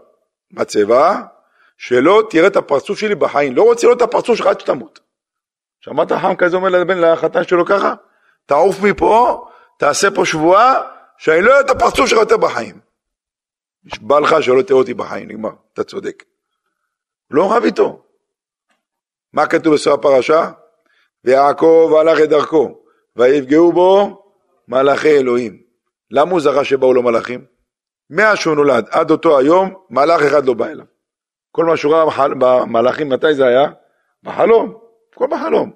מצבה, 0.52 1.22
שלא 1.78 2.24
תראה 2.30 2.48
את 2.48 2.56
הפרצוף 2.56 3.00
שלי 3.00 3.16
בחיים, 3.16 3.56
לא 3.56 3.64
רוצה 3.64 3.88
לראות 3.88 3.98
את 3.98 4.08
הפרצוף 4.08 4.38
שלך 4.38 4.48
עד 4.48 4.60
שתמות. 4.60 5.00
שמעת 5.80 6.12
חם 6.12 6.36
כזה 6.36 6.56
אומר 6.56 6.70
לבן 6.70 6.98
לחתן 6.98 7.44
שלו 7.44 7.66
ככה? 7.66 7.94
תעוף 8.46 8.82
מפה, 8.82 9.46
תעשה 9.78 10.12
פה 10.12 10.26
שבועה, 10.26 10.82
שאני 11.18 11.42
לא 11.42 11.52
אראה 11.52 11.60
את 11.60 11.70
הפרצוף 11.70 12.10
שלך 12.10 12.20
יותר 12.20 12.38
בחיים. 12.38 12.80
נשבע 13.84 14.20
לך 14.20 14.36
שלא 14.42 14.62
תראה 14.62 14.80
אותי 14.80 14.94
בחיים, 14.94 15.30
נגמר, 15.30 15.50
אתה 15.74 15.84
צודק. 15.84 16.24
לא 17.30 17.54
רב 17.54 17.64
איתו. 17.64 18.04
מה 19.34 19.48
כתוב 19.48 19.74
בסוף 19.74 19.94
הפרשה? 19.94 20.52
ויעקב 21.26 21.94
הלך 22.00 22.20
את 22.24 22.30
דרכו, 22.30 22.78
ויפגעו 23.16 23.74
בו 23.74 24.24
מלאכי 24.68 25.18
אלוהים. 25.18 25.62
למה 26.12 26.32
הוא 26.32 26.42
זכה 26.42 26.64
שבאו 26.64 26.94
לו 26.94 27.04
מלאכים? 27.04 27.46
מאז 28.10 28.38
שהוא 28.38 28.56
נולד 28.56 28.86
עד 28.92 29.12
אותו 29.12 29.40
היום, 29.40 29.74
מלאך 29.90 30.22
אחד 30.22 30.46
לא 30.46 30.54
בא 30.54 30.68
אליו. 30.68 30.86
כל 31.52 31.66
מה 31.66 31.78
שהוא 31.78 31.94
ראה 31.94 32.28
במלאכים, 32.40 33.10
מתי 33.10 33.34
זה 33.34 33.46
היה? 33.46 33.68
בחלום, 34.24 34.78
כל 35.16 35.28
בחלום. 35.32 35.72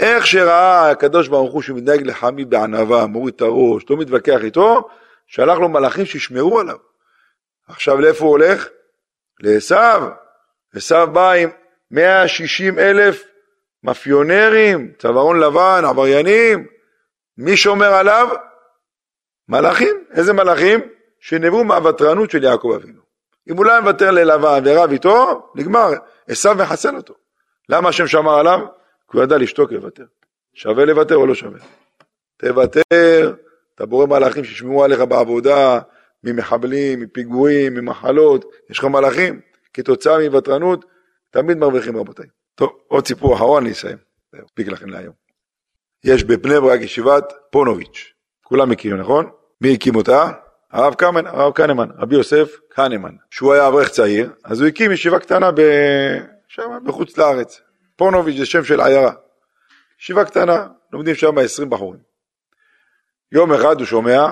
איך 0.00 0.26
שראה 0.26 0.90
הקדוש 0.90 1.28
ברוך 1.28 1.52
הוא 1.52 1.62
שמתנהג 1.62 2.06
לחמי 2.06 2.44
בענווה, 2.44 3.06
מוריד 3.06 3.34
את 3.34 3.40
הראש, 3.40 3.84
לא 3.90 3.96
מתווכח 3.96 4.44
איתו, 4.44 4.88
שלח 5.26 5.58
לו 5.58 5.68
מלאכים 5.68 6.04
שישמרו 6.04 6.60
עליו. 6.60 6.76
עכשיו 7.68 8.00
לאיפה 8.00 8.24
הוא 8.24 8.30
הולך? 8.30 8.68
לעשו. 9.40 9.76
עשו 10.74 11.06
בא 11.12 11.32
עם 11.32 11.50
160 11.90 12.78
אלף 12.78 13.24
מאפיונרים, 13.84 14.92
צווארון 14.98 15.40
לבן, 15.40 15.82
עבריינים, 15.84 16.66
מי 17.38 17.56
שומר 17.56 17.94
עליו? 17.94 18.28
מלאכים. 19.48 20.04
איזה 20.10 20.32
מלאכים? 20.32 20.80
שנבראו 21.20 21.64
מהוותרנות 21.64 22.30
של 22.30 22.44
יעקב 22.44 22.72
אבינו. 22.76 23.00
אם 23.50 23.56
הוא 23.56 23.64
לא 23.64 23.80
מוותר 23.80 24.10
ללבן 24.10 24.62
ורב 24.64 24.90
איתו, 24.90 25.50
נגמר, 25.54 25.90
עשו 26.28 26.54
מחסל 26.54 26.96
אותו. 26.96 27.14
למה 27.68 27.88
השם 27.88 28.06
שמר 28.06 28.38
עליו? 28.38 28.60
כי 29.10 29.16
הוא 29.16 29.24
ידע 29.24 29.38
לשתוק 29.38 29.72
לוותר. 29.72 30.04
שווה 30.54 30.84
לוותר 30.84 31.16
או 31.16 31.26
לא 31.26 31.34
שווה? 31.34 31.58
תוותר, 32.36 33.34
אתה 33.74 33.86
בורא 33.86 34.06
מלאכים 34.06 34.44
שישמעו 34.44 34.84
עליך 34.84 35.00
בעבודה, 35.00 35.80
ממחבלים, 36.24 37.00
מפיגועים, 37.00 37.74
ממחלות, 37.74 38.44
יש 38.70 38.78
לך 38.78 38.84
מלאכים, 38.84 39.40
כתוצאה 39.74 40.28
מוותרנות, 40.28 40.84
תמיד 41.30 41.58
מרוויחים 41.58 41.96
רבותיי. 41.96 42.26
טוב, 42.60 42.70
עוד 42.88 43.06
סיפור 43.06 43.34
אחרון, 43.34 43.62
אני 43.62 43.72
אסיים. 43.72 43.96
מספיק 44.44 44.68
לכם 44.68 44.88
להיום. 44.88 45.14
יש 46.04 46.24
בבני 46.24 46.60
ברק 46.60 46.80
ישיבת 46.80 47.32
פונוביץ', 47.50 48.12
כולם 48.44 48.70
מכירים, 48.70 48.96
נכון? 48.96 49.30
מי 49.60 49.74
הקים 49.74 49.96
אותה? 49.96 50.30
הרב 50.70 50.94
קמן, 50.94 51.26
הרב 51.26 51.52
קנמן, 51.52 51.88
רבי 51.98 52.14
יוסף 52.14 52.56
קנמן. 52.68 53.16
שהוא 53.30 53.52
היה 53.52 53.68
אברך 53.68 53.88
צעיר, 53.88 54.32
אז 54.44 54.60
הוא 54.60 54.68
הקים 54.68 54.92
ישיבה 54.92 55.18
קטנה 55.18 55.50
ב... 55.52 55.60
שם, 56.48 56.78
בחוץ 56.84 57.18
לארץ. 57.18 57.60
פונוביץ' 57.96 58.38
זה 58.38 58.46
שם 58.46 58.64
של 58.64 58.80
עיירה. 58.80 59.12
ישיבה 60.00 60.24
קטנה, 60.24 60.66
לומדים 60.92 61.14
שם 61.14 61.38
20 61.38 61.70
בחורים. 61.70 62.00
יום 63.32 63.52
אחד 63.52 63.76
הוא 63.78 63.86
שומע, 63.86 64.26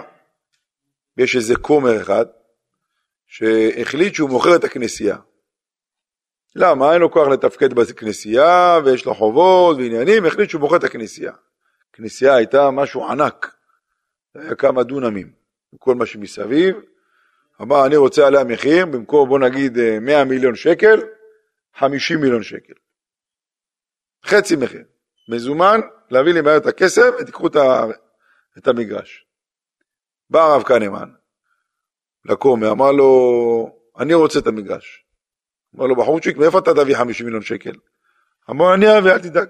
יש 1.17 1.37
איזה 1.37 1.57
כומר 1.57 2.01
אחד, 2.01 2.27
שהחליט 3.27 4.15
שהוא 4.15 4.31
מוכר 4.31 4.57
את 4.57 4.65
הכנסייה. 4.65 5.17
למה? 6.59 6.93
אין 6.93 7.01
לו 7.01 7.11
כוח 7.11 7.29
לתפקד 7.29 7.73
בכנסייה, 7.73 8.79
ויש 8.85 9.07
לו 9.07 9.15
חובות 9.15 9.77
ועניינים, 9.77 10.27
החליט 10.27 10.51
שהוא 10.51 10.61
מוכר 10.61 10.77
את 10.77 10.85
הכנסייה. 10.85 11.33
הכנסייה 11.91 12.35
הייתה 12.35 12.71
משהו 12.71 13.09
ענק, 13.09 13.57
היה 14.35 14.55
כמה 14.55 14.83
דונמים, 14.83 15.33
וכל 15.75 15.95
מה 15.95 16.07
שמסביב. 16.07 16.77
אמר, 17.63 17.87
אני 17.87 17.97
רוצה 17.97 18.27
עליה 18.27 18.45
מחיר, 18.45 18.87
במקום 18.87 19.29
בוא 19.29 19.39
נגיד 19.39 19.79
100 20.01 20.25
מיליון 20.25 20.55
שקל, 20.55 21.01
50 21.75 22.21
מיליון 22.21 22.43
שקל. 22.43 22.75
חצי 24.27 24.57
מחיר. 24.57 24.85
מזומן, 25.29 25.81
להביא 26.11 26.33
לי 26.33 26.41
מהר 26.41 26.57
את 26.57 26.67
הכסף 26.67 27.11
ותיקחו 27.21 27.47
את 28.59 28.69
המגרש. 28.69 29.27
בא 30.31 30.43
הרב 30.43 30.63
קנמן 30.63 31.11
לקומי, 32.25 32.69
אמר 32.69 32.93
לו, 32.93 33.81
אני 33.99 34.15
רוצה 34.15 34.39
את 34.39 34.47
המגרש. 34.47 35.08
אמר 35.77 35.87
לו, 35.87 35.97
בחורצ'יק, 35.97 36.37
מאיפה 36.37 36.59
אתה 36.59 36.75
תביא 36.75 36.97
50 36.97 37.27
מיליון 37.27 37.43
שקל? 37.43 37.73
אמר, 38.51 38.75
אני 38.75 38.99
אביא, 38.99 39.13
אל 39.13 39.19
תדאג. 39.19 39.49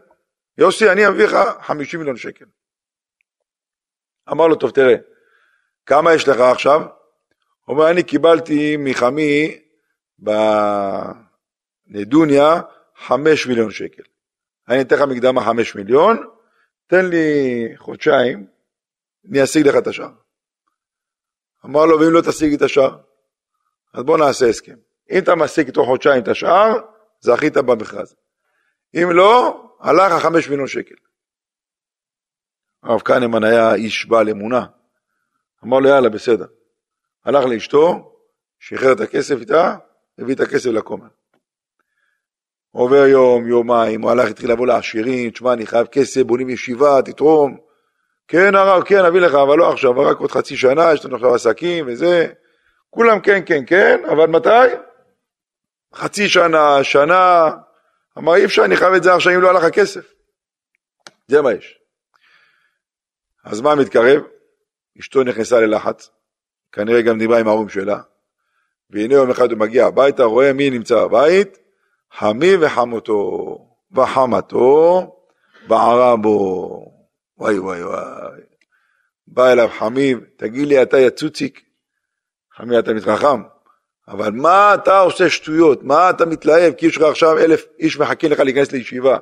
יוסי, 0.58 0.90
אני 0.90 1.08
אביא 1.08 1.24
לך 1.24 1.36
50 1.62 2.00
מיליון 2.00 2.16
שקל. 2.16 2.44
אמר 4.30 4.46
לו, 4.46 4.56
טוב, 4.56 4.70
תראה, 4.70 4.94
כמה 5.86 6.14
יש 6.14 6.28
לך 6.28 6.40
עכשיו? 6.40 6.80
הוא 6.80 7.76
אומר, 7.76 7.90
אני 7.90 8.02
קיבלתי 8.02 8.76
מחמי 8.76 9.58
בנדוניה 11.88 12.60
5 12.96 13.46
מיליון 13.46 13.70
שקל. 13.70 14.02
אני 14.68 14.80
אתן 14.80 14.96
לך 14.96 15.02
מקדמה 15.02 15.44
5 15.44 15.74
מיליון, 15.74 16.28
תן 16.86 17.06
לי 17.06 17.24
חודשיים, 17.76 18.46
אני 19.30 19.44
אשיג 19.44 19.68
לך 19.68 19.76
את 19.78 19.86
השאר. 19.86 20.10
אמר 21.64 21.86
לו, 21.86 22.00
ואם 22.00 22.12
לא 22.12 22.20
תשיג 22.20 22.54
את 22.54 22.62
השאר? 22.62 22.98
אז 23.94 24.04
בוא 24.04 24.18
נעשה 24.18 24.48
הסכם. 24.48 24.76
אם 25.10 25.18
אתה 25.18 25.34
משיג 25.34 25.70
תוך 25.70 25.86
חודשיים 25.86 26.22
את 26.22 26.28
השאר, 26.28 26.78
זכית 27.20 27.56
במכרז. 27.56 28.14
אם 28.94 29.10
לא, 29.10 29.62
הלך 29.80 30.12
החמש 30.12 30.48
מיליון 30.48 30.68
שקל. 30.68 30.94
הרב 32.82 33.00
קנמן 33.00 33.44
היה 33.44 33.74
איש 33.74 34.06
בעל 34.06 34.28
אמונה. 34.28 34.66
אמר 35.64 35.78
לו, 35.78 35.88
יאללה, 35.88 36.08
בסדר. 36.08 36.46
הלך 37.24 37.44
לאשתו, 37.44 38.14
שחרר 38.58 38.92
את 38.92 39.00
הכסף 39.00 39.40
איתה, 39.40 39.76
הביא 40.18 40.34
את 40.34 40.40
הכסף 40.40 40.70
לכומר. 40.70 41.06
עובר 42.70 43.06
יום, 43.06 43.48
יומיים, 43.48 44.02
הוא 44.02 44.10
הלך, 44.10 44.28
התחיל 44.28 44.52
לבוא 44.52 44.66
לעשירים, 44.66 45.30
תשמע, 45.30 45.52
אני 45.52 45.66
חייב 45.66 45.86
כסף, 45.86 46.22
בונים 46.22 46.50
ישיבה, 46.50 47.02
תתרום. 47.02 47.56
כן, 48.28 48.54
הרב, 48.54 48.82
כן, 48.82 49.04
אביא 49.04 49.20
לך, 49.20 49.34
אבל 49.34 49.58
לא 49.58 49.72
עכשיו, 49.72 50.00
רק 50.00 50.18
עוד 50.18 50.30
חצי 50.30 50.56
שנה, 50.56 50.92
יש 50.92 51.04
לנו 51.04 51.14
עכשיו 51.14 51.34
עסקים 51.34 51.86
וזה. 51.88 52.26
כולם 52.90 53.20
כן, 53.20 53.42
כן, 53.46 53.64
כן, 53.66 54.02
אבל 54.12 54.26
מתי? 54.26 54.74
חצי 55.94 56.28
שנה, 56.28 56.84
שנה. 56.84 57.50
אמר, 58.18 58.34
אי 58.34 58.44
אפשר, 58.44 58.64
אני 58.64 58.76
חייב 58.76 58.94
את 58.94 59.02
זה 59.02 59.14
עכשיו 59.14 59.34
אם 59.34 59.40
לא 59.40 59.50
הלך 59.50 59.64
הכסף. 59.64 60.12
זה 61.28 61.42
מה 61.42 61.52
יש. 61.52 61.78
אז 63.44 63.60
מה 63.60 63.74
מתקרב? 63.74 64.22
אשתו 65.00 65.22
נכנסה 65.22 65.60
ללחץ, 65.60 66.10
כנראה 66.72 67.02
גם 67.02 67.18
דיברה 67.18 67.40
עם 67.40 67.48
ההורים 67.48 67.68
שלה, 67.68 68.00
והנה 68.90 69.14
יום 69.14 69.30
אחד 69.30 69.50
הוא 69.50 69.58
מגיע 69.58 69.86
הביתה, 69.86 70.24
רואה 70.24 70.52
מי 70.52 70.70
נמצא 70.70 71.04
בבית, 71.04 71.58
חמי 72.12 72.56
וחמותו, 72.60 73.56
וחמתו 73.92 75.16
בערה 75.68 76.16
בו. 76.16 76.98
וואי 77.38 77.58
וואי 77.58 77.84
וואי. 77.84 78.40
בא 79.26 79.52
אליו 79.52 79.68
חמיב, 79.78 80.18
תגיד 80.36 80.68
לי, 80.68 80.82
אתה 80.82 80.98
יצוציק? 80.98 81.60
חמי, 82.56 82.78
אתה 82.78 82.92
מתחכם, 82.94 83.42
אבל 84.08 84.30
מה 84.30 84.74
אתה 84.74 84.98
עושה 84.98 85.30
שטויות? 85.30 85.82
מה 85.82 86.10
אתה 86.10 86.26
מתלהב? 86.26 86.74
כי 86.74 86.86
יש 86.86 86.96
לך 86.96 87.02
עכשיו 87.02 87.38
אלף 87.38 87.64
איש 87.78 87.98
מחכים 87.98 88.30
לך 88.30 88.40
להיכנס 88.40 88.72
לישיבה. 88.72 89.18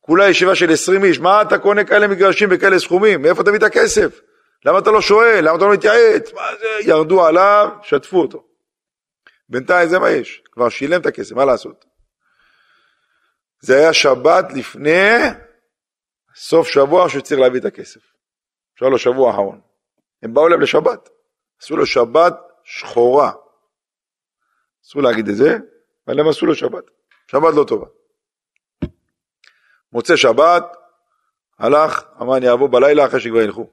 כולה 0.00 0.28
ישיבה 0.28 0.54
של 0.54 0.70
עשרים 0.72 1.04
איש, 1.04 1.20
מה 1.20 1.42
אתה 1.42 1.58
קונה 1.58 1.84
כאלה 1.84 2.08
מגרשים 2.08 2.48
בכאלה 2.48 2.78
סכומים? 2.78 3.22
מאיפה 3.22 3.42
תביא 3.42 3.58
את 3.58 3.62
הכסף? 3.62 4.20
למה 4.64 4.78
אתה 4.78 4.90
לא 4.90 5.00
שואל? 5.00 5.40
למה 5.40 5.56
אתה 5.56 5.64
לא 5.64 5.72
מתייעץ? 5.72 6.32
מה 6.32 6.48
זה? 6.60 6.90
ירדו 6.90 7.26
עליו, 7.26 7.68
שטפו 7.82 8.20
אותו. 8.20 8.44
בינתיים 9.48 9.88
זה 9.88 9.98
מה 9.98 10.10
יש, 10.10 10.42
כבר 10.52 10.68
שילם 10.68 11.00
את 11.00 11.06
הכסף, 11.06 11.32
מה 11.32 11.44
לעשות? 11.44 11.84
זה 13.60 13.76
היה 13.78 13.92
שבת 13.92 14.52
לפני 14.52 15.16
סוף 16.36 16.68
שבוע 16.68 17.08
שצריך 17.08 17.40
להביא 17.40 17.60
את 17.60 17.64
הכסף. 17.64 18.00
אפשר 18.74 18.88
לו 18.88 18.98
שבוע 18.98 19.30
האחרון. 19.30 19.60
הם 20.22 20.34
באו 20.34 20.46
אליו 20.46 20.60
לשבת, 20.60 21.08
עשו 21.62 21.76
לו 21.76 21.86
שבת 21.86 22.36
שחורה. 22.64 23.32
אסור 24.86 25.02
להגיד 25.02 25.28
את 25.28 25.36
זה, 25.36 25.58
אבל 26.06 26.20
הם 26.20 26.28
עשו 26.28 26.46
לו 26.46 26.54
שבת. 26.54 26.84
שבת 27.26 27.54
לא 27.54 27.64
טובה. 27.64 27.86
מוצא 29.92 30.16
שבת, 30.16 30.64
הלך, 31.58 32.04
אמר 32.22 32.36
אני 32.36 32.52
אבוא 32.52 32.68
בלילה 32.68 33.06
אחרי 33.06 33.20
שכבר 33.20 33.40
ילכו. 33.40 33.70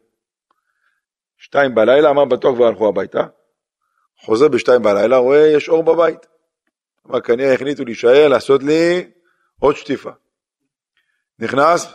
שתיים 1.38 1.76
בלילה, 1.76 2.10
אמר 2.10 2.26
בטוח 2.26 2.55
כבר 2.55 2.66
הלכו 2.66 2.88
הביתה. 2.88 3.24
חוזר 4.20 4.47
בשתיים 4.47 4.84
בלילה, 4.84 5.18
רואה 5.18 5.47
יש 5.47 5.70
אור 5.70 5.84
בבית. 5.84 6.28
אמר 7.08 7.22
כנראה 7.22 7.53
החליטו 7.53 7.86
להישאר, 7.86 8.28
לעשות 8.28 8.64
לי 8.64 9.12
עוד 9.60 9.76
שטיפה. 9.76 10.12
נכנס, 11.39 11.93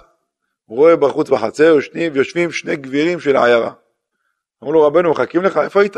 רואה 0.69 0.97
בחוץ 0.97 1.31
בחצר, 1.31 1.75
יושבים, 2.15 2.53
שני 2.53 2.77
גבירים 2.77 3.21
של 3.21 3.37
העיירה. 3.37 3.73
אמרו 4.63 4.73
לו, 4.73 4.87
רבנו, 4.87 5.11
מחכים 5.11 5.43
לך, 5.43 5.57
איפה 5.57 5.81
היית? 5.81 5.97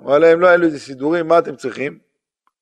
אמר 0.00 0.18
להם, 0.18 0.40
לא, 0.40 0.54
אלו 0.54 0.66
איזה 0.66 0.78
סידורים, 0.78 1.28
מה 1.28 1.38
אתם 1.38 1.56
צריכים? 1.56 1.98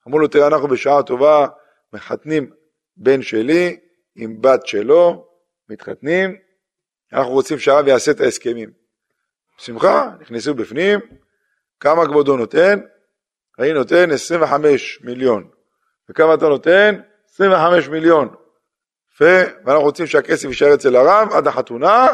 אמרו 0.08 0.18
לו, 0.18 0.28
תראה, 0.28 0.46
אנחנו 0.46 0.68
בשעה 0.68 1.02
טובה 1.02 1.46
מחתנים 1.92 2.50
בן 2.96 3.22
שלי 3.22 3.80
עם 4.16 4.40
בת 4.40 4.66
שלו, 4.66 5.28
מתחתנים, 5.68 6.36
אנחנו 7.12 7.32
רוצים 7.32 7.58
שהרב 7.58 7.88
יעשה 7.88 8.10
את 8.10 8.20
ההסכמים. 8.20 8.70
בשמחה, 9.58 10.10
נכנסו 10.20 10.54
בפנים, 10.54 11.00
כמה 11.80 12.06
כבודו 12.06 12.36
נותן? 12.36 12.80
אני 13.58 13.72
נותן 13.72 14.10
25 14.10 15.00
מיליון. 15.02 15.50
וכמה 16.10 16.34
אתה 16.34 16.48
נותן? 16.48 17.00
25 17.30 17.88
מיליון. 17.88 18.34
יפה, 19.14 19.52
ואנחנו 19.64 19.84
רוצים 19.84 20.06
שהכסף 20.06 20.44
יישאר 20.44 20.74
אצל 20.74 20.96
הרב 20.96 21.28
עד 21.32 21.46
החתונה, 21.46 22.06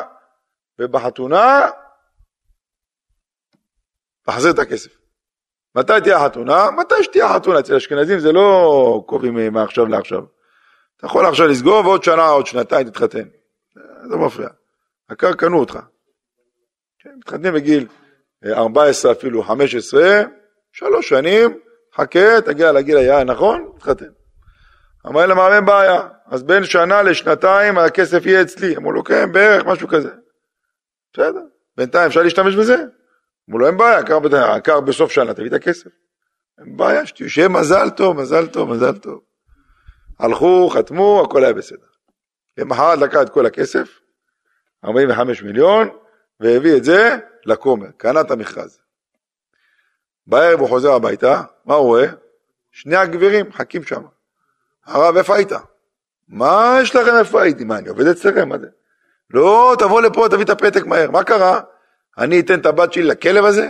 ובחתונה 0.78 1.70
תחזיר 4.22 4.50
את 4.50 4.58
הכסף. 4.58 4.97
מתי 5.74 5.92
תהיה 6.02 6.16
החתונה? 6.16 6.70
מתי 6.70 7.02
שתהיה 7.02 7.26
החתונה. 7.26 7.58
אצל 7.58 7.76
אשכנזים 7.76 8.18
זה 8.18 8.32
לא 8.32 9.02
קובעים 9.06 9.52
מעכשיו 9.52 9.86
לעכשיו. 9.86 10.22
אתה 10.96 11.06
יכול 11.06 11.26
עכשיו 11.26 11.46
לסגור 11.46 11.86
ועוד 11.86 12.04
שנה, 12.04 12.28
עוד 12.28 12.46
שנתיים 12.46 12.90
תתחתן. 12.90 13.28
זה 14.02 14.08
לא 14.08 14.26
מפריע. 14.26 14.48
העיקר 15.08 15.32
קנו 15.32 15.60
אותך. 15.60 15.78
כן, 16.98 17.10
מתחתנים 17.18 17.54
בגיל 17.54 17.86
14 18.46 19.12
אפילו 19.12 19.42
15, 19.42 20.22
שלוש 20.72 21.08
שנים, 21.08 21.58
חכה, 21.94 22.40
תגיע 22.40 22.72
לגיל 22.72 22.96
היעד 22.96 23.26
נכון, 23.26 23.72
תתחתן. 23.76 24.08
אמר 25.06 25.26
להם, 25.26 25.38
אין 25.38 25.64
בעיה, 25.64 26.08
אז 26.26 26.42
בין 26.42 26.64
שנה 26.64 27.02
לשנתיים 27.02 27.78
הכסף 27.78 28.26
יהיה 28.26 28.42
אצלי. 28.42 28.76
אמרו 28.76 28.92
לו, 28.92 29.04
כן, 29.04 29.32
בערך, 29.32 29.66
משהו 29.66 29.88
כזה. 29.88 30.10
בסדר, 31.12 31.40
בינתיים 31.76 32.06
אפשר 32.06 32.22
להשתמש 32.22 32.54
בזה? 32.54 32.84
אמרו 33.49 33.59
לו, 33.59 33.66
אין 33.66 33.76
בעיה, 33.76 34.01
העיקר 34.44 34.80
בסוף 34.80 35.12
שנה 35.12 35.34
תביא 35.34 35.49
את 35.49 35.53
הכסף. 35.53 35.90
אין 36.59 36.76
בעיה, 36.76 37.03
שיהיה 37.07 37.49
מזל 37.49 37.90
טוב, 37.90 38.16
מזל 38.16 38.46
טוב, 38.46 38.70
מזל 38.70 38.99
טוב. 38.99 39.20
הלכו, 40.18 40.68
חתמו, 40.68 41.22
הכל 41.24 41.44
היה 41.44 41.53
בסדר. 41.53 41.86
למחרת 42.59 42.99
לקח 42.99 43.22
את 43.22 43.28
כל 43.28 43.46
הכסף, 43.46 44.01
45 44.84 45.42
מיליון, 45.42 45.88
והביא 46.40 46.76
את 46.76 46.84
זה 46.84 47.16
לכומר, 47.44 47.86
קנה 47.96 48.20
את 48.20 48.30
המכרז. 48.30 48.78
בערב 50.26 50.61
הוא 50.61 50.68
חוזר 50.68 50.92
הביתה, 50.92 51.42
מה 51.64 51.74
הוא 51.74 51.86
רואה? 51.86 52.07
שני 52.72 52.96
הגבירים 52.96 53.49
מחכים 53.49 53.82
שם. 53.82 54.03
הרב, 54.86 55.16
איפה 55.16 55.36
היית? 55.36 55.53
מה 56.28 56.78
יש 56.82 56.96
לכם, 56.96 57.16
איפה 57.18 57.42
הייתי? 57.42 57.64
מה, 57.64 57.78
אני 57.78 57.88
עובד 57.88 58.07
אצלכם? 58.07 58.49
מה 58.49 58.59
זה? 58.59 58.66
לא, 59.30 59.76
תבוא 59.78 60.03
לפה, 60.03 60.26
תביא 60.30 60.44
את 60.44 60.51
הפתק 60.51 60.86
מהר. 60.86 61.11
מה 61.11 61.24
קרה? 61.24 61.61
אני 62.18 62.40
אתן 62.40 62.60
את 62.60 62.66
הבת 62.66 62.92
שלי 62.92 63.02
לכלב 63.02 63.44
הזה? 63.44 63.68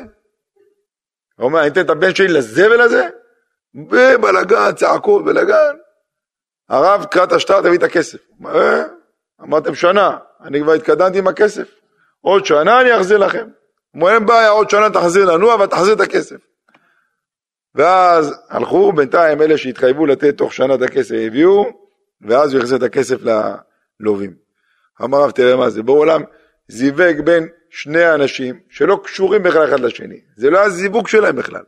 הוא 1.38 1.44
אומר, 1.44 1.60
אני 1.60 1.68
אתן 1.68 1.80
את 1.80 1.90
הבן 1.90 2.14
שלי 2.14 2.28
לזבל 2.28 2.80
הזה? 2.80 3.08
בבלגן, 3.74 4.72
צעקות, 4.76 5.24
בלגן. 5.24 5.76
הרב, 6.68 7.04
קרא 7.04 7.24
את 7.24 7.32
השטר, 7.32 7.60
תביא 7.60 7.78
את 7.78 7.82
הכסף. 7.82 8.18
אה? 8.46 8.84
אמרתם 9.42 9.74
שנה, 9.74 10.18
אני 10.40 10.60
כבר 10.60 10.72
התקדמתי 10.72 11.18
עם 11.18 11.26
הכסף. 11.26 11.68
עוד 12.20 12.46
שנה 12.46 12.80
אני 12.80 12.96
אחזיר 12.96 13.18
לכם. 13.18 13.48
הוא 13.94 14.08
אין 14.08 14.26
בעיה, 14.26 14.48
עוד 14.48 14.70
שנה 14.70 14.90
תחזיר 14.90 15.24
לנו, 15.24 15.54
אבל 15.54 15.66
תחזיר 15.66 15.94
את 15.94 16.00
הכסף. 16.00 16.36
ואז 17.74 18.34
הלכו, 18.48 18.92
בינתיים 18.92 19.42
אלה 19.42 19.58
שהתחייבו 19.58 20.06
לתת 20.06 20.38
תוך 20.38 20.52
שנה 20.52 20.74
את 20.74 20.82
הכסף 20.82 21.14
הביאו, 21.26 21.66
ואז 22.20 22.54
הוא 22.54 22.60
החזיר 22.60 22.78
את 22.78 22.82
הכסף 22.82 23.16
ללווים. 24.00 24.34
אמר 25.04 25.18
הרב, 25.18 25.30
תראה 25.30 25.56
מה 25.56 25.70
זה, 25.70 25.82
בעולם 25.82 26.22
זיווג 26.68 27.20
בין 27.24 27.48
שני 27.70 28.14
אנשים 28.14 28.60
שלא 28.68 29.00
קשורים 29.04 29.42
בכלל 29.42 29.68
אחד 29.68 29.80
לשני. 29.80 30.20
זה 30.36 30.50
לא 30.50 30.58
הזיווג 30.58 31.08
שלהם 31.08 31.36
בכלל. 31.36 31.62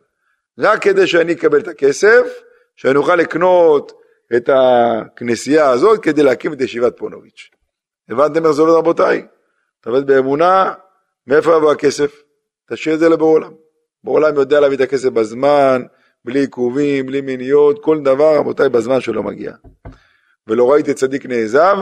רק 0.59 0.83
כדי 0.83 1.07
שאני 1.07 1.33
אקבל 1.33 1.61
את 1.61 1.69
הכסף, 1.69 2.41
שאני 2.77 2.97
אוכל 2.97 3.17
לקנות 3.17 3.93
את 4.37 4.51
הכנסייה 4.53 5.71
הזאת 5.71 6.03
כדי 6.03 6.23
להקים 6.23 6.53
את 6.53 6.61
ישיבת 6.61 6.97
פונוביץ'. 6.97 7.51
הבנתם 8.09 8.45
איך 8.45 8.53
זה 8.53 8.63
עובד 8.63 8.75
רבותיי? 8.75 9.27
אתה 9.81 9.91
עובד 9.91 10.07
באמונה, 10.07 10.73
מאיפה 11.27 11.57
יבוא 11.57 11.73
הכסף? 11.73 12.23
תשאיר 12.71 12.95
את 12.95 13.01
זה 13.01 13.09
לבורא 13.09 13.33
עולם. 13.33 13.53
בורא 14.05 14.21
עולם 14.21 14.37
יודע 14.37 14.61
להביא 14.61 14.77
את 14.77 14.81
הכסף 14.81 15.09
בזמן, 15.09 15.83
בלי 16.25 16.41
עיכובים, 16.41 17.07
בלי 17.07 17.21
מיניות, 17.21 17.85
כל 17.85 18.03
דבר, 18.03 18.37
רבותיי, 18.37 18.69
בזמן 18.69 19.01
שלו 19.01 19.23
מגיע. 19.23 19.53
ולא 20.47 20.73
ראיתי 20.73 20.95
צדיק 20.95 21.27
נעזב, 21.27 21.77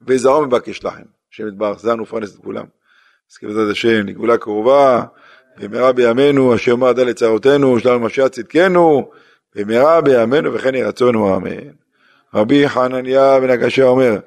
ויזהרו 0.00 0.46
מבקש 0.46 0.84
לכם. 0.84 1.04
השם 1.34 1.48
יתברך, 1.48 1.78
זן 1.78 2.00
ופרנס 2.00 2.34
את 2.34 2.40
כולם. 2.44 2.64
אז 3.32 3.36
כבדת 3.36 3.70
השם, 3.72 4.06
לגאולה 4.06 4.38
קרובה, 4.38 5.02
במהרה 5.58 5.92
בימינו, 5.92 6.54
אשר 6.54 6.72
אמר 6.72 6.92
דל 6.92 7.04
לצרותינו, 7.04 7.78
שלנו 7.78 8.00
משיח 8.00 8.28
צדקנו, 8.28 9.10
במהרה 9.54 10.00
בימינו 10.00 10.54
וכן 10.54 10.74
רצון 10.74 11.14
אמן. 11.14 11.70
רבי 12.34 12.68
חנניה 12.68 13.40
בן 13.40 13.50
הקשה 13.50 13.84
אומר, 13.84 14.18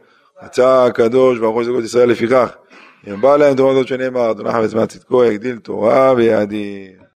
רצה 0.43 0.85
הקדוש 0.85 1.39
ברוך 1.39 1.55
הוא 1.55 1.63
זוגות 1.63 1.83
ישראל 1.83 2.09
לפיכך, 2.09 2.55
אם 3.07 3.21
בא 3.21 3.37
להם 3.37 3.55
תורה 3.55 3.73
זאת 3.73 3.87
שנאמר, 3.87 4.31
אדוני 4.31 4.51
חפץ 4.51 4.73
מה 4.73 4.87
צדקו, 4.87 5.23
יגדיל 5.25 5.57
תורה 5.57 6.13
ויאדיר. 6.17 6.96